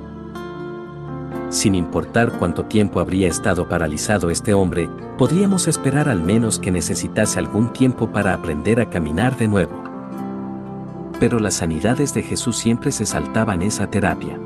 Sin 1.52 1.74
importar 1.74 2.38
cuánto 2.38 2.64
tiempo 2.64 2.98
habría 2.98 3.28
estado 3.28 3.68
paralizado 3.68 4.30
este 4.30 4.54
hombre, 4.54 4.88
podríamos 5.18 5.68
esperar 5.68 6.08
al 6.08 6.22
menos 6.22 6.58
que 6.58 6.70
necesitase 6.70 7.38
algún 7.38 7.74
tiempo 7.74 8.10
para 8.10 8.32
aprender 8.32 8.80
a 8.80 8.88
caminar 8.88 9.36
de 9.36 9.48
nuevo. 9.48 9.84
Pero 11.20 11.38
las 11.38 11.52
sanidades 11.52 12.14
de 12.14 12.22
Jesús 12.22 12.56
siempre 12.56 12.90
se 12.90 13.04
saltaban 13.04 13.60
esa 13.60 13.86
terapia. 13.86 14.38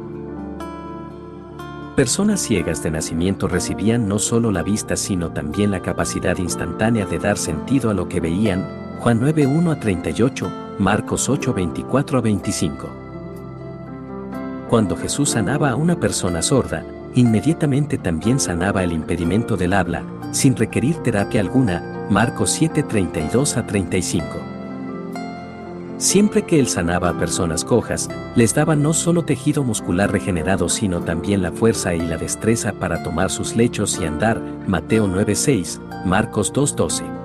Personas 1.95 2.41
ciegas 2.41 2.83
de 2.83 2.91
nacimiento 2.91 3.47
recibían 3.47 4.09
no 4.09 4.19
solo 4.19 4.51
la 4.51 4.65
vista 4.65 4.97
sino 4.97 5.31
también 5.31 5.71
la 5.71 5.83
capacidad 5.83 6.37
instantánea 6.39 7.07
de 7.07 7.21
dar 7.21 7.39
sentido 7.39 7.89
a 7.89 7.95
lo 7.95 8.09
que 8.09 8.19
veían, 8.19 8.67
Juan 8.99 9.21
9.1 9.21 9.71
a 9.71 9.79
38, 9.79 10.51
Marcos 10.81 11.31
8.24 11.31 12.19
a 12.19 12.21
25. 12.21 13.07
Cuando 14.69 14.97
Jesús 14.97 15.31
sanaba 15.31 15.71
a 15.71 15.77
una 15.77 16.01
persona 16.01 16.43
sorda, 16.43 16.85
inmediatamente 17.17 17.99
también 17.99 18.39
sanaba 18.39 18.85
el 18.85 18.93
impedimento 18.93 19.57
del 19.57 19.73
habla, 19.73 20.05
sin 20.33 20.55
requerir 20.55 20.97
terapia 21.03 21.41
alguna, 21.41 22.07
Marcos 22.11 22.61
7:32 22.61 23.57
a 23.57 23.67
35. 23.67 24.27
Siempre 25.99 26.43
que 26.43 26.61
él 26.61 26.69
sanaba 26.69 27.09
a 27.09 27.19
personas 27.19 27.65
cojas, 27.65 28.11
les 28.37 28.55
daba 28.55 28.77
no 28.77 28.93
solo 28.93 29.25
tejido 29.25 29.65
muscular 29.65 30.13
regenerado 30.13 30.69
sino 30.69 31.01
también 31.01 31.41
la 31.41 31.53
fuerza 31.53 31.95
y 31.95 32.01
la 32.01 32.19
destreza 32.19 32.73
para 32.73 33.03
tomar 33.03 33.31
sus 33.31 33.57
lechos 33.57 33.99
y 33.99 34.05
andar, 34.05 34.41
Mateo 34.67 35.09
9:6, 35.09 35.81
Marcos 36.05 36.53
2:12. 36.53 37.16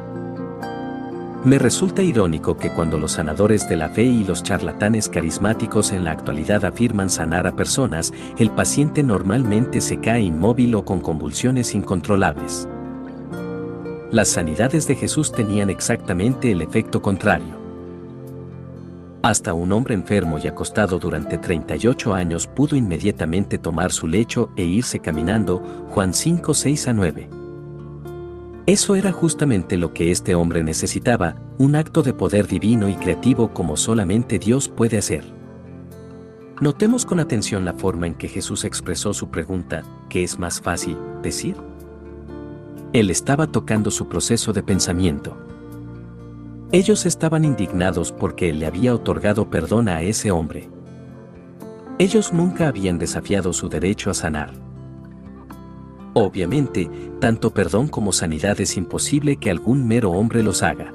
Me 1.44 1.58
resulta 1.58 2.04
irónico 2.04 2.56
que 2.56 2.70
cuando 2.70 3.00
los 3.00 3.14
sanadores 3.14 3.68
de 3.68 3.76
la 3.76 3.89
fe 3.89 4.04
y 4.04 4.24
los 4.24 4.44
charlatanes 4.44 5.10
carismáticos 5.10 5.92
en 5.92 6.04
la 6.04 6.12
actualidad 6.12 6.64
afirman 6.66 7.10
sanar 7.10 7.48
a 7.48 7.56
personas, 7.56 8.14
el 8.38 8.52
paciente 8.52 9.02
normalmente 9.02 9.82
se 9.82 10.00
cae 10.00 10.22
inmóvil 10.22 10.76
o 10.76 10.86
con 10.86 11.00
convulsiones 11.00 11.74
incontrolables. 11.74 12.68
Las 14.12 14.28
sanidades 14.28 14.88
de 14.88 14.96
Jesús 14.96 15.32
tenían 15.32 15.72
exactamente 15.72 16.52
el 16.52 16.62
efecto 16.62 17.02
contrario. 17.02 17.60
Hasta 19.24 19.56
un 19.56 19.72
hombre 19.72 19.96
enfermo 19.96 20.38
y 20.38 20.48
acostado 20.48 21.00
durante 21.00 21.39
38 21.39 22.14
años 22.14 22.46
pudo 22.46 22.76
inmediatamente 22.76 23.58
tomar 23.58 23.92
su 23.92 24.08
lecho 24.08 24.52
e 24.56 24.64
irse 24.64 25.00
caminando, 25.00 25.88
Juan 25.89 26.14
5, 26.14 26.54
6 26.54 26.88
a 26.88 26.94
9. 26.94 27.41
Eso 28.72 28.96
era 28.96 29.12
justamente 29.12 29.76
lo 29.76 29.94
que 29.94 30.12
este 30.12 30.34
hombre 30.34 30.64
necesitaba, 30.64 31.36
un 31.58 31.76
acto 31.76 32.04
de 32.04 32.14
poder 32.14 32.48
divino 32.48 32.88
y 32.88 32.96
creativo 32.96 33.54
como 33.54 33.76
solamente 33.76 34.40
Dios 34.40 34.70
puede 34.70 34.98
hacer. 34.98 35.26
Notemos 36.62 37.06
con 37.06 37.20
atención 37.20 37.66
la 37.66 37.74
forma 37.74 38.08
en 38.08 38.14
que 38.14 38.30
Jesús 38.30 38.64
expresó 38.64 39.14
su 39.14 39.30
pregunta, 39.30 39.84
¿qué 40.08 40.24
es 40.24 40.40
más 40.40 40.62
fácil 40.62 40.96
decir? 41.22 41.58
Él 42.94 43.10
estaba 43.10 43.48
tocando 43.48 43.92
su 43.92 44.08
proceso 44.08 44.54
de 44.54 44.64
pensamiento. 44.64 45.36
Ellos 46.72 47.06
estaban 47.06 47.44
indignados 47.44 48.14
porque 48.14 48.52
él 48.52 48.60
le 48.60 48.68
había 48.68 48.96
otorgado 48.96 49.50
perdón 49.50 49.90
a 49.90 50.02
ese 50.02 50.32
hombre. 50.32 50.70
Ellos 52.00 52.32
nunca 52.32 52.70
habían 52.70 53.00
desafiado 53.00 53.52
su 53.52 53.68
derecho 53.68 54.10
a 54.10 54.14
sanar. 54.14 54.61
Obviamente, 56.14 56.89
tanto 57.20 57.53
perdón 57.53 57.88
como 57.88 58.12
sanidad 58.12 58.59
es 58.59 58.76
imposible 58.76 59.38
que 59.38 59.49
algún 59.49 59.88
mero 59.88 60.12
hombre 60.12 60.43
los 60.43 60.62
haga. 60.62 60.91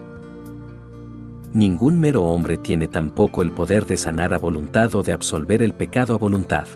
Ningún 1.54 1.98
mero 1.98 2.24
hombre 2.24 2.58
tiene 2.58 2.86
tampoco 2.86 3.40
el 3.40 3.50
poder 3.50 3.86
de 3.86 3.96
sanar 3.96 4.34
a 4.34 4.38
voluntad 4.38 4.94
o 4.94 5.02
de 5.02 5.12
absolver 5.12 5.62
el 5.62 5.72
pecado 5.72 6.14
a 6.14 6.18
voluntad. 6.18 6.66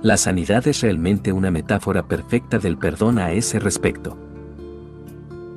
La 0.00 0.16
sanidad 0.16 0.66
es 0.66 0.80
realmente 0.80 1.32
una 1.32 1.50
metáfora 1.50 2.06
perfecta 2.06 2.58
del 2.58 2.78
perdón 2.78 3.18
a 3.18 3.32
ese 3.32 3.58
respecto. 3.58 4.16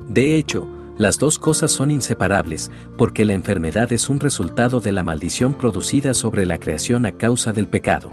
De 0.08 0.36
hecho, 0.36 0.68
las 0.98 1.18
dos 1.18 1.38
cosas 1.38 1.70
son 1.70 1.90
inseparables, 1.90 2.70
porque 2.96 3.24
la 3.24 3.32
enfermedad 3.32 3.92
es 3.92 4.10
un 4.10 4.20
resultado 4.20 4.80
de 4.80 4.92
la 4.92 5.02
maldición 5.02 5.54
producida 5.54 6.12
sobre 6.12 6.44
la 6.44 6.58
creación 6.58 7.06
a 7.06 7.12
causa 7.12 7.52
del 7.52 7.68
pecado. 7.68 8.10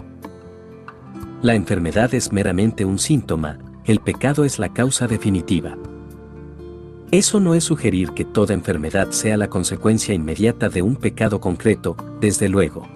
La 1.42 1.54
enfermedad 1.54 2.14
es 2.14 2.32
meramente 2.32 2.86
un 2.86 2.98
síntoma, 2.98 3.58
el 3.84 4.00
pecado 4.00 4.44
es 4.44 4.58
la 4.58 4.72
causa 4.72 5.06
definitiva. 5.06 5.76
Eso 7.10 7.40
no 7.40 7.54
es 7.54 7.62
sugerir 7.62 8.12
que 8.12 8.24
toda 8.24 8.54
enfermedad 8.54 9.10
sea 9.10 9.36
la 9.36 9.48
consecuencia 9.48 10.14
inmediata 10.14 10.70
de 10.70 10.80
un 10.80 10.96
pecado 10.96 11.38
concreto, 11.38 11.94
desde 12.22 12.48
luego. 12.48 12.88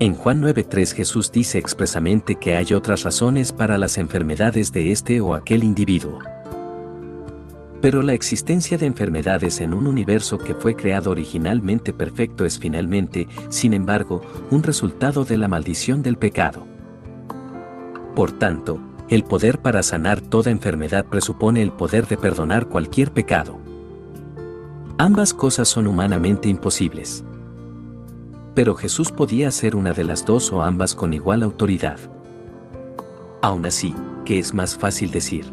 En 0.00 0.14
Juan 0.14 0.42
9.3 0.42 0.94
Jesús 0.94 1.30
dice 1.30 1.58
expresamente 1.58 2.34
que 2.34 2.56
hay 2.56 2.74
otras 2.74 3.04
razones 3.04 3.52
para 3.52 3.78
las 3.78 3.98
enfermedades 3.98 4.72
de 4.72 4.90
este 4.90 5.20
o 5.20 5.34
aquel 5.34 5.62
individuo. 5.62 6.18
Pero 7.80 8.02
la 8.02 8.14
existencia 8.14 8.78
de 8.78 8.86
enfermedades 8.86 9.60
en 9.60 9.74
un 9.74 9.86
universo 9.86 10.38
que 10.38 10.54
fue 10.54 10.74
creado 10.74 11.12
originalmente 11.12 11.92
perfecto 11.92 12.44
es 12.44 12.58
finalmente, 12.58 13.28
sin 13.48 13.74
embargo, 13.74 14.22
un 14.50 14.64
resultado 14.64 15.24
de 15.24 15.38
la 15.38 15.46
maldición 15.46 16.02
del 16.02 16.16
pecado. 16.16 16.75
Por 18.16 18.32
tanto, 18.32 18.80
el 19.10 19.24
poder 19.24 19.60
para 19.60 19.82
sanar 19.82 20.22
toda 20.22 20.50
enfermedad 20.50 21.04
presupone 21.04 21.60
el 21.60 21.70
poder 21.70 22.08
de 22.08 22.16
perdonar 22.16 22.66
cualquier 22.66 23.12
pecado. 23.12 23.58
Ambas 24.96 25.34
cosas 25.34 25.68
son 25.68 25.86
humanamente 25.86 26.48
imposibles. 26.48 27.22
Pero 28.54 28.74
Jesús 28.74 29.12
podía 29.12 29.48
hacer 29.48 29.76
una 29.76 29.92
de 29.92 30.04
las 30.04 30.24
dos 30.24 30.50
o 30.50 30.62
ambas 30.62 30.94
con 30.94 31.12
igual 31.12 31.42
autoridad. 31.42 31.98
Aún 33.42 33.66
así, 33.66 33.94
¿qué 34.24 34.38
es 34.38 34.54
más 34.54 34.78
fácil 34.78 35.10
decir? 35.10 35.52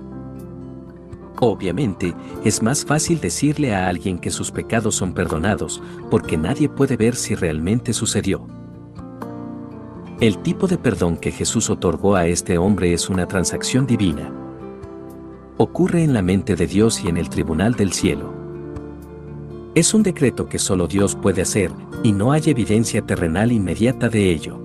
Obviamente, 1.41 2.15
es 2.45 2.63
más 2.63 2.85
fácil 2.85 3.19
decirle 3.19 3.75
a 3.75 3.89
alguien 3.89 4.19
que 4.19 4.31
sus 4.31 4.51
pecados 4.51 4.95
son 4.95 5.13
perdonados, 5.13 5.83
porque 6.09 6.37
nadie 6.37 6.69
puede 6.69 6.95
ver 6.95 7.17
si 7.17 7.35
realmente 7.35 7.91
sucedió. 7.91 8.47
El 10.19 10.37
tipo 10.37 10.67
de 10.67 10.77
perdón 10.77 11.17
que 11.17 11.31
Jesús 11.31 11.69
otorgó 11.69 12.15
a 12.15 12.27
este 12.27 12.57
hombre 12.57 12.93
es 12.93 13.09
una 13.09 13.27
transacción 13.27 13.87
divina. 13.87 14.31
Ocurre 15.57 16.03
en 16.03 16.13
la 16.13 16.21
mente 16.21 16.55
de 16.55 16.67
Dios 16.67 17.03
y 17.03 17.09
en 17.09 17.17
el 17.17 17.29
tribunal 17.29 17.73
del 17.73 17.91
cielo. 17.91 18.31
Es 19.75 19.93
un 19.93 20.03
decreto 20.03 20.47
que 20.47 20.59
solo 20.59 20.87
Dios 20.87 21.15
puede 21.15 21.41
hacer, 21.41 21.71
y 22.03 22.11
no 22.11 22.31
hay 22.31 22.43
evidencia 22.45 23.01
terrenal 23.01 23.51
inmediata 23.51 24.07
de 24.07 24.29
ello. 24.29 24.61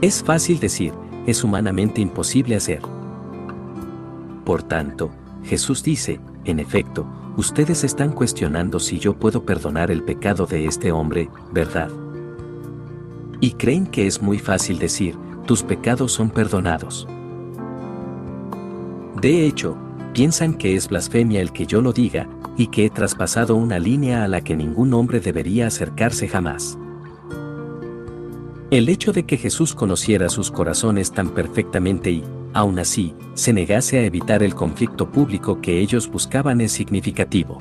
Es 0.00 0.22
fácil 0.22 0.60
decir, 0.60 0.92
es 1.26 1.42
humanamente 1.42 2.00
imposible 2.00 2.56
hacer. 2.56 2.80
Por 4.44 4.62
tanto, 4.62 5.10
Jesús 5.42 5.82
dice, 5.82 6.20
en 6.44 6.60
efecto, 6.60 7.04
ustedes 7.36 7.82
están 7.82 8.12
cuestionando 8.12 8.78
si 8.78 8.98
yo 8.98 9.14
puedo 9.14 9.44
perdonar 9.44 9.90
el 9.90 10.02
pecado 10.02 10.46
de 10.46 10.66
este 10.66 10.92
hombre, 10.92 11.28
¿verdad? 11.52 11.90
Y 13.44 13.52
creen 13.52 13.86
que 13.86 14.06
es 14.06 14.22
muy 14.22 14.38
fácil 14.38 14.78
decir, 14.78 15.18
tus 15.44 15.62
pecados 15.62 16.12
son 16.12 16.30
perdonados. 16.30 17.06
De 19.20 19.44
hecho, 19.44 19.76
piensan 20.14 20.54
que 20.54 20.76
es 20.76 20.88
blasfemia 20.88 21.42
el 21.42 21.52
que 21.52 21.66
yo 21.66 21.82
lo 21.82 21.92
diga, 21.92 22.26
y 22.56 22.68
que 22.68 22.86
he 22.86 22.90
traspasado 22.90 23.56
una 23.56 23.78
línea 23.78 24.24
a 24.24 24.28
la 24.28 24.40
que 24.40 24.56
ningún 24.56 24.94
hombre 24.94 25.20
debería 25.20 25.66
acercarse 25.66 26.26
jamás. 26.26 26.78
El 28.70 28.88
hecho 28.88 29.12
de 29.12 29.26
que 29.26 29.36
Jesús 29.36 29.74
conociera 29.74 30.30
sus 30.30 30.50
corazones 30.50 31.12
tan 31.12 31.28
perfectamente 31.28 32.12
y, 32.12 32.24
aún 32.54 32.78
así, 32.78 33.14
se 33.34 33.52
negase 33.52 33.98
a 33.98 34.04
evitar 34.04 34.42
el 34.42 34.54
conflicto 34.54 35.12
público 35.12 35.60
que 35.60 35.80
ellos 35.80 36.08
buscaban 36.08 36.62
es 36.62 36.72
significativo. 36.72 37.60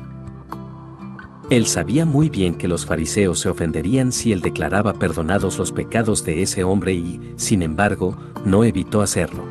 Él 1.53 1.67
sabía 1.67 2.03
muy 2.03 2.31
bien 2.31 2.55
que 2.55 2.67
los 2.67 2.83
fariseos 2.83 3.37
se 3.37 3.47
ofenderían 3.47 4.11
si 4.11 4.31
él 4.31 4.41
declaraba 4.41 4.93
perdonados 4.93 5.59
los 5.59 5.71
pecados 5.71 6.25
de 6.25 6.41
ese 6.41 6.63
hombre 6.63 6.93
y, 6.93 7.35
sin 7.35 7.61
embargo, 7.61 8.17
no 8.43 8.63
evitó 8.63 9.03
hacerlo. 9.03 9.43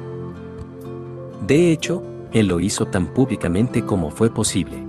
De 1.46 1.70
hecho, 1.70 2.02
él 2.32 2.48
lo 2.48 2.58
hizo 2.58 2.86
tan 2.86 3.06
públicamente 3.06 3.86
como 3.86 4.10
fue 4.10 4.30
posible. 4.30 4.84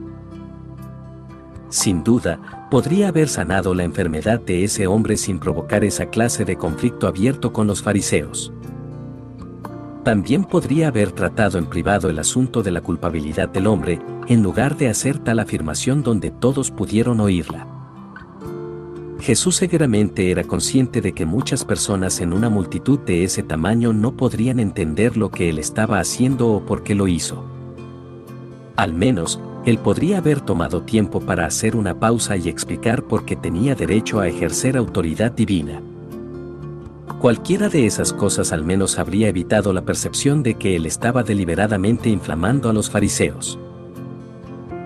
Sin 1.70 2.04
duda, 2.04 2.68
podría 2.72 3.10
haber 3.10 3.30
sanado 3.30 3.76
la 3.76 3.84
enfermedad 3.84 4.40
de 4.40 4.64
ese 4.64 4.88
hombre 4.88 5.16
sin 5.16 5.38
provocar 5.38 5.84
esa 5.84 6.08
clase 6.08 6.46
de 6.46 6.56
conflicto 6.56 7.06
abierto 7.06 7.54
con 7.54 7.68
los 7.68 7.84
fariseos. 7.84 8.52
También 10.04 10.44
podría 10.44 10.90
haber 10.90 11.14
tratado 11.14 11.58
en 11.58 11.66
privado 11.66 12.10
el 12.10 12.20
asunto 12.20 12.62
de 12.62 12.72
la 12.72 12.82
culpabilidad 12.82 13.48
del 13.48 13.68
hombre, 13.68 14.02
en 14.28 14.44
lugar 14.44 14.76
de 14.76 14.90
hacer 14.90 15.20
tal 15.20 15.40
afirmación 15.40 16.04
donde 16.04 16.30
todos 16.30 16.72
pudieron 16.72 17.22
oírla. 17.22 17.68
Jesús 19.22 19.56
seguramente 19.56 20.32
era 20.32 20.44
consciente 20.44 21.00
de 21.00 21.14
que 21.14 21.26
muchas 21.26 21.64
personas 21.64 22.20
en 22.20 22.34
una 22.34 22.50
multitud 22.50 23.00
de 23.00 23.24
ese 23.24 23.44
tamaño 23.44 23.94
no 23.94 24.18
podrían 24.18 24.60
entender 24.60 25.16
lo 25.16 25.32
que 25.32 25.50
él 25.50 25.58
estaba 25.58 26.00
haciendo 26.00 26.50
o 26.50 26.66
por 26.66 26.84
qué 26.84 26.96
lo 26.96 27.08
hizo. 27.08 27.46
Al 28.76 28.94
menos, 28.94 29.40
él 29.66 29.78
podría 29.78 30.18
haber 30.18 30.42
tomado 30.42 30.82
tiempo 30.82 31.22
para 31.22 31.46
hacer 31.46 31.78
una 31.78 31.98
pausa 31.98 32.36
y 32.36 32.50
explicar 32.50 33.04
por 33.04 33.24
qué 33.24 33.38
tenía 33.38 33.76
derecho 33.76 34.20
a 34.20 34.28
ejercer 34.28 34.76
autoridad 34.76 35.32
divina. 35.32 35.82
Cualquiera 37.20 37.70
de 37.70 37.86
esas 37.86 38.14
cosas 38.14 38.54
al 38.54 38.64
menos 38.64 38.98
habría 38.98 39.28
evitado 39.28 39.74
la 39.74 39.84
percepción 39.84 40.42
de 40.42 40.56
que 40.56 40.76
él 40.76 40.86
estaba 40.86 41.24
deliberadamente 41.24 42.10
inflamando 42.10 42.70
a 42.70 42.74
los 42.74 42.90
fariseos. 42.90 43.60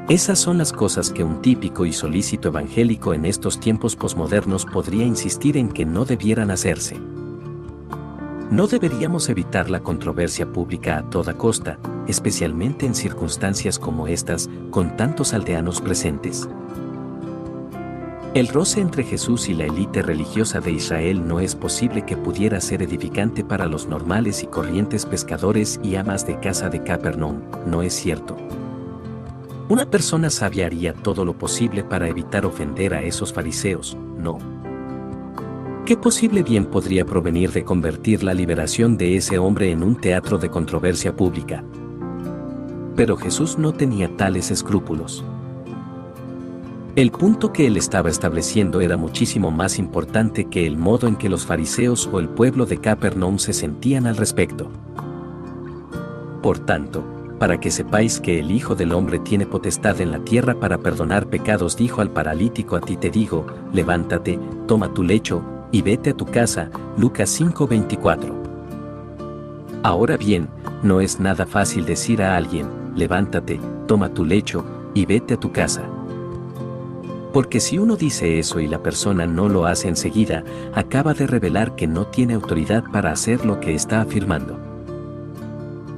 Esas 0.10 0.40
son 0.40 0.58
las 0.58 0.72
cosas 0.72 1.12
que 1.12 1.24
un 1.24 1.42
típico 1.42 1.86
y 1.86 1.94
solícito 1.94 2.48
evangélico 2.48 3.14
en 3.14 3.26
estos 3.26 3.60
tiempos 3.60 3.96
posmodernos 3.96 4.66
podría 4.66 5.06
insistir 5.06 5.58
en 5.58 5.70
que 5.70 5.86
no 5.86 6.06
debieran 6.06 6.50
hacerse. 6.50 6.98
¿No 8.50 8.68
deberíamos 8.68 9.28
evitar 9.30 9.70
la 9.70 9.82
controversia 9.82 10.52
pública 10.52 10.98
a 10.98 11.10
toda 11.10 11.38
costa, 11.38 11.78
especialmente 12.08 12.86
en 12.86 12.96
circunstancias 12.96 13.78
como 13.78 14.08
estas, 14.08 14.50
con 14.72 14.96
tantos 14.96 15.34
aldeanos 15.34 15.82
presentes? 15.82 16.48
El 18.34 18.50
roce 18.50 18.82
entre 18.82 19.04
Jesús 19.04 19.50
y 19.50 19.54
la 19.54 19.66
élite 19.66 20.02
religiosa 20.02 20.60
de 20.60 20.72
Israel 20.72 21.28
no 21.28 21.40
es 21.40 21.56
posible 21.56 22.06
que 22.06 22.18
pudiera 22.18 22.62
ser 22.62 22.84
edificante 22.84 23.44
para 23.44 23.66
los 23.66 23.88
normales 23.88 24.44
y 24.44 24.48
corrientes 24.48 25.06
pescadores 25.06 25.80
y 25.82 25.96
amas 25.96 26.28
de 26.28 26.40
casa 26.40 26.70
de 26.70 26.84
Capernaum, 26.84 27.42
¿no 27.66 27.82
es 27.82 27.94
cierto? 27.94 28.38
Una 29.70 29.90
persona 29.90 30.30
sabia 30.30 30.68
haría 30.68 30.94
todo 30.94 31.26
lo 31.26 31.38
posible 31.38 31.84
para 31.84 32.08
evitar 32.08 32.46
ofender 32.46 32.94
a 32.94 33.02
esos 33.02 33.34
fariseos, 33.34 33.98
¿no? 34.18 34.38
¿Qué 35.86 35.98
posible 35.98 36.44
bien 36.44 36.66
podría 36.66 37.06
provenir 37.06 37.52
de 37.52 37.64
convertir 37.64 38.24
la 38.24 38.34
liberación 38.34 38.98
de 38.98 39.16
ese 39.16 39.40
hombre 39.40 39.72
en 39.72 39.84
un 39.84 39.96
teatro 39.96 40.38
de 40.38 40.50
controversia 40.50 41.16
pública? 41.16 41.64
Pero 42.96 43.16
Jesús 43.16 43.58
no 43.58 43.74
tenía 43.74 44.16
tales 44.16 44.52
escrúpulos. 44.52 45.24
El 46.98 47.12
punto 47.12 47.54
que 47.54 47.68
él 47.68 47.78
estaba 47.78 48.10
estableciendo 48.10 48.82
era 48.82 48.98
muchísimo 48.98 49.52
más 49.52 49.78
importante 49.78 50.46
que 50.46 50.66
el 50.66 50.78
modo 50.78 51.08
en 51.08 51.16
que 51.16 51.30
los 51.30 51.46
fariseos 51.46 52.10
o 52.12 52.20
el 52.20 52.28
pueblo 52.28 52.66
de 52.66 52.80
Capernaum 52.80 53.38
se 53.38 53.54
sentían 53.54 54.08
al 54.08 54.18
respecto. 54.18 54.72
Por 56.42 56.58
tanto, 56.58 57.06
para 57.38 57.60
que 57.60 57.70
sepáis 57.70 58.20
que 58.20 58.40
el 58.40 58.50
Hijo 58.50 58.74
del 58.74 58.94
Hombre 58.94 59.20
tiene 59.20 59.46
potestad 59.46 60.02
en 60.02 60.10
la 60.10 60.18
tierra 60.24 60.60
para 60.60 60.80
perdonar 60.80 61.28
pecados, 61.28 61.78
dijo 61.78 62.02
al 62.02 62.10
paralítico, 62.10 62.76
a 62.76 62.82
ti 62.82 62.98
te 62.98 63.12
digo, 63.12 63.46
levántate, 63.74 64.40
toma 64.68 64.92
tu 64.92 65.04
lecho, 65.04 65.44
y 65.72 65.84
vete 65.84 66.10
a 66.10 66.18
tu 66.18 66.26
casa, 66.26 66.72
Lucas 66.98 67.30
5:24. 67.30 68.34
Ahora 69.84 70.18
bien, 70.18 70.50
no 70.82 71.00
es 71.00 71.20
nada 71.20 71.46
fácil 71.46 71.86
decir 71.86 72.24
a 72.24 72.36
alguien, 72.36 72.68
levántate, 72.96 73.60
toma 73.86 74.10
tu 74.10 74.26
lecho, 74.26 74.66
y 74.96 75.06
vete 75.06 75.36
a 75.36 75.40
tu 75.40 75.52
casa. 75.52 75.88
Porque 77.38 77.60
si 77.60 77.78
uno 77.78 77.98
dice 77.98 78.40
eso 78.40 78.60
y 78.60 78.66
la 78.66 78.82
persona 78.82 79.28
no 79.28 79.48
lo 79.48 79.68
hace 79.68 79.88
enseguida, 79.88 80.44
acaba 80.74 81.14
de 81.14 81.28
revelar 81.28 81.76
que 81.76 81.86
no 81.86 82.08
tiene 82.08 82.34
autoridad 82.34 82.84
para 82.92 83.12
hacer 83.12 83.46
lo 83.46 83.60
que 83.60 83.76
está 83.76 84.02
afirmando. 84.02 84.60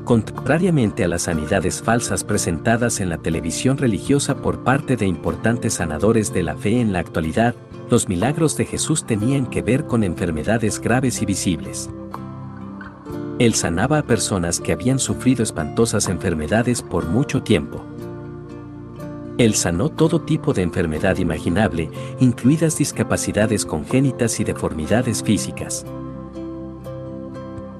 Contrariamente 0.03 1.05
a 1.05 1.07
las 1.07 1.21
sanidades 1.21 1.81
falsas 1.81 2.25
presentadas 2.25 2.99
en 2.99 3.07
la 3.07 3.19
televisión 3.19 3.77
religiosa 3.77 4.35
por 4.41 4.65
parte 4.65 4.97
de 4.97 5.07
importantes 5.07 5.75
sanadores 5.75 6.33
de 6.33 6.43
la 6.43 6.57
fe 6.57 6.81
en 6.81 6.91
la 6.91 6.99
actualidad, 6.99 7.55
los 7.89 8.09
milagros 8.09 8.57
de 8.57 8.65
Jesús 8.65 9.05
tenían 9.05 9.45
que 9.45 9.61
ver 9.61 9.85
con 9.85 10.03
enfermedades 10.03 10.81
graves 10.81 11.21
y 11.21 11.25
visibles. 11.25 11.89
Él 13.39 13.53
sanaba 13.53 13.99
a 13.99 14.03
personas 14.03 14.59
que 14.59 14.73
habían 14.73 14.99
sufrido 14.99 15.43
espantosas 15.43 16.09
enfermedades 16.09 16.81
por 16.81 17.05
mucho 17.05 17.41
tiempo. 17.43 17.88
Él 19.39 19.55
sanó 19.55 19.87
todo 19.87 20.19
tipo 20.19 20.51
de 20.51 20.63
enfermedad 20.63 21.17
imaginable, 21.17 21.89
incluidas 22.19 22.77
discapacidades 22.77 23.65
congénitas 23.65 24.37
y 24.41 24.43
deformidades 24.43 25.23
físicas. 25.23 25.85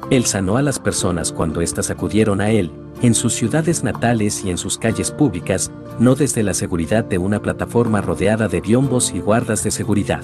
Él 0.10 0.26
sanó 0.26 0.56
a 0.56 0.62
las 0.62 0.80
personas 0.80 1.34
cuando 1.34 1.60
éstas 1.60 1.92
acudieron 1.92 2.40
a 2.40 2.50
Él, 2.50 2.72
en 3.02 3.14
sus 3.14 3.34
ciudades 3.34 3.84
natales 3.84 4.46
y 4.46 4.50
en 4.52 4.58
sus 4.58 4.78
calles 4.78 5.12
públicas, 5.12 5.70
no 6.00 6.16
desde 6.16 6.44
la 6.44 6.54
seguridad 6.54 7.04
de 7.04 7.18
una 7.18 7.42
plataforma 7.42 8.00
rodeada 8.00 8.48
de 8.48 8.62
biombos 8.62 9.14
y 9.14 9.20
guardas 9.20 9.62
de 9.66 9.72
seguridad. 9.72 10.24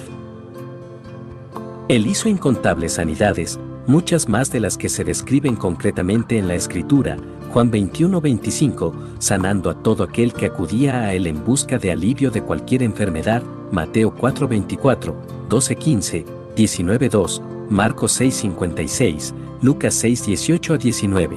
Él 1.88 2.06
hizo 2.06 2.30
incontables 2.30 2.94
sanidades, 2.94 3.60
muchas 3.86 4.26
más 4.26 4.50
de 4.50 4.60
las 4.60 4.78
que 4.78 4.88
se 4.88 5.04
describen 5.04 5.54
concretamente 5.54 6.38
en 6.38 6.48
la 6.48 6.54
Escritura, 6.54 7.18
Juan 7.56 7.72
21-25, 7.72 8.92
sanando 9.18 9.70
a 9.70 9.82
todo 9.82 10.04
aquel 10.04 10.34
que 10.34 10.44
acudía 10.44 11.00
a 11.00 11.14
Él 11.14 11.26
en 11.26 11.42
busca 11.42 11.78
de 11.78 11.90
alivio 11.90 12.30
de 12.30 12.42
cualquier 12.42 12.82
enfermedad, 12.82 13.42
Mateo 13.72 14.14
4-24, 14.14 15.14
12-15, 15.48 16.26
19-2, 16.54 17.40
Marcos 17.70 18.20
6-56, 18.20 19.32
Lucas 19.62 19.94
6, 19.94 20.26
18 20.26 20.74
a 20.74 20.76
19. 20.76 21.36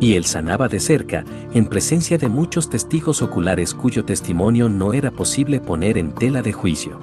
Y 0.00 0.14
él 0.14 0.24
sanaba 0.24 0.68
de 0.68 0.80
cerca, 0.80 1.22
en 1.52 1.66
presencia 1.66 2.16
de 2.16 2.30
muchos 2.30 2.70
testigos 2.70 3.20
oculares 3.20 3.74
cuyo 3.74 4.06
testimonio 4.06 4.70
no 4.70 4.94
era 4.94 5.10
posible 5.10 5.60
poner 5.60 5.98
en 5.98 6.14
tela 6.14 6.40
de 6.40 6.54
juicio. 6.54 6.98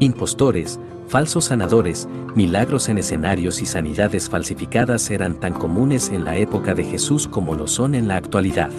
Impostores, 0.00 0.80
falsos 1.08 1.46
sanadores, 1.46 2.08
milagros 2.34 2.88
en 2.88 2.98
escenarios 2.98 3.62
y 3.62 3.66
sanidades 3.66 4.28
falsificadas 4.28 5.10
eran 5.10 5.38
tan 5.38 5.52
comunes 5.52 6.10
en 6.10 6.24
la 6.24 6.36
época 6.36 6.74
de 6.74 6.84
Jesús 6.84 7.28
como 7.28 7.54
lo 7.54 7.66
son 7.66 7.94
en 7.94 8.08
la 8.08 8.16
actualidad. 8.16 8.70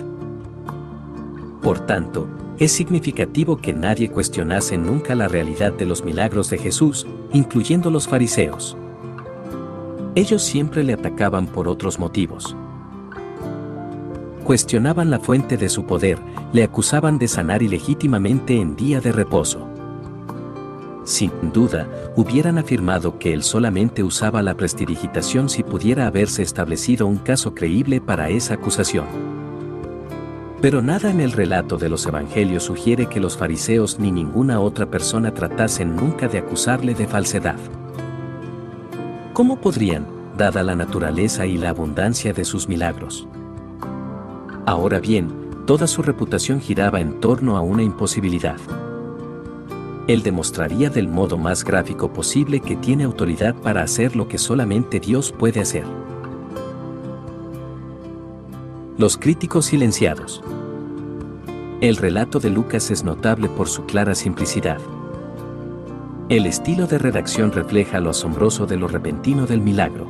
Por 1.61 1.79
tanto, 1.79 2.27
es 2.59 2.71
significativo 2.71 3.57
que 3.57 3.73
nadie 3.73 4.09
cuestionase 4.09 4.77
nunca 4.77 5.15
la 5.15 5.27
realidad 5.27 5.73
de 5.73 5.85
los 5.85 6.03
milagros 6.03 6.49
de 6.49 6.57
Jesús, 6.57 7.05
incluyendo 7.33 7.91
los 7.91 8.07
fariseos. 8.07 8.77
Ellos 10.15 10.41
siempre 10.41 10.83
le 10.83 10.93
atacaban 10.93 11.45
por 11.45 11.67
otros 11.67 11.99
motivos. 11.99 12.55
Cuestionaban 14.43 15.11
la 15.11 15.19
fuente 15.19 15.57
de 15.57 15.69
su 15.69 15.85
poder, 15.85 16.17
le 16.53 16.63
acusaban 16.63 17.19
de 17.19 17.27
sanar 17.27 17.61
ilegítimamente 17.61 18.59
en 18.59 18.75
día 18.75 19.01
de 19.01 19.11
reposo. 19.11 19.66
Sin 21.07 21.31
duda, 21.53 21.87
hubieran 22.17 22.57
afirmado 22.57 23.17
que 23.17 23.31
él 23.31 23.41
solamente 23.41 24.03
usaba 24.03 24.41
la 24.41 24.55
prestidigitación 24.55 25.47
si 25.47 25.63
pudiera 25.63 26.05
haberse 26.05 26.41
establecido 26.41 27.07
un 27.07 27.15
caso 27.15 27.55
creíble 27.55 28.01
para 28.01 28.27
esa 28.27 28.55
acusación. 28.55 29.05
Pero 30.61 30.81
nada 30.81 31.09
en 31.09 31.21
el 31.21 31.31
relato 31.31 31.77
de 31.77 31.87
los 31.87 32.05
evangelios 32.05 32.63
sugiere 32.63 33.07
que 33.07 33.21
los 33.21 33.37
fariseos 33.37 33.99
ni 33.99 34.11
ninguna 34.11 34.59
otra 34.59 34.87
persona 34.87 35.33
tratasen 35.33 35.95
nunca 35.95 36.27
de 36.27 36.39
acusarle 36.39 36.93
de 36.93 37.07
falsedad. 37.07 37.59
¿Cómo 39.31 39.61
podrían, 39.61 40.05
dada 40.35 40.61
la 40.61 40.75
naturaleza 40.75 41.45
y 41.45 41.57
la 41.57 41.69
abundancia 41.69 42.33
de 42.33 42.43
sus 42.43 42.67
milagros? 42.67 43.29
Ahora 44.65 44.99
bien, 44.99 45.31
toda 45.65 45.87
su 45.87 46.01
reputación 46.01 46.59
giraba 46.59 46.99
en 46.99 47.21
torno 47.21 47.55
a 47.55 47.61
una 47.61 47.83
imposibilidad. 47.83 48.57
Él 50.07 50.23
demostraría 50.23 50.89
del 50.89 51.09
modo 51.09 51.37
más 51.37 51.65
gráfico 51.65 52.13
posible 52.13 52.61
que 52.61 52.77
tiene 52.77 53.03
autoridad 53.03 53.55
para 53.55 53.81
hacer 53.81 54.15
lo 54.15 54.29
que 54.29 54.37
solamente 54.37 55.01
Dios 55.01 55.33
puede 55.37 55.59
hacer. 55.59 55.83
Los 58.97 59.17
críticos 59.17 59.65
silenciados. 59.65 60.41
El 61.81 61.97
relato 61.97 62.39
de 62.39 62.49
Lucas 62.49 62.89
es 62.89 63.03
notable 63.03 63.49
por 63.49 63.67
su 63.67 63.85
clara 63.85 64.15
simplicidad. 64.15 64.79
El 66.29 66.45
estilo 66.45 66.87
de 66.87 66.97
redacción 66.97 67.51
refleja 67.51 67.99
lo 67.99 68.09
asombroso 68.09 68.65
de 68.65 68.77
lo 68.77 68.87
repentino 68.87 69.45
del 69.45 69.61
milagro. 69.61 70.07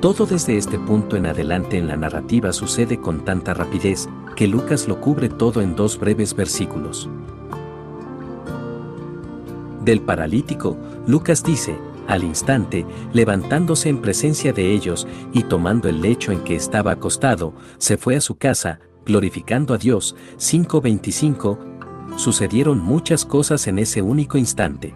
Todo 0.00 0.26
desde 0.26 0.56
este 0.56 0.78
punto 0.78 1.16
en 1.16 1.26
adelante 1.26 1.76
en 1.76 1.86
la 1.86 1.96
narrativa 1.96 2.52
sucede 2.52 2.98
con 2.98 3.24
tanta 3.24 3.52
rapidez 3.52 4.08
que 4.36 4.48
Lucas 4.48 4.88
lo 4.88 5.00
cubre 5.00 5.28
todo 5.28 5.60
en 5.60 5.76
dos 5.76 5.98
breves 5.98 6.34
versículos. 6.34 7.08
Del 9.88 10.02
paralítico, 10.02 10.76
Lucas 11.06 11.42
dice, 11.42 11.78
al 12.08 12.22
instante, 12.22 12.84
levantándose 13.14 13.88
en 13.88 14.02
presencia 14.02 14.52
de 14.52 14.74
ellos 14.74 15.08
y 15.32 15.44
tomando 15.44 15.88
el 15.88 16.02
lecho 16.02 16.30
en 16.30 16.44
que 16.44 16.56
estaba 16.56 16.90
acostado, 16.90 17.54
se 17.78 17.96
fue 17.96 18.14
a 18.14 18.20
su 18.20 18.36
casa, 18.36 18.80
glorificando 19.06 19.72
a 19.72 19.78
Dios. 19.78 20.14
5.25 20.36 22.18
sucedieron 22.18 22.80
muchas 22.80 23.24
cosas 23.24 23.66
en 23.66 23.78
ese 23.78 24.02
único 24.02 24.36
instante. 24.36 24.94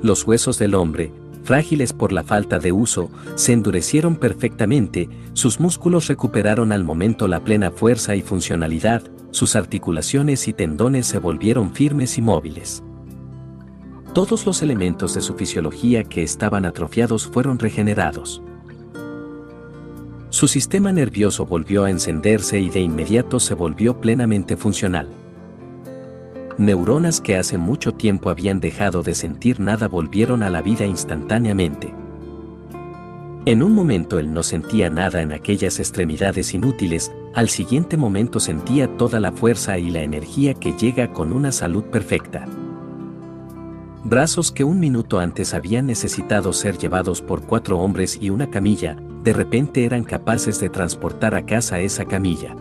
Los 0.00 0.26
huesos 0.26 0.58
del 0.58 0.74
hombre, 0.74 1.12
frágiles 1.44 1.92
por 1.92 2.12
la 2.12 2.24
falta 2.24 2.58
de 2.58 2.72
uso, 2.72 3.10
se 3.34 3.52
endurecieron 3.52 4.16
perfectamente, 4.16 5.10
sus 5.34 5.60
músculos 5.60 6.06
recuperaron 6.06 6.72
al 6.72 6.84
momento 6.84 7.28
la 7.28 7.40
plena 7.40 7.70
fuerza 7.70 8.16
y 8.16 8.22
funcionalidad, 8.22 9.02
sus 9.30 9.56
articulaciones 9.56 10.48
y 10.48 10.54
tendones 10.54 11.04
se 11.04 11.18
volvieron 11.18 11.74
firmes 11.74 12.16
y 12.16 12.22
móviles. 12.22 12.82
Todos 14.12 14.46
los 14.46 14.62
elementos 14.62 15.14
de 15.14 15.20
su 15.20 15.34
fisiología 15.34 16.04
que 16.04 16.22
estaban 16.22 16.64
atrofiados 16.64 17.26
fueron 17.26 17.58
regenerados. 17.58 18.42
Su 20.30 20.48
sistema 20.48 20.92
nervioso 20.92 21.46
volvió 21.46 21.84
a 21.84 21.90
encenderse 21.90 22.60
y 22.60 22.70
de 22.70 22.80
inmediato 22.80 23.40
se 23.40 23.54
volvió 23.54 24.00
plenamente 24.00 24.56
funcional 24.56 25.08
neuronas 26.60 27.22
que 27.22 27.36
hace 27.36 27.56
mucho 27.56 27.92
tiempo 27.92 28.28
habían 28.28 28.60
dejado 28.60 29.02
de 29.02 29.14
sentir 29.14 29.60
nada 29.60 29.88
volvieron 29.88 30.42
a 30.42 30.50
la 30.50 30.60
vida 30.60 30.84
instantáneamente. 30.84 31.94
En 33.46 33.62
un 33.62 33.72
momento 33.72 34.18
él 34.18 34.34
no 34.34 34.42
sentía 34.42 34.90
nada 34.90 35.22
en 35.22 35.32
aquellas 35.32 35.78
extremidades 35.80 36.52
inútiles, 36.52 37.10
al 37.34 37.48
siguiente 37.48 37.96
momento 37.96 38.38
sentía 38.38 38.86
toda 38.98 39.18
la 39.18 39.32
fuerza 39.32 39.78
y 39.78 39.90
la 39.90 40.02
energía 40.02 40.52
que 40.52 40.74
llega 40.74 41.12
con 41.12 41.32
una 41.32 41.50
salud 41.50 41.84
perfecta. 41.84 42.46
Brazos 44.04 44.50
que 44.50 44.64
un 44.64 44.80
minuto 44.80 45.18
antes 45.18 45.52
habían 45.52 45.86
necesitado 45.86 46.54
ser 46.54 46.78
llevados 46.78 47.20
por 47.20 47.42
cuatro 47.42 47.78
hombres 47.78 48.18
y 48.18 48.30
una 48.30 48.48
camilla, 48.48 48.96
de 49.22 49.34
repente 49.34 49.84
eran 49.84 50.04
capaces 50.04 50.58
de 50.58 50.70
transportar 50.70 51.34
a 51.34 51.44
casa 51.44 51.80
esa 51.80 52.06
camilla. 52.06 52.56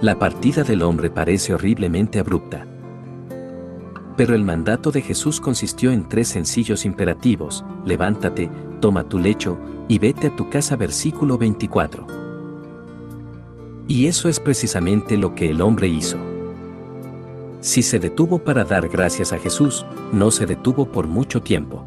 La 0.00 0.18
partida 0.18 0.64
del 0.64 0.80
hombre 0.82 1.10
parece 1.10 1.52
horriblemente 1.52 2.18
abrupta. 2.18 2.66
Pero 4.16 4.34
el 4.34 4.44
mandato 4.44 4.90
de 4.90 5.02
Jesús 5.02 5.42
consistió 5.42 5.92
en 5.92 6.08
tres 6.08 6.28
sencillos 6.28 6.86
imperativos, 6.86 7.62
levántate, 7.84 8.50
toma 8.80 9.04
tu 9.04 9.18
lecho, 9.18 9.58
y 9.88 9.98
vete 9.98 10.28
a 10.28 10.36
tu 10.36 10.48
casa 10.48 10.76
versículo 10.76 11.36
24. 11.36 12.06
Y 13.88 14.06
eso 14.06 14.30
es 14.30 14.40
precisamente 14.40 15.18
lo 15.18 15.34
que 15.34 15.50
el 15.50 15.60
hombre 15.60 15.88
hizo. 15.88 16.18
Si 17.60 17.82
se 17.82 17.98
detuvo 17.98 18.38
para 18.38 18.64
dar 18.64 18.88
gracias 18.88 19.32
a 19.32 19.38
Jesús, 19.38 19.84
no 20.12 20.30
se 20.30 20.46
detuvo 20.46 20.92
por 20.92 21.08
mucho 21.08 21.42
tiempo. 21.42 21.84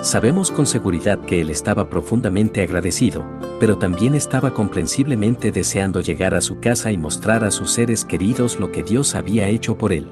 Sabemos 0.00 0.50
con 0.50 0.66
seguridad 0.66 1.20
que 1.20 1.40
él 1.40 1.50
estaba 1.50 1.88
profundamente 1.88 2.62
agradecido, 2.62 3.24
pero 3.60 3.78
también 3.78 4.14
estaba 4.14 4.54
comprensiblemente 4.54 5.50
deseando 5.50 6.00
llegar 6.00 6.34
a 6.34 6.40
su 6.40 6.60
casa 6.60 6.92
y 6.92 6.98
mostrar 6.98 7.44
a 7.44 7.50
sus 7.50 7.72
seres 7.72 8.04
queridos 8.04 8.60
lo 8.60 8.70
que 8.70 8.82
Dios 8.82 9.14
había 9.14 9.48
hecho 9.48 9.76
por 9.76 9.92
él. 9.92 10.08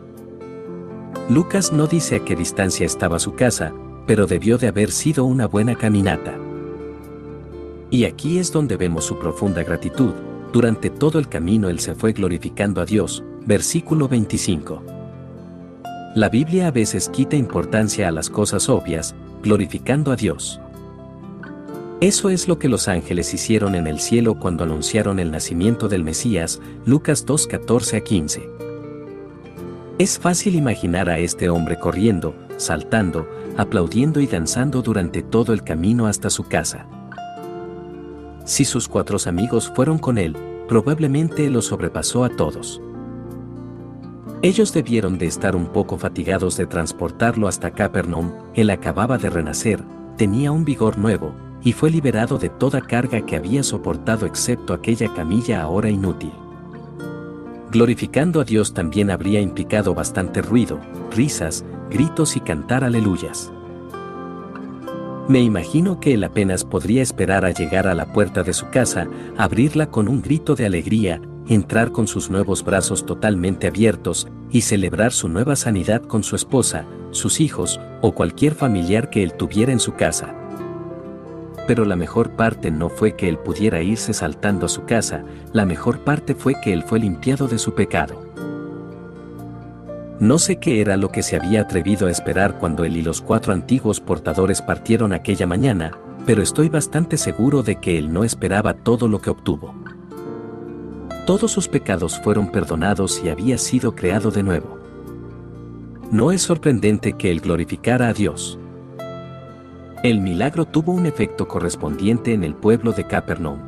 Lucas 1.28 1.72
no 1.72 1.86
dice 1.86 2.16
a 2.16 2.24
qué 2.24 2.36
distancia 2.36 2.86
estaba 2.86 3.18
su 3.18 3.34
casa, 3.34 3.72
pero 4.06 4.26
debió 4.26 4.58
de 4.58 4.68
haber 4.68 4.92
sido 4.92 5.24
una 5.24 5.46
buena 5.46 5.74
caminata. 5.76 6.36
Y 7.90 8.04
aquí 8.04 8.38
es 8.38 8.52
donde 8.52 8.76
vemos 8.76 9.04
su 9.04 9.18
profunda 9.18 9.64
gratitud, 9.64 10.12
durante 10.52 10.90
todo 10.90 11.18
el 11.18 11.28
camino 11.28 11.68
él 11.68 11.80
se 11.80 11.94
fue 11.94 12.12
glorificando 12.12 12.80
a 12.80 12.84
Dios, 12.84 13.24
versículo 13.46 14.08
25. 14.08 14.82
La 16.16 16.28
Biblia 16.28 16.66
a 16.66 16.70
veces 16.72 17.08
quita 17.08 17.36
importancia 17.36 18.08
a 18.08 18.10
las 18.10 18.28
cosas 18.28 18.68
obvias, 18.68 19.14
glorificando 19.42 20.10
a 20.10 20.16
Dios. 20.16 20.60
Eso 22.00 22.28
es 22.28 22.48
lo 22.48 22.58
que 22.58 22.68
los 22.68 22.88
ángeles 22.88 23.32
hicieron 23.32 23.76
en 23.76 23.86
el 23.86 24.00
cielo 24.00 24.38
cuando 24.40 24.64
anunciaron 24.64 25.20
el 25.20 25.30
nacimiento 25.30 25.88
del 25.88 26.02
Mesías, 26.02 26.60
Lucas 26.84 27.24
2, 27.24 27.46
14 27.46 27.96
a 27.96 28.00
15. 28.00 28.50
Es 29.98 30.18
fácil 30.18 30.56
imaginar 30.56 31.08
a 31.08 31.20
este 31.20 31.48
hombre 31.48 31.78
corriendo, 31.78 32.34
saltando, 32.56 33.28
aplaudiendo 33.56 34.20
y 34.20 34.26
danzando 34.26 34.82
durante 34.82 35.22
todo 35.22 35.52
el 35.52 35.62
camino 35.62 36.08
hasta 36.08 36.30
su 36.30 36.48
casa. 36.48 36.88
Si 38.44 38.64
sus 38.64 38.88
cuatro 38.88 39.18
amigos 39.26 39.72
fueron 39.74 39.98
con 39.98 40.18
él, 40.18 40.36
probablemente 40.68 41.48
lo 41.48 41.62
sobrepasó 41.62 42.24
a 42.24 42.28
todos. 42.28 42.80
Ellos 44.46 44.72
debieron 44.72 45.18
de 45.18 45.26
estar 45.26 45.56
un 45.56 45.66
poco 45.66 45.98
fatigados 45.98 46.56
de 46.56 46.66
transportarlo 46.66 47.48
hasta 47.48 47.72
Capernaum, 47.72 48.30
él 48.54 48.70
acababa 48.70 49.18
de 49.18 49.28
renacer, 49.28 49.82
tenía 50.16 50.52
un 50.52 50.64
vigor 50.64 50.98
nuevo, 50.98 51.34
y 51.64 51.72
fue 51.72 51.90
liberado 51.90 52.38
de 52.38 52.48
toda 52.48 52.80
carga 52.80 53.26
que 53.26 53.34
había 53.34 53.64
soportado 53.64 54.24
excepto 54.24 54.72
aquella 54.72 55.12
camilla 55.12 55.62
ahora 55.62 55.90
inútil. 55.90 56.30
Glorificando 57.72 58.40
a 58.40 58.44
Dios 58.44 58.72
también 58.72 59.10
habría 59.10 59.40
implicado 59.40 59.94
bastante 59.94 60.42
ruido, 60.42 60.78
risas, 61.10 61.64
gritos 61.90 62.36
y 62.36 62.40
cantar 62.40 62.84
aleluyas. 62.84 63.50
Me 65.26 65.40
imagino 65.40 65.98
que 65.98 66.14
él 66.14 66.22
apenas 66.22 66.64
podría 66.64 67.02
esperar 67.02 67.44
a 67.44 67.50
llegar 67.50 67.88
a 67.88 67.96
la 67.96 68.12
puerta 68.12 68.44
de 68.44 68.52
su 68.52 68.70
casa, 68.70 69.08
abrirla 69.36 69.90
con 69.90 70.06
un 70.06 70.22
grito 70.22 70.54
de 70.54 70.66
alegría, 70.66 71.20
entrar 71.48 71.92
con 71.92 72.06
sus 72.06 72.30
nuevos 72.30 72.64
brazos 72.64 73.06
totalmente 73.06 73.66
abiertos 73.66 74.28
y 74.50 74.62
celebrar 74.62 75.12
su 75.12 75.28
nueva 75.28 75.56
sanidad 75.56 76.02
con 76.02 76.22
su 76.22 76.36
esposa, 76.36 76.86
sus 77.10 77.40
hijos 77.40 77.80
o 78.02 78.12
cualquier 78.12 78.54
familiar 78.54 79.10
que 79.10 79.22
él 79.22 79.34
tuviera 79.34 79.72
en 79.72 79.80
su 79.80 79.94
casa. 79.94 80.34
Pero 81.66 81.84
la 81.84 81.96
mejor 81.96 82.30
parte 82.30 82.70
no 82.70 82.88
fue 82.88 83.16
que 83.16 83.28
él 83.28 83.38
pudiera 83.38 83.82
irse 83.82 84.12
saltando 84.12 84.66
a 84.66 84.68
su 84.68 84.84
casa, 84.84 85.24
la 85.52 85.64
mejor 85.66 86.00
parte 86.00 86.34
fue 86.34 86.54
que 86.62 86.72
él 86.72 86.82
fue 86.84 87.00
limpiado 87.00 87.48
de 87.48 87.58
su 87.58 87.74
pecado. 87.74 88.22
No 90.18 90.38
sé 90.38 90.56
qué 90.56 90.80
era 90.80 90.96
lo 90.96 91.10
que 91.10 91.22
se 91.22 91.36
había 91.36 91.60
atrevido 91.60 92.06
a 92.06 92.10
esperar 92.10 92.58
cuando 92.58 92.84
él 92.84 92.96
y 92.96 93.02
los 93.02 93.20
cuatro 93.20 93.52
antiguos 93.52 94.00
portadores 94.00 94.62
partieron 94.62 95.12
aquella 95.12 95.46
mañana, 95.46 95.92
pero 96.24 96.42
estoy 96.42 96.68
bastante 96.68 97.18
seguro 97.18 97.62
de 97.62 97.76
que 97.76 97.98
él 97.98 98.12
no 98.12 98.24
esperaba 98.24 98.74
todo 98.74 99.08
lo 99.08 99.20
que 99.20 99.30
obtuvo. 99.30 99.74
Todos 101.26 101.50
sus 101.50 101.66
pecados 101.66 102.20
fueron 102.20 102.52
perdonados 102.52 103.20
y 103.24 103.30
había 103.30 103.58
sido 103.58 103.96
creado 103.96 104.30
de 104.30 104.44
nuevo. 104.44 104.78
No 106.12 106.30
es 106.30 106.42
sorprendente 106.42 107.14
que 107.14 107.32
él 107.32 107.40
glorificara 107.40 108.06
a 108.06 108.12
Dios. 108.12 108.60
El 110.04 110.20
milagro 110.20 110.66
tuvo 110.66 110.92
un 110.92 111.04
efecto 111.04 111.48
correspondiente 111.48 112.32
en 112.32 112.44
el 112.44 112.54
pueblo 112.54 112.92
de 112.92 113.08
Capernaum. 113.08 113.58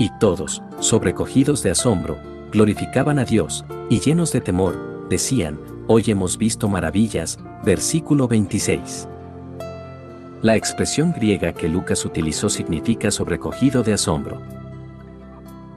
Y 0.00 0.10
todos, 0.18 0.60
sobrecogidos 0.80 1.62
de 1.62 1.70
asombro, 1.70 2.18
glorificaban 2.50 3.20
a 3.20 3.24
Dios, 3.24 3.64
y 3.88 4.00
llenos 4.00 4.32
de 4.32 4.40
temor, 4.40 5.06
decían, 5.08 5.60
hoy 5.86 6.02
hemos 6.08 6.36
visto 6.36 6.68
maravillas, 6.68 7.38
versículo 7.64 8.26
26. 8.26 9.06
La 10.42 10.56
expresión 10.56 11.12
griega 11.12 11.52
que 11.52 11.68
Lucas 11.68 12.04
utilizó 12.04 12.48
significa 12.48 13.12
sobrecogido 13.12 13.84
de 13.84 13.92
asombro. 13.92 14.57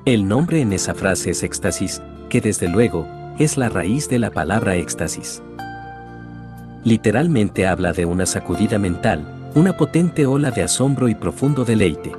El 0.03 0.27
nombre 0.27 0.61
en 0.61 0.73
esa 0.73 0.95
frase 0.95 1.29
es 1.29 1.43
éxtasis, 1.43 2.01
que 2.27 2.41
desde 2.41 2.67
luego, 2.67 3.07
es 3.37 3.55
la 3.55 3.69
raíz 3.69 4.09
de 4.09 4.17
la 4.17 4.31
palabra 4.31 4.75
éxtasis. 4.75 5.43
Literalmente 6.83 7.67
habla 7.67 7.93
de 7.93 8.05
una 8.05 8.25
sacudida 8.25 8.79
mental, 8.79 9.51
una 9.53 9.77
potente 9.77 10.25
ola 10.25 10.49
de 10.49 10.63
asombro 10.63 11.07
y 11.07 11.13
profundo 11.13 11.65
deleite. 11.65 12.13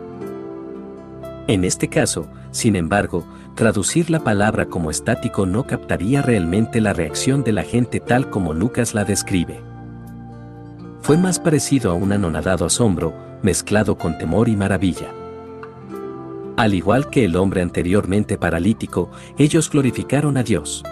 En 1.49 1.65
este 1.65 1.89
caso, 1.89 2.29
sin 2.53 2.77
embargo, 2.77 3.27
traducir 3.57 4.11
la 4.11 4.21
palabra 4.21 4.67
como 4.67 4.89
estático 4.89 5.45
no 5.45 5.67
captaría 5.67 6.23
realmente 6.23 6.81
la 6.81 6.93
reacción 6.93 7.43
de 7.43 7.51
la 7.51 7.65
gente 7.65 7.99
tal 7.99 8.31
como 8.31 8.55
Lucas 8.55 8.95
la 8.95 9.05
describe. 9.05 9.61
Fue 11.01 11.19
más 11.19 11.41
parecido 11.41 11.91
a 11.91 11.95
un 11.95 12.13
anonadado 12.13 12.65
asombro, 12.65 13.13
mezclado 13.43 13.99
con 13.99 14.19
temor 14.19 14.49
y 14.49 14.55
maravilla. 14.55 15.09
Al 16.63 16.75
igual 16.75 17.11
que 17.11 17.25
el 17.25 17.35
hombre 17.35 17.61
anteriormente 17.61 18.39
paralítico, 18.39 19.11
ellos 19.37 19.69
glorificaron 19.69 20.37
a 20.37 20.45
Dios. 20.45 20.85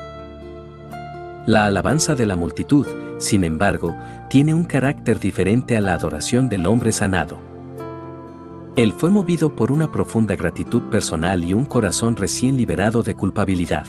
La 1.46 1.66
alabanza 1.66 2.16
de 2.16 2.26
la 2.26 2.34
multitud, 2.34 2.84
sin 3.18 3.44
embargo, 3.44 3.96
tiene 4.28 4.52
un 4.52 4.64
carácter 4.64 5.20
diferente 5.20 5.76
a 5.76 5.80
la 5.80 5.94
adoración 5.94 6.48
del 6.48 6.66
hombre 6.66 6.90
sanado. 6.90 7.38
Él 8.74 8.92
fue 8.92 9.10
movido 9.10 9.54
por 9.54 9.70
una 9.70 9.92
profunda 9.92 10.34
gratitud 10.34 10.82
personal 10.90 11.44
y 11.44 11.54
un 11.54 11.66
corazón 11.66 12.16
recién 12.16 12.56
liberado 12.56 13.04
de 13.04 13.14
culpabilidad. 13.14 13.86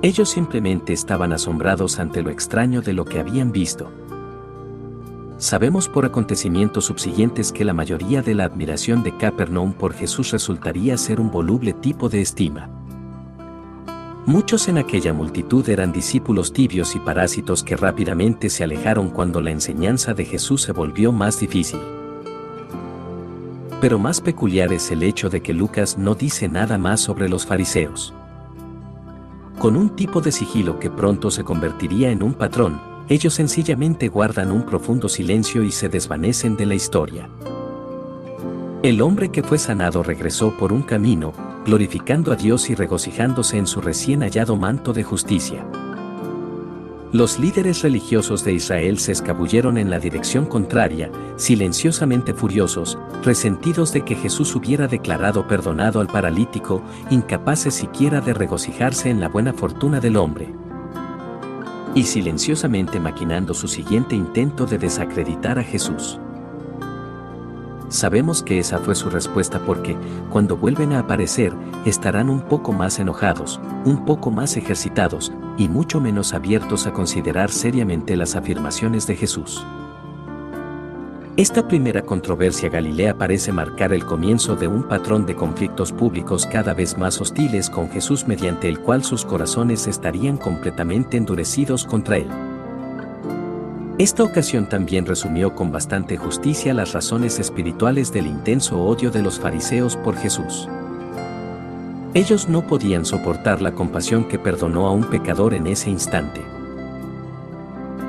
Ellos 0.00 0.30
simplemente 0.30 0.94
estaban 0.94 1.34
asombrados 1.34 1.98
ante 1.98 2.22
lo 2.22 2.30
extraño 2.30 2.80
de 2.80 2.94
lo 2.94 3.04
que 3.04 3.20
habían 3.20 3.52
visto. 3.52 3.92
Sabemos 5.36 5.88
por 5.88 6.04
acontecimientos 6.04 6.84
subsiguientes 6.84 7.50
que 7.50 7.64
la 7.64 7.74
mayoría 7.74 8.22
de 8.22 8.34
la 8.34 8.44
admiración 8.44 9.02
de 9.02 9.16
Capernaum 9.16 9.72
por 9.72 9.92
Jesús 9.92 10.30
resultaría 10.30 10.96
ser 10.96 11.20
un 11.20 11.30
voluble 11.30 11.72
tipo 11.72 12.08
de 12.08 12.20
estima. 12.20 12.70
Muchos 14.26 14.68
en 14.68 14.78
aquella 14.78 15.12
multitud 15.12 15.68
eran 15.68 15.92
discípulos 15.92 16.52
tibios 16.52 16.94
y 16.94 17.00
parásitos 17.00 17.62
que 17.64 17.76
rápidamente 17.76 18.48
se 18.48 18.64
alejaron 18.64 19.10
cuando 19.10 19.42
la 19.42 19.50
enseñanza 19.50 20.14
de 20.14 20.24
Jesús 20.24 20.62
se 20.62 20.72
volvió 20.72 21.12
más 21.12 21.40
difícil. 21.40 21.80
Pero 23.80 23.98
más 23.98 24.20
peculiar 24.20 24.72
es 24.72 24.90
el 24.92 25.02
hecho 25.02 25.28
de 25.28 25.42
que 25.42 25.52
Lucas 25.52 25.98
no 25.98 26.14
dice 26.14 26.48
nada 26.48 26.78
más 26.78 27.00
sobre 27.00 27.28
los 27.28 27.44
fariseos. 27.44 28.14
Con 29.58 29.76
un 29.76 29.90
tipo 29.90 30.20
de 30.20 30.32
sigilo 30.32 30.78
que 30.78 30.90
pronto 30.90 31.30
se 31.30 31.44
convertiría 31.44 32.10
en 32.10 32.22
un 32.22 32.32
patrón, 32.32 32.93
ellos 33.08 33.34
sencillamente 33.34 34.08
guardan 34.08 34.50
un 34.50 34.64
profundo 34.64 35.08
silencio 35.08 35.62
y 35.62 35.70
se 35.70 35.88
desvanecen 35.88 36.56
de 36.56 36.66
la 36.66 36.74
historia. 36.74 37.28
El 38.82 39.00
hombre 39.02 39.30
que 39.30 39.42
fue 39.42 39.58
sanado 39.58 40.02
regresó 40.02 40.56
por 40.56 40.72
un 40.72 40.82
camino, 40.82 41.32
glorificando 41.64 42.32
a 42.32 42.36
Dios 42.36 42.68
y 42.70 42.74
regocijándose 42.74 43.56
en 43.56 43.66
su 43.66 43.80
recién 43.80 44.20
hallado 44.20 44.56
manto 44.56 44.92
de 44.92 45.02
justicia. 45.02 45.66
Los 47.12 47.38
líderes 47.38 47.82
religiosos 47.82 48.44
de 48.44 48.54
Israel 48.54 48.98
se 48.98 49.12
escabulleron 49.12 49.78
en 49.78 49.88
la 49.88 50.00
dirección 50.00 50.46
contraria, 50.46 51.12
silenciosamente 51.36 52.34
furiosos, 52.34 52.98
resentidos 53.22 53.92
de 53.92 54.02
que 54.02 54.16
Jesús 54.16 54.54
hubiera 54.56 54.88
declarado 54.88 55.46
perdonado 55.46 56.00
al 56.00 56.08
paralítico, 56.08 56.82
incapaces 57.10 57.72
siquiera 57.74 58.20
de 58.20 58.34
regocijarse 58.34 59.10
en 59.10 59.20
la 59.20 59.28
buena 59.28 59.52
fortuna 59.52 60.00
del 60.00 60.16
hombre. 60.16 60.52
Y 61.94 62.04
silenciosamente 62.04 62.98
maquinando 62.98 63.54
su 63.54 63.68
siguiente 63.68 64.16
intento 64.16 64.66
de 64.66 64.78
desacreditar 64.78 65.58
a 65.58 65.62
Jesús. 65.62 66.18
Sabemos 67.88 68.42
que 68.42 68.58
esa 68.58 68.78
fue 68.78 68.96
su 68.96 69.10
respuesta 69.10 69.60
porque, 69.60 69.96
cuando 70.30 70.56
vuelven 70.56 70.92
a 70.94 71.00
aparecer, 71.00 71.52
estarán 71.84 72.28
un 72.28 72.40
poco 72.40 72.72
más 72.72 72.98
enojados, 72.98 73.60
un 73.84 74.04
poco 74.04 74.32
más 74.32 74.56
ejercitados, 74.56 75.32
y 75.56 75.68
mucho 75.68 76.00
menos 76.00 76.34
abiertos 76.34 76.88
a 76.88 76.92
considerar 76.92 77.52
seriamente 77.52 78.16
las 78.16 78.34
afirmaciones 78.34 79.06
de 79.06 79.14
Jesús. 79.14 79.64
Esta 81.36 81.66
primera 81.66 82.02
controversia 82.02 82.68
galilea 82.68 83.18
parece 83.18 83.50
marcar 83.50 83.92
el 83.92 84.04
comienzo 84.04 84.54
de 84.54 84.68
un 84.68 84.84
patrón 84.84 85.26
de 85.26 85.34
conflictos 85.34 85.90
públicos 85.90 86.46
cada 86.46 86.74
vez 86.74 86.96
más 86.96 87.20
hostiles 87.20 87.68
con 87.68 87.90
Jesús 87.90 88.28
mediante 88.28 88.68
el 88.68 88.78
cual 88.78 89.02
sus 89.02 89.24
corazones 89.24 89.88
estarían 89.88 90.36
completamente 90.36 91.16
endurecidos 91.16 91.86
contra 91.86 92.18
él. 92.18 92.28
Esta 93.98 94.22
ocasión 94.22 94.68
también 94.68 95.06
resumió 95.06 95.56
con 95.56 95.72
bastante 95.72 96.16
justicia 96.16 96.72
las 96.72 96.92
razones 96.92 97.40
espirituales 97.40 98.12
del 98.12 98.28
intenso 98.28 98.80
odio 98.80 99.10
de 99.10 99.22
los 99.22 99.40
fariseos 99.40 99.96
por 99.96 100.16
Jesús. 100.16 100.68
Ellos 102.14 102.48
no 102.48 102.64
podían 102.64 103.04
soportar 103.04 103.60
la 103.60 103.72
compasión 103.72 104.28
que 104.28 104.38
perdonó 104.38 104.86
a 104.86 104.92
un 104.92 105.02
pecador 105.02 105.54
en 105.54 105.66
ese 105.66 105.90
instante. 105.90 106.53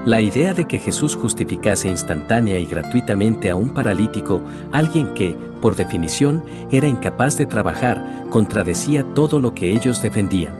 La 0.05 0.21
idea 0.21 0.53
de 0.53 0.65
que 0.65 0.77
Jesús 0.77 1.15
justificase 1.15 1.89
instantánea 1.89 2.59
y 2.59 2.67
gratuitamente 2.67 3.49
a 3.49 3.55
un 3.55 3.69
paralítico, 3.73 4.39
alguien 4.71 5.15
que, 5.15 5.35
por 5.61 5.75
definición, 5.75 6.43
era 6.71 6.87
incapaz 6.87 7.39
de 7.39 7.47
trabajar, 7.47 8.25
contradecía 8.29 9.03
todo 9.15 9.39
lo 9.39 9.55
que 9.55 9.71
ellos 9.71 10.03
defendían. 10.03 10.53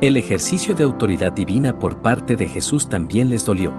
El 0.00 0.16
ejercicio 0.16 0.72
de 0.76 0.84
autoridad 0.84 1.32
divina 1.32 1.80
por 1.80 1.96
parte 1.96 2.36
de 2.36 2.46
Jesús 2.46 2.88
también 2.88 3.28
les 3.28 3.44
dolió. 3.44 3.72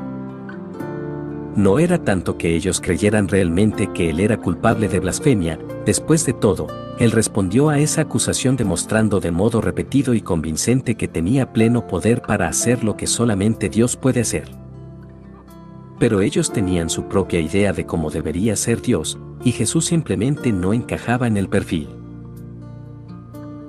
No 1.55 1.80
era 1.80 2.03
tanto 2.03 2.38
que 2.38 2.53
ellos 2.53 2.82
creyeran 2.82 3.30
realmente 3.30 3.93
que 3.93 4.09
él 4.09 4.19
era 4.19 4.36
culpable 4.36 4.89
de 4.89 4.99
blasfemia, 4.99 5.57
después 5.88 6.25
de 6.25 6.33
todo, 6.33 6.67
él 6.99 7.11
respondió 7.11 7.69
a 7.69 7.79
esa 7.79 8.01
acusación 8.01 8.57
demostrando 8.57 9.21
de 9.21 9.31
modo 9.31 9.61
repetido 9.61 10.13
y 10.13 10.19
convincente 10.19 10.95
que 10.95 11.07
tenía 11.07 11.53
pleno 11.53 11.88
poder 11.88 12.21
para 12.21 12.49
hacer 12.49 12.83
lo 12.83 12.97
que 12.97 13.07
solamente 13.07 13.69
Dios 13.69 13.95
puede 13.95 14.19
hacer. 14.19 14.51
Pero 15.97 16.19
ellos 16.19 16.51
tenían 16.51 16.89
su 16.89 17.05
propia 17.05 17.39
idea 17.39 17.71
de 17.71 17.85
cómo 17.85 18.09
debería 18.09 18.57
ser 18.57 18.81
Dios, 18.81 19.17
y 19.45 19.53
Jesús 19.53 19.85
simplemente 19.85 20.51
no 20.51 20.73
encajaba 20.73 21.25
en 21.25 21.38
el 21.38 21.47
perfil. 21.47 21.88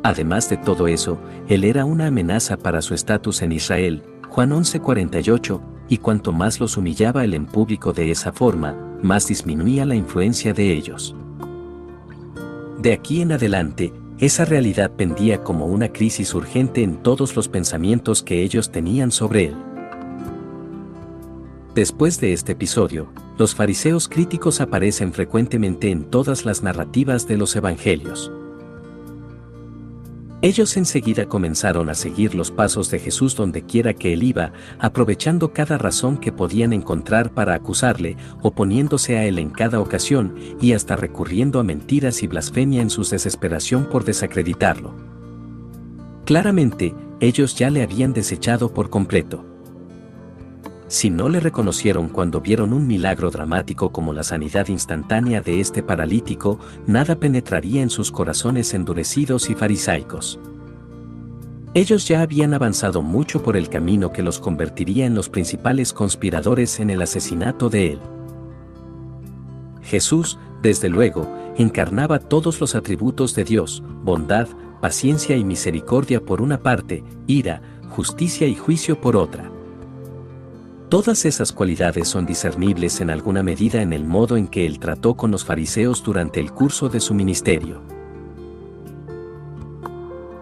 Además 0.03 0.51
de 0.51 0.57
todo 0.57 0.89
eso, 0.89 1.19
él 1.47 1.63
era 1.63 1.85
una 1.85 2.09
amenaza 2.09 2.57
para 2.57 2.83
su 2.83 2.95
estatus 2.95 3.43
en 3.43 3.53
Israel, 3.53 4.03
Juan 4.29 4.51
11:48, 4.51 5.61
y 5.89 5.99
cuanto 5.99 6.33
más 6.33 6.59
los 6.59 6.77
humillaba 6.77 7.23
él 7.23 7.35
en 7.35 7.47
público 7.47 7.93
de 7.93 8.11
esa 8.11 8.33
forma, 8.33 8.75
más 9.03 9.29
disminuía 9.29 9.87
la 9.87 9.95
influencia 9.95 10.53
de 10.53 10.73
ellos. 10.73 11.15
De 12.79 12.93
aquí 12.93 13.23
en 13.23 13.33
adelante, 13.33 13.93
esa 14.21 14.45
realidad 14.45 14.93
pendía 14.93 15.43
como 15.43 15.67
una 15.67 15.93
crisis 15.93 16.33
urgente 16.33 16.85
en 16.85 17.03
todos 17.03 17.35
los 17.35 17.49
pensamientos 17.49 18.23
que 18.23 18.45
ellos 18.45 18.71
tenían 18.71 19.11
sobre 19.11 19.47
él. 19.47 19.57
Después 21.75 22.21
de 22.21 22.33
este 22.33 22.53
episodio, 22.53 23.13
los 23.37 23.57
fariseos 23.57 24.09
críticos 24.09 24.61
aparecen 24.61 25.13
frecuentemente 25.13 25.91
en 25.91 26.05
todas 26.05 26.45
las 26.45 26.63
narrativas 26.63 27.27
de 27.27 27.37
los 27.37 27.57
evangelios. 27.57 28.31
Ellos 30.41 30.77
enseguida 30.77 31.27
comenzaron 31.27 31.91
a 31.91 31.95
seguir 31.95 32.37
los 32.37 32.53
pasos 32.53 32.93
de 32.93 33.01
Jesús 33.01 33.35
donde 33.35 33.63
quiera 33.63 33.93
que 33.93 34.13
él 34.13 34.23
iba, 34.23 34.53
aprovechando 34.79 35.53
cada 35.53 35.79
razón 35.79 36.17
que 36.17 36.31
podían 36.31 36.73
encontrar 36.73 37.35
para 37.35 37.55
acusarle, 37.55 38.17
oponiéndose 38.41 39.19
a 39.19 39.25
él 39.25 39.41
en 39.41 39.51
cada 39.51 39.81
ocasión, 39.81 40.37
y 40.61 40.75
hasta 40.75 40.95
recurriendo 40.95 41.59
a 41.59 41.65
mentiras 41.65 42.23
y 42.23 42.29
blasfemia 42.29 42.83
en 42.83 42.91
su 42.91 43.03
desesperación 43.03 43.87
por 43.87 44.05
desacreditarlo. 44.05 44.95
Claramente, 46.25 46.95
ellos 47.19 47.57
ya 47.57 47.69
le 47.69 47.83
habían 47.83 48.13
desechado 48.13 48.73
por 48.73 48.91
completo. 48.91 49.48
Si 50.89 51.11
no 51.11 51.29
le 51.29 51.39
reconocieron 51.39 52.09
cuando 52.09 52.41
vieron 52.41 52.73
un 52.73 52.87
milagro 52.87 53.31
dramático 53.31 53.93
como 53.93 54.15
la 54.15 54.23
sanidad 54.23 54.69
instantánea 54.69 55.43
de 55.43 55.61
este 55.61 55.83
paralítico, 55.83 56.59
nada 56.87 57.17
penetraría 57.17 57.83
en 57.83 57.91
sus 57.91 58.11
corazones 58.11 58.73
endurecidos 58.73 59.51
y 59.51 59.55
farisaicos. 59.55 60.41
Ellos 61.75 62.09
ya 62.09 62.23
habían 62.23 62.55
avanzado 62.55 63.03
mucho 63.03 63.43
por 63.43 63.55
el 63.59 63.69
camino 63.69 64.11
que 64.13 64.23
los 64.23 64.39
convertiría 64.39 65.05
en 65.05 65.15
los 65.15 65.29
principales 65.29 65.93
conspiradores 65.93 66.81
en 66.81 66.89
el 66.89 67.03
asesinato 67.03 67.69
de 67.69 67.93
él. 67.93 68.01
Jesús, 69.83 70.39
desde 70.63 70.89
luego, 70.89 71.31
encarnaba 71.59 72.19
todos 72.19 72.61
los 72.61 72.75
atributos 72.75 73.35
de 73.35 73.45
Dios, 73.45 73.83
bondad, 74.03 74.49
paciencia 74.81 75.37
y 75.37 75.45
misericordia 75.45 76.25
por 76.25 76.41
una 76.41 76.63
parte, 76.63 77.05
ira, 77.27 77.61
justicia 77.91 78.47
y 78.47 78.55
juicio 78.55 78.99
por 78.99 79.15
otra. 79.15 79.51
Todas 80.89 81.27
esas 81.27 81.53
cualidades 81.53 82.09
son 82.09 82.25
discernibles 82.25 83.03
en 83.03 83.11
alguna 83.11 83.43
medida 83.43 83.83
en 83.83 83.93
el 83.93 84.05
modo 84.05 84.39
en 84.39 84.49
que 84.49 84.65
él 84.65 84.79
trató 84.79 85.19
con 85.19 85.31
los 85.31 85.45
fariseos 85.45 86.03
durante 86.03 86.41
el 86.41 86.51
curso 86.51 86.89
de 86.89 87.01
su 87.01 87.13
ministerio. 87.13 87.83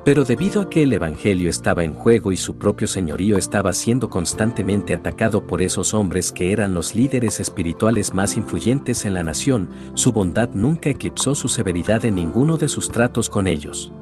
Pero 0.04 0.24
debido 0.24 0.62
a 0.62 0.70
que 0.70 0.84
el 0.84 0.92
Evangelio 0.92 1.50
estaba 1.50 1.82
en 1.82 1.94
juego 1.94 2.30
y 2.30 2.36
su 2.36 2.58
propio 2.58 2.86
señorío 2.86 3.36
estaba 3.36 3.72
siendo 3.72 4.08
constantemente 4.08 4.94
atacado 4.94 5.48
por 5.48 5.62
esos 5.62 5.94
hombres 5.94 6.30
que 6.30 6.52
eran 6.52 6.74
los 6.74 6.94
líderes 6.94 7.40
espirituales 7.40 8.14
más 8.14 8.36
influyentes 8.36 9.04
en 9.04 9.14
la 9.14 9.24
nación, 9.24 9.68
su 9.94 10.12
bondad 10.12 10.50
nunca 10.54 10.90
eclipsó 10.90 11.34
su 11.34 11.48
severidad 11.48 12.04
en 12.04 12.14
ninguno 12.14 12.56
de 12.56 12.68
sus 12.68 12.88
tratos 12.88 13.28
con 13.28 13.48
ellos. 13.48 13.92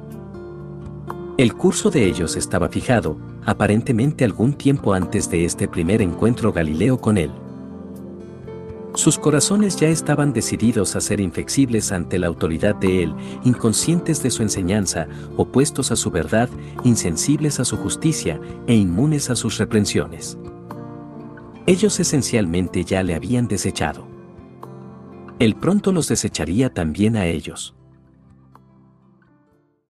El 1.37 1.55
curso 1.55 1.91
de 1.91 2.05
ellos 2.07 2.37
estaba 2.37 2.69
fijado, 2.69 3.17
aparentemente 3.45 4.25
algún 4.25 4.53
tiempo 4.53 4.95
antes 4.95 5.29
de 5.29 5.45
este 5.45 5.67
primer 5.67 6.01
encuentro 6.01 6.53
Galileo 6.53 7.01
con 7.01 7.19
él. 7.19 7.33
Sus 8.95 9.19
corazones 9.19 9.75
ya 9.75 9.89
estaban 9.89 10.33
decididos 10.33 10.95
a 10.95 11.01
ser 11.01 11.19
inflexibles 11.19 11.91
ante 11.91 12.21
la 12.21 12.29
autoridad 12.29 12.77
de 12.77 13.03
él, 13.03 13.15
inconscientes 13.43 14.23
de 14.23 14.31
su 14.31 14.45
enseñanza, 14.45 15.09
opuestos 15.37 15.91
a 15.91 15.97
su 15.97 16.13
verdad, 16.13 16.49
insensibles 16.85 17.59
a 17.59 17.65
su 17.65 17.79
justicia 17.79 18.41
e 18.69 18.77
inmunes 18.77 19.29
a 19.29 19.35
sus 19.35 19.59
reprensiones. 19.59 20.39
Ellos 21.67 21.99
esencialmente 21.99 22.85
ya 22.85 23.03
le 23.03 23.17
habían 23.17 23.49
desechado. 23.49 24.07
Él 25.41 25.57
pronto 25.57 25.91
los 25.91 26.07
desecharía 26.07 26.73
también 26.73 27.17
a 27.17 27.27
ellos. 27.27 27.75